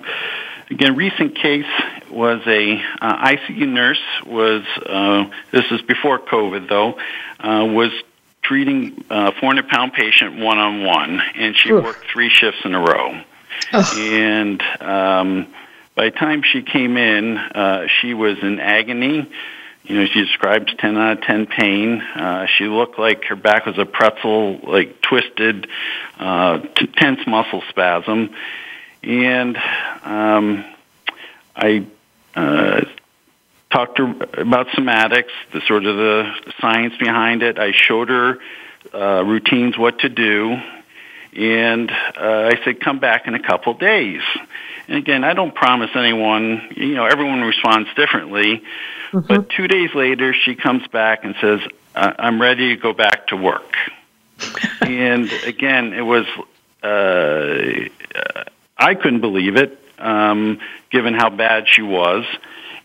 again, 0.70 0.96
recent 0.96 1.36
case 1.36 1.66
was 2.10 2.40
a 2.46 2.82
uh, 3.00 3.26
ICU 3.28 3.68
nurse 3.68 4.02
was 4.26 4.64
uh, 4.86 5.30
this 5.50 5.64
is 5.70 5.80
before 5.82 6.18
COVID 6.18 6.68
though 6.68 6.98
uh, 7.40 7.64
was 7.64 7.90
treating 8.42 9.04
a 9.08 9.32
400 9.32 9.68
pound 9.68 9.92
patient 9.92 10.38
one 10.38 10.58
on 10.58 10.84
one, 10.84 11.20
and 11.36 11.56
she 11.56 11.70
Oof. 11.70 11.84
worked 11.84 12.04
three 12.12 12.28
shifts 12.28 12.60
in 12.64 12.74
a 12.74 12.80
row. 12.80 13.20
Ugh. 13.72 13.98
And 13.98 14.62
um, 14.80 15.46
by 15.94 16.06
the 16.06 16.10
time 16.10 16.42
she 16.42 16.62
came 16.62 16.96
in, 16.96 17.38
uh, 17.38 17.86
she 18.00 18.14
was 18.14 18.38
in 18.42 18.60
agony. 18.60 19.30
You 19.84 19.98
know, 19.98 20.06
she 20.06 20.24
describes 20.24 20.72
10 20.78 20.96
out 20.96 21.18
of 21.18 21.24
10 21.24 21.46
pain. 21.46 22.00
Uh, 22.00 22.46
she 22.46 22.66
looked 22.66 22.98
like 22.98 23.24
her 23.24 23.36
back 23.36 23.66
was 23.66 23.78
a 23.78 23.84
pretzel, 23.84 24.58
like 24.62 25.00
twisted, 25.02 25.66
uh, 26.18 26.60
t- 26.76 26.86
tense 26.86 27.26
muscle 27.26 27.62
spasm. 27.68 28.30
And 29.02 29.56
um, 30.04 30.64
I 31.56 31.84
uh, 32.36 32.84
talked 33.72 33.96
to 33.96 34.06
her 34.06 34.42
about 34.42 34.68
somatics, 34.68 35.30
the 35.52 35.60
sort 35.66 35.84
of 35.86 35.96
the 35.96 36.30
science 36.60 36.94
behind 36.98 37.42
it. 37.42 37.58
I 37.58 37.72
showed 37.72 38.08
her 38.08 38.38
uh, 38.92 39.24
routines, 39.24 39.78
what 39.78 40.00
to 40.00 40.08
do, 40.08 40.56
and 41.34 41.90
uh, 41.90 42.50
I 42.52 42.60
said, 42.64 42.80
"Come 42.80 42.98
back 42.98 43.26
in 43.26 43.34
a 43.34 43.42
couple 43.42 43.74
days." 43.74 44.22
And 44.88 44.98
again, 44.98 45.24
I 45.24 45.32
don't 45.32 45.54
promise 45.54 45.90
anyone. 45.94 46.68
You 46.76 46.94
know, 46.94 47.06
everyone 47.06 47.40
responds 47.40 47.88
differently. 47.94 48.62
Mm-hmm. 49.12 49.26
But 49.26 49.50
two 49.50 49.68
days 49.68 49.94
later, 49.94 50.34
she 50.34 50.54
comes 50.54 50.86
back 50.88 51.24
and 51.24 51.34
says, 51.40 51.60
"I'm 51.94 52.40
ready 52.40 52.74
to 52.74 52.80
go 52.80 52.92
back 52.92 53.28
to 53.28 53.36
work." 53.36 53.74
and 54.80 55.30
again, 55.46 55.92
it 55.94 56.02
was. 56.02 56.26
Uh, 56.82 57.88
I 58.76 58.94
couldn't 58.96 59.20
believe 59.20 59.56
it, 59.56 59.78
um, 59.98 60.58
given 60.90 61.14
how 61.14 61.30
bad 61.30 61.68
she 61.68 61.82
was. 61.82 62.24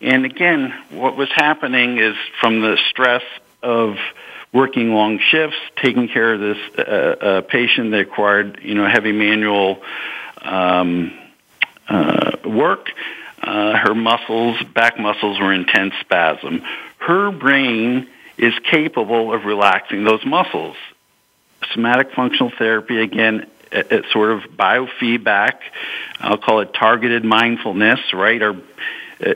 And 0.01 0.25
again, 0.25 0.73
what 0.91 1.17
was 1.17 1.29
happening 1.33 1.97
is 1.97 2.15
from 2.39 2.61
the 2.61 2.77
stress 2.89 3.23
of 3.63 3.97
working 4.53 4.93
long 4.93 5.19
shifts, 5.19 5.57
taking 5.81 6.07
care 6.07 6.33
of 6.33 6.39
this 6.39 6.57
uh, 6.77 6.81
uh, 6.81 7.41
patient 7.41 7.91
that 7.91 7.97
required, 7.97 8.59
you 8.61 8.75
know, 8.75 8.87
heavy 8.87 9.11
manual 9.11 9.81
um, 10.41 11.17
uh, 11.87 12.31
work. 12.45 12.89
Uh, 13.41 13.77
her 13.77 13.93
muscles, 13.93 14.61
back 14.73 14.99
muscles, 14.99 15.39
were 15.39 15.53
in 15.53 15.65
tense 15.65 15.93
spasm. 16.01 16.61
Her 16.97 17.31
brain 17.31 18.07
is 18.37 18.53
capable 18.69 19.33
of 19.33 19.45
relaxing 19.45 20.03
those 20.03 20.25
muscles. 20.25 20.75
Somatic 21.73 22.13
functional 22.13 22.51
therapy, 22.57 23.01
again, 23.01 23.47
it's 23.71 24.11
sort 24.11 24.31
of 24.31 24.43
biofeedback. 24.51 25.59
I'll 26.19 26.37
call 26.37 26.61
it 26.61 26.73
targeted 26.73 27.23
mindfulness, 27.23 27.99
right? 28.13 28.41
Or 28.41 28.51
uh, 28.51 28.55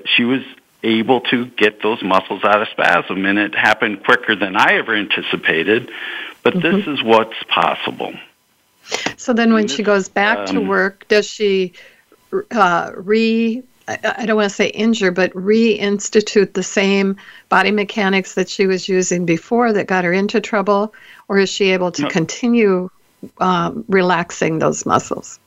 she 0.05 0.23
was 0.23 0.41
able 0.83 1.21
to 1.21 1.45
get 1.45 1.81
those 1.81 2.01
muscles 2.03 2.43
out 2.43 2.61
of 2.61 2.67
spasm, 2.69 3.25
and 3.25 3.37
it 3.37 3.55
happened 3.55 4.03
quicker 4.03 4.35
than 4.35 4.55
I 4.55 4.73
ever 4.73 4.95
anticipated. 4.95 5.91
But 6.43 6.55
mm-hmm. 6.55 6.77
this 6.77 6.87
is 6.87 7.03
what's 7.03 7.41
possible. 7.43 8.13
So 9.17 9.33
then, 9.33 9.53
when 9.53 9.67
she 9.67 9.83
goes 9.83 10.09
back 10.09 10.37
um, 10.37 10.45
to 10.47 10.61
work, 10.61 11.07
does 11.07 11.27
she 11.27 11.73
uh, 12.51 12.91
re? 12.95 13.63
I 13.87 14.25
don't 14.25 14.37
want 14.37 14.49
to 14.49 14.55
say 14.55 14.67
injure, 14.67 15.11
but 15.11 15.33
reinstitute 15.33 16.53
the 16.53 16.63
same 16.63 17.17
body 17.49 17.71
mechanics 17.71 18.35
that 18.35 18.47
she 18.47 18.65
was 18.65 18.87
using 18.87 19.25
before 19.25 19.73
that 19.73 19.87
got 19.87 20.05
her 20.05 20.13
into 20.13 20.39
trouble, 20.39 20.93
or 21.27 21.39
is 21.39 21.49
she 21.49 21.71
able 21.71 21.91
to 21.93 22.03
no. 22.03 22.09
continue 22.09 22.89
um, 23.39 23.83
relaxing 23.89 24.59
those 24.59 24.85
muscles? 24.85 25.39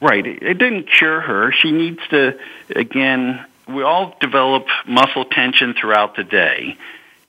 Right. 0.00 0.26
It 0.26 0.58
didn't 0.58 0.90
cure 0.90 1.20
her. 1.20 1.52
She 1.52 1.70
needs 1.70 2.00
to 2.10 2.38
again 2.74 3.44
we 3.68 3.82
all 3.82 4.16
develop 4.20 4.66
muscle 4.86 5.24
tension 5.24 5.74
throughout 5.80 6.16
the 6.16 6.24
day. 6.24 6.76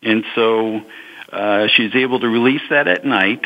And 0.03 0.24
so 0.36 0.82
uh, 1.32 1.68
she's 1.68 1.95
able 1.95 2.20
to 2.20 2.28
release 2.28 2.61
that 2.70 2.88
at 2.88 3.05
night. 3.05 3.45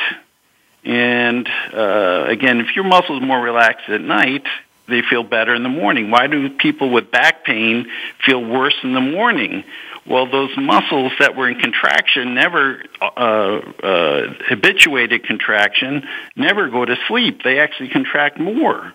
And 0.84 1.48
uh, 1.74 2.26
again, 2.28 2.60
if 2.60 2.76
your 2.76 2.86
muscle 2.86 3.18
is 3.18 3.24
more 3.24 3.40
relaxed 3.40 3.90
at 3.90 4.02
night, 4.02 4.46
they 4.88 5.02
feel 5.08 5.24
better 5.24 5.54
in 5.54 5.64
the 5.64 5.70
morning. 5.70 6.10
Why 6.10 6.28
do 6.28 6.50
people 6.50 6.90
with 6.90 7.12
back 7.12 7.46
pain 7.46 7.88
feel 8.26 8.44
worse 8.44 8.76
in 8.84 8.94
the 8.94 9.02
morning? 9.02 9.64
Well, 10.08 10.26
those 10.32 10.50
muscles 10.58 11.12
that 11.20 11.36
were 11.36 11.48
in 11.48 11.60
contraction 11.60 12.34
never 12.34 12.82
uh, 13.00 13.06
uh, 13.06 14.34
habituated 14.48 15.26
contraction, 15.26 16.08
never 16.36 16.70
go 16.70 16.84
to 16.86 16.96
sleep. 17.08 17.44
They 17.44 17.60
actually 17.60 17.90
contract 17.90 18.40
more. 18.40 18.94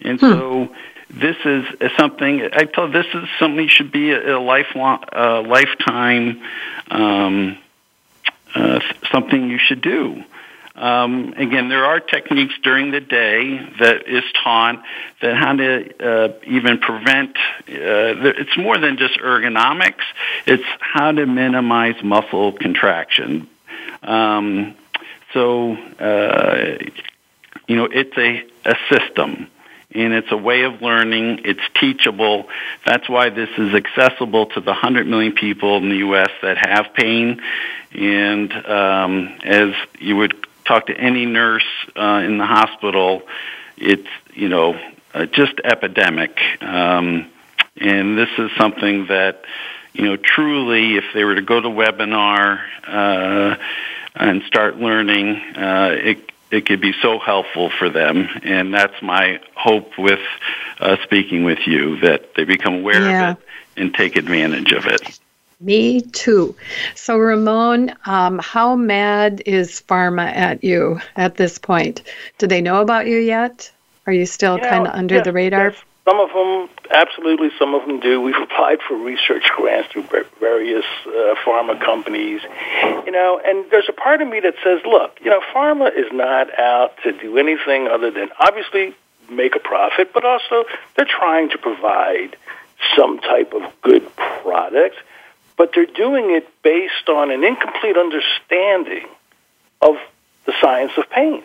And 0.00 0.20
hmm. 0.20 0.26
so 0.26 0.68
this 1.10 1.36
is 1.44 1.64
something 1.98 2.48
I 2.52 2.66
thought 2.66 2.92
this 2.92 3.06
is 3.14 3.28
something 3.38 3.68
should 3.68 3.90
be 3.90 4.10
a, 4.10 4.36
a 4.36 4.40
lifelong, 4.40 5.04
uh, 5.14 5.42
lifetime, 5.42 6.42
um, 6.90 7.58
uh, 8.54 8.80
something 9.10 9.48
you 9.48 9.58
should 9.58 9.80
do. 9.80 10.22
Um, 10.74 11.34
again, 11.36 11.68
there 11.68 11.84
are 11.84 11.98
techniques 11.98 12.54
during 12.62 12.92
the 12.92 13.00
day 13.00 13.58
that 13.80 14.06
is 14.06 14.22
taught 14.44 14.84
that 15.20 15.34
how 15.34 15.56
to 15.56 16.04
uh, 16.04 16.32
even 16.44 16.78
prevent. 16.78 17.36
Uh, 17.36 18.30
it's 18.38 18.56
more 18.56 18.78
than 18.78 18.96
just 18.96 19.18
ergonomics. 19.18 20.04
It's 20.46 20.62
how 20.78 21.10
to 21.10 21.26
minimize 21.26 22.00
muscle 22.04 22.52
contraction. 22.52 23.48
Um, 24.04 24.76
so, 25.32 25.72
uh, 25.98 26.78
you 27.66 27.74
know, 27.74 27.88
it's 27.90 28.16
a, 28.16 28.44
a 28.64 28.76
system 28.88 29.50
and 29.90 30.12
it's 30.12 30.30
a 30.30 30.36
way 30.36 30.62
of 30.62 30.82
learning. 30.82 31.40
It's 31.44 31.60
teachable. 31.80 32.48
That's 32.84 33.08
why 33.08 33.30
this 33.30 33.48
is 33.56 33.74
accessible 33.74 34.46
to 34.46 34.60
the 34.60 34.72
100 34.72 35.06
million 35.06 35.32
people 35.32 35.78
in 35.78 35.88
the 35.88 35.96
U.S. 35.96 36.30
that 36.42 36.58
have 36.58 36.92
pain. 36.94 37.40
And 37.92 38.52
um, 38.52 39.38
as 39.42 39.74
you 39.98 40.16
would 40.16 40.34
talk 40.66 40.86
to 40.86 40.96
any 40.96 41.24
nurse 41.24 41.64
uh, 41.96 42.22
in 42.24 42.36
the 42.36 42.46
hospital, 42.46 43.22
it's 43.78 44.08
you 44.34 44.48
know 44.48 44.78
uh, 45.14 45.24
just 45.24 45.54
epidemic. 45.64 46.38
Um, 46.60 47.30
and 47.76 48.18
this 48.18 48.28
is 48.36 48.50
something 48.58 49.06
that 49.06 49.44
you 49.94 50.04
know 50.04 50.16
truly, 50.16 50.96
if 50.96 51.04
they 51.14 51.24
were 51.24 51.34
to 51.34 51.42
go 51.42 51.60
to 51.60 51.68
webinar 51.68 52.60
uh, 52.86 53.56
and 54.14 54.42
start 54.42 54.76
learning, 54.76 55.36
uh, 55.56 55.90
it 55.92 56.30
it 56.50 56.66
could 56.66 56.80
be 56.80 56.94
so 57.02 57.18
helpful 57.18 57.70
for 57.70 57.88
them. 57.88 58.28
And 58.42 58.72
that's 58.72 59.00
my 59.02 59.40
hope 59.54 59.98
with 59.98 60.20
uh, 60.80 60.96
speaking 61.02 61.44
with 61.44 61.66
you 61.66 62.00
that 62.00 62.34
they 62.34 62.44
become 62.44 62.76
aware 62.76 63.02
yeah. 63.02 63.30
of 63.30 63.38
it 63.38 63.44
and 63.76 63.94
take 63.94 64.16
advantage 64.16 64.72
of 64.72 64.86
it. 64.86 65.18
Me 65.60 66.00
too. 66.00 66.54
So, 66.94 67.18
Ramon, 67.18 67.92
um, 68.06 68.38
how 68.38 68.76
mad 68.76 69.42
is 69.44 69.82
pharma 69.88 70.26
at 70.26 70.62
you 70.62 71.00
at 71.16 71.36
this 71.36 71.58
point? 71.58 72.02
Do 72.38 72.46
they 72.46 72.60
know 72.60 72.80
about 72.80 73.08
you 73.08 73.18
yet? 73.18 73.70
Are 74.06 74.12
you 74.12 74.24
still 74.24 74.58
kind 74.58 74.86
of 74.86 74.94
under 74.94 75.16
yes, 75.16 75.24
the 75.24 75.32
radar? 75.32 75.70
Yes. 75.70 75.84
Some 76.08 76.20
of 76.20 76.32
them, 76.32 76.70
absolutely, 76.90 77.50
some 77.58 77.74
of 77.74 77.86
them 77.86 78.00
do. 78.00 78.18
We've 78.18 78.34
applied 78.42 78.78
for 78.80 78.96
research 78.96 79.44
grants 79.54 79.92
through 79.92 80.06
various 80.40 80.86
uh, 81.06 81.34
pharma 81.44 81.78
companies, 81.78 82.40
you 83.04 83.12
know, 83.12 83.38
and 83.44 83.70
there's 83.70 83.88
a 83.90 83.92
part 83.92 84.22
of 84.22 84.28
me 84.28 84.40
that 84.40 84.54
says, 84.64 84.80
look, 84.86 85.18
you 85.22 85.30
know, 85.30 85.42
pharma 85.54 85.94
is 85.94 86.10
not 86.10 86.58
out 86.58 86.94
to 87.02 87.12
do 87.12 87.36
anything 87.36 87.88
other 87.88 88.10
than 88.10 88.30
obviously 88.40 88.94
make 89.30 89.54
a 89.54 89.58
profit, 89.58 90.14
but 90.14 90.24
also 90.24 90.64
they're 90.96 91.04
trying 91.04 91.50
to 91.50 91.58
provide 91.58 92.36
some 92.96 93.18
type 93.18 93.52
of 93.52 93.62
good 93.82 94.16
product, 94.16 94.96
but 95.58 95.72
they're 95.74 95.84
doing 95.84 96.30
it 96.30 96.48
based 96.62 97.10
on 97.10 97.30
an 97.30 97.44
incomplete 97.44 97.98
understanding 97.98 99.06
of 99.82 99.96
the 100.46 100.54
science 100.58 100.92
of 100.96 101.10
pain. 101.10 101.44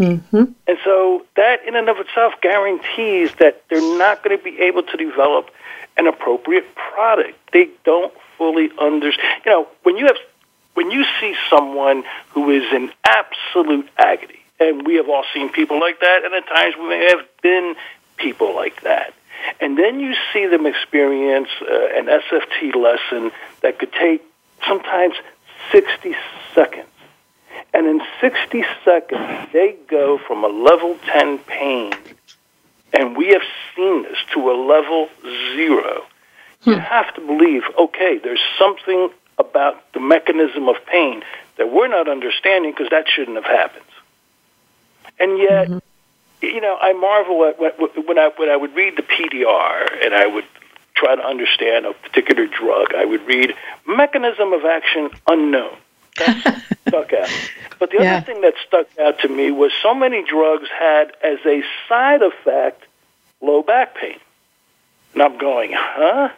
Mm-hmm. 0.00 0.44
And 0.66 0.78
so 0.82 1.26
that 1.36 1.62
in 1.66 1.76
and 1.76 1.90
of 1.90 1.98
itself 1.98 2.32
guarantees 2.40 3.34
that 3.34 3.62
they're 3.68 3.98
not 3.98 4.24
going 4.24 4.36
to 4.36 4.42
be 4.42 4.58
able 4.60 4.82
to 4.82 4.96
develop 4.96 5.50
an 5.98 6.06
appropriate 6.06 6.74
product. 6.74 7.38
They 7.52 7.68
don't 7.84 8.12
fully 8.38 8.70
understand. 8.80 9.42
You 9.44 9.50
know, 9.52 9.68
when 9.82 9.98
you 9.98 10.06
have 10.06 10.16
when 10.72 10.90
you 10.90 11.04
see 11.20 11.34
someone 11.50 12.04
who 12.30 12.50
is 12.50 12.64
in 12.72 12.90
absolute 13.04 13.90
agony, 13.98 14.40
and 14.58 14.86
we 14.86 14.94
have 14.94 15.10
all 15.10 15.24
seen 15.34 15.50
people 15.50 15.78
like 15.78 16.00
that, 16.00 16.24
and 16.24 16.32
at 16.32 16.46
times 16.48 16.76
we 16.80 16.88
may 16.88 17.10
have 17.10 17.26
been 17.42 17.74
people 18.16 18.54
like 18.54 18.80
that. 18.82 19.12
And 19.60 19.76
then 19.76 20.00
you 20.00 20.14
see 20.32 20.46
them 20.46 20.64
experience 20.64 21.48
uh, 21.60 21.88
an 21.94 22.06
SFT 22.06 22.74
lesson 22.74 23.32
that 23.60 23.78
could 23.78 23.92
take 23.92 24.22
sometimes 24.66 25.14
60 25.72 26.14
seconds 26.54 26.89
and 27.72 27.86
in 27.86 28.00
60 28.20 28.64
seconds, 28.84 29.48
they 29.52 29.76
go 29.88 30.18
from 30.18 30.44
a 30.44 30.48
level 30.48 30.96
10 31.06 31.38
pain, 31.38 31.92
and 32.92 33.16
we 33.16 33.28
have 33.28 33.42
seen 33.76 34.02
this, 34.02 34.18
to 34.34 34.50
a 34.50 34.56
level 34.56 35.08
zero. 35.54 36.04
Hmm. 36.62 36.70
You 36.70 36.78
have 36.78 37.14
to 37.14 37.20
believe, 37.20 37.62
okay, 37.78 38.18
there's 38.22 38.40
something 38.58 39.10
about 39.38 39.92
the 39.92 40.00
mechanism 40.00 40.68
of 40.68 40.76
pain 40.86 41.22
that 41.56 41.72
we're 41.72 41.88
not 41.88 42.08
understanding 42.08 42.72
because 42.72 42.90
that 42.90 43.06
shouldn't 43.08 43.36
have 43.36 43.44
happened. 43.44 43.84
And 45.18 45.38
yet, 45.38 45.68
mm-hmm. 45.68 46.46
you 46.46 46.60
know, 46.60 46.76
I 46.80 46.92
marvel 46.92 47.44
at 47.44 47.58
when 47.58 48.18
I, 48.18 48.30
when 48.36 48.50
I 48.50 48.56
would 48.56 48.74
read 48.74 48.96
the 48.96 49.02
PDR 49.02 50.04
and 50.04 50.14
I 50.14 50.26
would 50.26 50.44
try 50.94 51.16
to 51.16 51.24
understand 51.24 51.86
a 51.86 51.92
particular 51.92 52.46
drug, 52.46 52.94
I 52.94 53.04
would 53.04 53.26
read 53.26 53.54
mechanism 53.86 54.52
of 54.52 54.64
action 54.64 55.10
unknown. 55.28 55.76
That 56.16 56.62
stuck 56.88 57.12
out. 57.12 57.28
But 57.78 57.90
the 57.90 57.98
yeah. 58.00 58.16
other 58.16 58.26
thing 58.26 58.40
that 58.42 58.54
stuck 58.66 58.86
out 58.98 59.20
to 59.20 59.28
me 59.28 59.50
was 59.50 59.72
so 59.82 59.94
many 59.94 60.24
drugs 60.24 60.68
had 60.68 61.12
as 61.22 61.38
a 61.46 61.62
side 61.88 62.22
effect 62.22 62.84
low 63.40 63.62
back 63.62 63.94
pain. 63.94 64.18
And 65.14 65.22
I'm 65.22 65.38
going, 65.38 65.72
huh? 65.74 66.30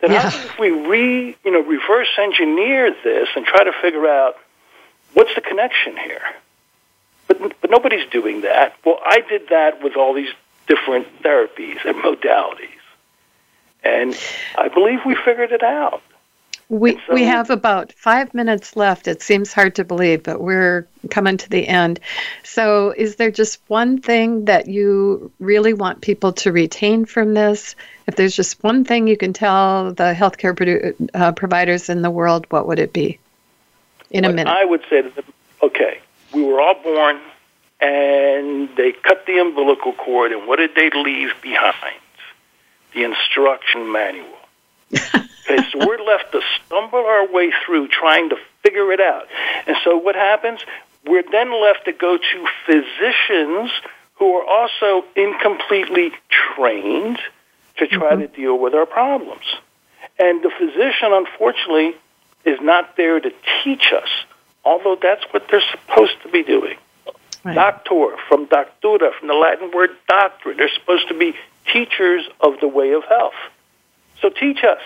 Then 0.00 0.12
yeah. 0.12 0.28
if 0.28 0.58
we 0.58 0.70
re, 0.70 1.36
you 1.44 1.50
know, 1.50 1.60
reverse 1.60 2.10
engineer 2.18 2.94
this 3.02 3.28
and 3.34 3.46
try 3.46 3.64
to 3.64 3.72
figure 3.80 4.06
out 4.06 4.36
what's 5.14 5.34
the 5.34 5.40
connection 5.40 5.96
here? 5.96 6.22
But 7.26 7.60
but 7.60 7.70
nobody's 7.70 8.08
doing 8.10 8.42
that. 8.42 8.76
Well, 8.84 8.98
I 9.04 9.20
did 9.20 9.48
that 9.48 9.82
with 9.82 9.96
all 9.96 10.12
these 10.12 10.32
different 10.66 11.22
therapies 11.22 11.84
and 11.84 11.96
modalities. 11.96 12.68
And 13.82 14.16
I 14.56 14.68
believe 14.68 15.00
we 15.04 15.14
figured 15.14 15.52
it 15.52 15.62
out. 15.62 16.02
We, 16.72 16.98
so, 17.06 17.12
we 17.12 17.24
have 17.24 17.50
about 17.50 17.92
five 17.92 18.32
minutes 18.32 18.76
left. 18.76 19.06
It 19.06 19.20
seems 19.20 19.52
hard 19.52 19.74
to 19.74 19.84
believe, 19.84 20.22
but 20.22 20.40
we're 20.40 20.88
coming 21.10 21.36
to 21.36 21.50
the 21.50 21.68
end. 21.68 22.00
So, 22.44 22.94
is 22.96 23.16
there 23.16 23.30
just 23.30 23.60
one 23.68 24.00
thing 24.00 24.46
that 24.46 24.68
you 24.68 25.30
really 25.38 25.74
want 25.74 26.00
people 26.00 26.32
to 26.32 26.50
retain 26.50 27.04
from 27.04 27.34
this? 27.34 27.76
If 28.06 28.16
there's 28.16 28.34
just 28.34 28.64
one 28.64 28.86
thing 28.86 29.06
you 29.06 29.18
can 29.18 29.34
tell 29.34 29.92
the 29.92 30.14
healthcare 30.14 30.54
produ- 30.54 31.10
uh, 31.12 31.32
providers 31.32 31.90
in 31.90 32.00
the 32.00 32.10
world, 32.10 32.46
what 32.48 32.66
would 32.66 32.78
it 32.78 32.94
be? 32.94 33.18
In 34.10 34.24
a 34.24 34.30
minute. 34.30 34.46
I 34.46 34.64
would 34.64 34.82
say 34.88 35.02
that, 35.02 35.24
okay, 35.62 36.00
we 36.32 36.42
were 36.42 36.58
all 36.58 36.82
born 36.82 37.20
and 37.82 38.70
they 38.76 38.92
cut 38.92 39.26
the 39.26 39.40
umbilical 39.40 39.92
cord, 39.92 40.32
and 40.32 40.48
what 40.48 40.56
did 40.56 40.74
they 40.74 40.88
leave 40.88 41.32
behind? 41.42 42.00
The 42.94 43.04
instruction 43.04 43.92
manual. 43.92 44.31
Okay, 44.92 45.70
so 45.72 45.86
we're 45.86 46.02
left 46.02 46.32
to 46.32 46.40
stumble 46.66 47.00
our 47.00 47.30
way 47.32 47.52
through 47.64 47.88
trying 47.88 48.30
to 48.30 48.36
figure 48.62 48.92
it 48.92 49.00
out. 49.00 49.26
And 49.66 49.76
so 49.84 49.96
what 49.96 50.14
happens? 50.14 50.60
We're 51.04 51.24
then 51.30 51.52
left 51.60 51.84
to 51.86 51.92
go 51.92 52.16
to 52.16 52.46
physicians 52.66 53.70
who 54.14 54.34
are 54.34 54.44
also 54.44 55.04
incompletely 55.16 56.12
trained 56.54 57.18
to 57.78 57.86
try 57.88 58.12
mm-hmm. 58.12 58.20
to 58.20 58.28
deal 58.28 58.58
with 58.58 58.74
our 58.74 58.86
problems. 58.86 59.44
And 60.18 60.42
the 60.42 60.50
physician, 60.50 61.12
unfortunately, 61.12 61.96
is 62.44 62.60
not 62.60 62.96
there 62.96 63.18
to 63.18 63.32
teach 63.64 63.92
us, 63.92 64.08
although 64.64 64.96
that's 65.00 65.24
what 65.32 65.48
they're 65.50 65.62
supposed 65.72 66.20
to 66.22 66.28
be 66.28 66.42
doing. 66.42 66.76
Right. 67.44 67.54
Doctor, 67.54 68.16
from 68.28 68.46
doctura, 68.46 69.12
from 69.18 69.28
the 69.28 69.34
Latin 69.34 69.72
word 69.72 69.90
doctor. 70.08 70.54
They're 70.54 70.72
supposed 70.78 71.08
to 71.08 71.14
be 71.14 71.34
teachers 71.72 72.24
of 72.40 72.60
the 72.60 72.68
way 72.68 72.92
of 72.92 73.02
health. 73.04 73.34
So 74.22 74.30
teach 74.30 74.64
us. 74.64 74.80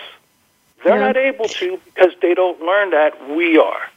They're 0.83 0.99
yeah. 0.99 1.07
not 1.07 1.17
able 1.17 1.45
to 1.45 1.79
because 1.85 2.13
they 2.21 2.33
don't 2.33 2.59
learn 2.61 2.89
that. 2.89 3.29
We 3.29 3.57
are. 3.57 3.89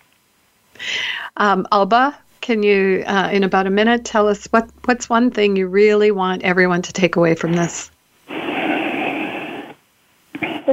Um, 1.37 1.67
Alba, 1.73 2.17
can 2.41 2.63
you, 2.63 3.03
uh, 3.07 3.31
in 3.33 3.43
about 3.43 3.67
a 3.67 3.71
minute, 3.71 4.05
tell 4.05 4.29
us 4.29 4.47
what, 4.47 4.71
what's 4.85 5.09
one 5.09 5.31
thing 5.31 5.57
you 5.57 5.67
really 5.67 6.11
want 6.11 6.43
everyone 6.43 6.83
to 6.83 6.93
take 6.93 7.17
away 7.17 7.35
from 7.35 7.55
this? 7.55 7.91
That 8.29 9.75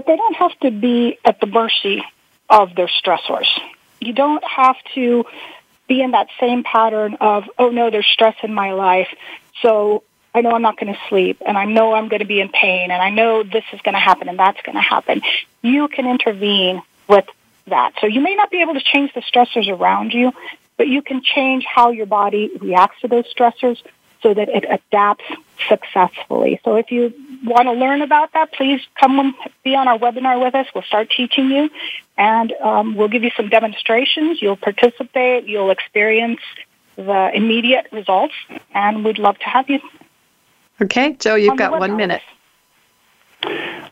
they 0.06 0.16
don't 0.16 0.36
have 0.36 0.58
to 0.60 0.72
be 0.72 1.18
at 1.26 1.40
the 1.40 1.48
mercy 1.48 2.04
of 2.50 2.76
their 2.76 2.88
stressors. 2.88 3.48
You 4.00 4.14
don't 4.14 4.44
have 4.44 4.78
to 4.96 5.26
be 5.88 6.02
in 6.02 6.12
that 6.12 6.28
same 6.40 6.64
pattern 6.64 7.18
of, 7.20 7.46
oh 7.58 7.70
no, 7.70 7.90
there's 7.90 8.06
stress 8.06 8.36
in 8.44 8.54
my 8.54 8.74
life. 8.74 9.08
So 9.62 10.04
I 10.38 10.42
know 10.42 10.52
I'm 10.52 10.62
not 10.62 10.80
going 10.80 10.94
to 10.94 11.00
sleep 11.10 11.42
and 11.44 11.58
I 11.58 11.66
know 11.66 11.94
I'm 11.94 12.10
going 12.10 12.20
to 12.20 12.28
be 12.28 12.40
in 12.40 12.50
pain 12.50 12.92
and 12.92 13.02
I 13.02 13.10
know 13.10 13.42
this 13.42 13.64
is 13.74 13.82
going 13.82 13.94
to 13.94 14.00
happen 14.00 14.30
and 14.30 14.38
that's 14.38 14.62
going 14.62 14.76
to 14.76 14.82
happen. 14.82 15.24
You 15.64 15.88
can 15.88 16.06
intervene 16.06 16.84
with 17.08 17.26
that. 17.66 17.94
So 18.00 18.06
you 18.06 18.22
may 18.22 18.36
not 18.36 18.52
be 18.52 18.62
able 18.62 18.76
to 18.76 18.84
change 18.84 19.12
the 19.16 19.22
stressors 19.22 19.68
around 19.68 20.14
you, 20.14 20.32
but 20.78 20.88
you 20.88 21.02
can 21.02 21.24
change 21.24 21.66
how 21.66 21.90
your 21.90 22.06
body 22.06 22.52
reacts 22.62 23.02
to 23.02 23.08
those 23.08 23.26
stressors 23.34 23.82
so 24.22 24.32
that 24.32 24.48
it 24.50 24.64
adapts 24.70 25.26
successfully. 25.68 26.60
So 26.64 26.76
if 26.76 26.92
you 26.92 27.16
want 27.44 27.64
to 27.64 27.72
learn 27.74 28.04
about 28.04 28.34
that, 28.34 28.54
please 28.54 28.82
come 29.00 29.18
and 29.18 29.34
be 29.64 29.74
on 29.74 29.88
our 29.88 29.98
webinar 29.98 30.40
with 30.40 30.54
us. 30.54 30.68
We'll 30.76 30.84
start 30.84 31.10
teaching 31.10 31.50
you 31.50 31.72
and 32.16 32.52
um, 32.62 32.96
we'll 32.96 33.08
give 33.08 33.24
you 33.24 33.32
some 33.36 33.50
demonstrations. 33.50 34.40
You'll 34.40 34.56
participate. 34.56 35.48
You'll 35.48 35.72
experience 35.72 36.42
the 36.96 37.32
immediate 37.34 37.88
results 37.92 38.36
and 38.72 39.04
we'd 39.04 39.18
love 39.18 39.40
to 39.40 39.46
have 39.46 39.68
you 39.68 39.80
Okay, 40.82 41.14
Joe, 41.14 41.36
you've 41.36 41.58
got 41.58 41.80
one 41.80 41.98
minute. 41.98 42.22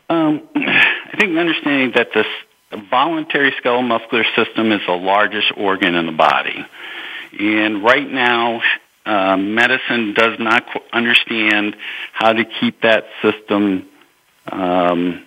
Um, 0.08 0.48
I 0.54 1.16
think 1.18 1.36
understanding 1.36 1.92
that 1.96 2.08
this 2.14 2.26
voluntary 2.90 3.52
skeletal 3.58 3.82
muscular 3.82 4.24
system 4.36 4.70
is 4.70 4.80
the 4.86 4.92
largest 4.92 5.52
organ 5.56 5.94
in 5.96 6.06
the 6.06 6.12
body. 6.12 6.64
And 7.38 7.82
right 7.82 8.08
now, 8.08 8.62
uh, 9.04 9.36
medicine 9.36 10.14
does 10.14 10.38
not 10.38 10.64
understand 10.92 11.76
how 12.12 12.32
to 12.32 12.44
keep 12.44 12.82
that 12.82 13.06
system, 13.20 13.88
um, 14.50 15.24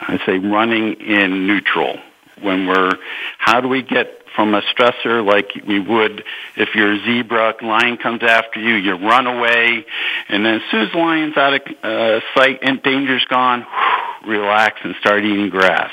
I 0.00 0.18
say, 0.24 0.38
running 0.38 0.94
in 1.00 1.46
neutral. 1.46 1.98
When 2.40 2.68
we're, 2.68 2.92
how 3.38 3.60
do 3.60 3.66
we 3.66 3.82
get 3.82 4.22
from 4.38 4.54
a 4.54 4.62
stressor 4.62 5.26
like 5.26 5.50
we 5.66 5.80
would 5.80 6.22
if 6.54 6.76
you're 6.76 6.92
a 6.92 7.04
zebra, 7.04 7.56
lion 7.60 7.96
comes 7.96 8.22
after 8.22 8.60
you, 8.60 8.74
you 8.74 8.94
run 8.94 9.26
away, 9.26 9.84
and 10.28 10.46
then 10.46 10.54
as 10.54 10.62
soon 10.70 10.82
as 10.82 10.92
the 10.92 10.98
lion's 10.98 11.36
out 11.36 11.54
of 11.54 11.62
uh, 11.82 12.20
sight 12.36 12.60
and 12.62 12.80
danger's 12.80 13.24
gone, 13.24 13.62
whew, 13.62 14.30
relax 14.30 14.78
and 14.84 14.94
start 15.00 15.24
eating 15.24 15.48
grass. 15.48 15.90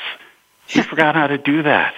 You 0.68 0.82
forgot 0.84 1.16
how 1.16 1.26
to 1.26 1.38
do 1.38 1.64
that. 1.64 1.96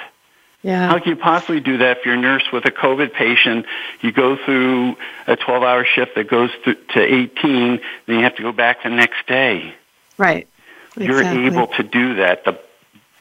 Yeah. 0.63 0.89
How 0.89 0.99
can 0.99 1.11
you 1.11 1.17
possibly 1.17 1.61
do 1.61 1.77
that 1.77 1.99
if 1.99 2.07
you're 2.07 2.15
a 2.15 2.19
nurse 2.19 2.51
with 2.51 2.65
a 2.65 2.71
COVID 2.71 3.13
patient? 3.13 3.67
You 4.01 4.11
go 4.11 4.43
through 4.43 4.97
a 5.27 5.37
12 5.37 5.63
hour 5.63 5.85
shift 5.85 6.15
that 6.15 6.31
goes 6.31 6.49
to, 6.65 6.75
to 6.75 7.03
18, 7.03 7.81
then 8.07 8.17
you 8.17 8.23
have 8.23 8.37
to 8.37 8.43
go 8.43 8.53
back 8.53 8.85
the 8.85 8.89
next 8.89 9.27
day. 9.27 9.75
Right. 10.17 10.49
You're 10.97 11.23
able 11.23 11.67
to 11.67 11.83
do 11.83 12.15
that. 12.15 12.47
The 12.47 12.59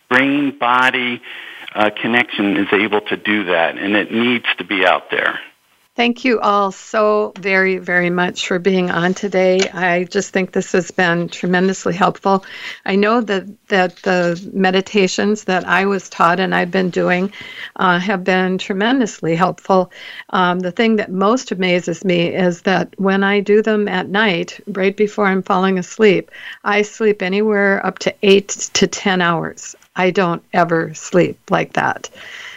brain 0.07 0.57
body 0.57 1.21
uh, 1.77 1.91
connection 1.91 2.57
is 2.57 2.67
able 2.73 3.01
to 3.01 3.15
do 3.15 3.45
that, 3.45 3.77
and 3.77 3.95
it 3.95 4.11
needs 4.11 4.45
to 4.57 4.63
be 4.63 4.85
out 4.85 5.11
there. 5.11 5.39
Thank 5.95 6.25
you 6.25 6.39
all 6.39 6.71
so 6.71 7.33
very, 7.39 7.79
very 7.79 8.11
much 8.11 8.47
for 8.47 8.59
being 8.59 8.91
on 8.91 9.15
today. 9.15 9.59
I 9.73 10.03
just 10.03 10.31
think 10.31 10.51
this 10.51 10.71
has 10.73 10.91
been 10.91 11.27
tremendously 11.27 11.95
helpful. 11.95 12.45
I 12.85 12.95
know 12.95 13.21
that, 13.21 13.67
that 13.69 13.95
the 13.97 14.49
meditations 14.53 15.45
that 15.45 15.67
I 15.67 15.87
was 15.87 16.07
taught 16.07 16.39
and 16.39 16.53
I've 16.53 16.69
been 16.69 16.91
doing 16.91 17.33
uh, 17.77 17.97
have 17.97 18.23
been 18.23 18.59
tremendously 18.59 19.35
helpful. 19.35 19.91
Um, 20.29 20.59
the 20.59 20.71
thing 20.71 20.97
that 20.97 21.11
most 21.11 21.51
amazes 21.51 22.05
me 22.05 22.27
is 22.27 22.61
that 22.61 22.93
when 22.99 23.23
I 23.23 23.39
do 23.39 23.63
them 23.63 23.87
at 23.87 24.07
night, 24.07 24.59
right 24.67 24.95
before 24.95 25.25
I'm 25.25 25.41
falling 25.41 25.79
asleep, 25.79 26.29
I 26.63 26.83
sleep 26.83 27.23
anywhere 27.23 27.83
up 27.83 27.97
to 27.99 28.13
eight 28.21 28.49
to 28.73 28.85
10 28.85 29.19
hours. 29.19 29.75
I 29.97 30.11
don't 30.11 30.43
ever 30.53 30.93
sleep 30.93 31.39
like 31.49 31.73
that. 31.73 32.09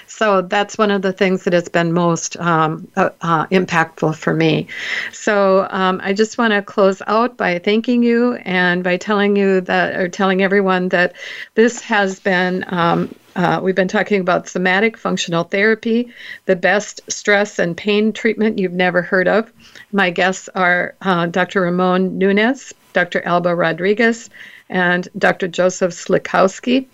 So 0.07 0.43
that's 0.43 0.77
one 0.77 0.91
of 0.91 1.01
the 1.01 1.15
things 1.15 1.45
that 1.45 1.55
has 1.55 1.71
been 1.71 1.95
most 1.95 2.37
um, 2.37 2.87
uh, 2.95 3.09
uh, 3.23 3.47
impactful 3.47 4.17
for 4.17 4.35
me. 4.35 4.67
So 5.13 5.67
um, 5.71 5.99
I 6.05 6.13
just 6.13 6.37
want 6.37 6.53
to 6.53 6.61
close 6.61 7.01
out 7.07 7.39
by 7.39 7.59
thanking 7.59 8.03
you 8.03 8.35
and 8.35 8.85
by 8.85 8.99
telling 8.99 9.35
you 9.37 9.63
that, 9.63 9.97
or 9.97 10.09
telling 10.09 10.43
everyone 10.43 10.91
that 10.91 11.15
this 11.55 11.81
has 11.81 12.21
been. 12.21 12.67
Um, 12.69 13.15
uh, 13.37 13.61
we've 13.63 13.77
been 13.77 13.89
talking 13.89 14.21
about 14.21 14.49
somatic 14.49 14.99
functional 14.99 15.45
therapy, 15.45 16.13
the 16.45 16.57
best 16.57 17.01
stress 17.09 17.59
and 17.59 17.75
pain 17.75 18.13
treatment 18.13 18.59
you've 18.59 18.73
never 18.73 19.01
heard 19.01 19.29
of. 19.29 19.51
My 19.93 20.11
guests 20.11 20.51
are 20.55 20.97
uh, 21.01 21.27
Dr. 21.27 21.63
Ramon 21.63 22.19
Nunez, 22.19 22.75
Dr. 22.93 23.23
Alba 23.23 23.55
Rodriguez, 23.55 24.29
and 24.71 25.09
Dr. 25.19 25.49
Joseph 25.49 25.93
Sliwkoski. 25.93 26.87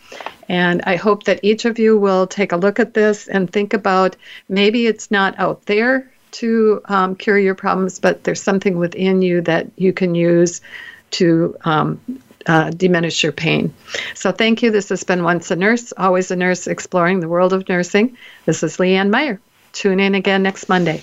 And 0.48 0.82
I 0.84 0.96
hope 0.96 1.24
that 1.24 1.40
each 1.42 1.64
of 1.64 1.78
you 1.78 1.96
will 1.98 2.26
take 2.26 2.52
a 2.52 2.56
look 2.56 2.80
at 2.80 2.94
this 2.94 3.28
and 3.28 3.52
think 3.52 3.74
about 3.74 4.16
maybe 4.48 4.86
it's 4.86 5.10
not 5.10 5.38
out 5.38 5.66
there 5.66 6.10
to 6.32 6.80
um, 6.86 7.14
cure 7.14 7.38
your 7.38 7.54
problems, 7.54 8.00
but 8.00 8.24
there's 8.24 8.42
something 8.42 8.78
within 8.78 9.22
you 9.22 9.40
that 9.42 9.68
you 9.76 9.92
can 9.92 10.14
use 10.14 10.60
to 11.12 11.56
um, 11.64 12.00
uh, 12.46 12.70
diminish 12.70 13.22
your 13.22 13.32
pain. 13.32 13.72
So 14.14 14.32
thank 14.32 14.62
you. 14.62 14.70
This 14.70 14.88
has 14.88 15.04
been 15.04 15.22
Once 15.22 15.50
a 15.50 15.56
Nurse, 15.56 15.92
Always 15.96 16.30
a 16.30 16.36
Nurse, 16.36 16.66
exploring 16.66 17.20
the 17.20 17.28
world 17.28 17.52
of 17.52 17.68
nursing. 17.68 18.16
This 18.44 18.62
is 18.62 18.76
Leanne 18.78 19.10
Meyer. 19.10 19.40
Tune 19.72 20.00
in 20.00 20.14
again 20.14 20.42
next 20.42 20.68
Monday. 20.68 21.02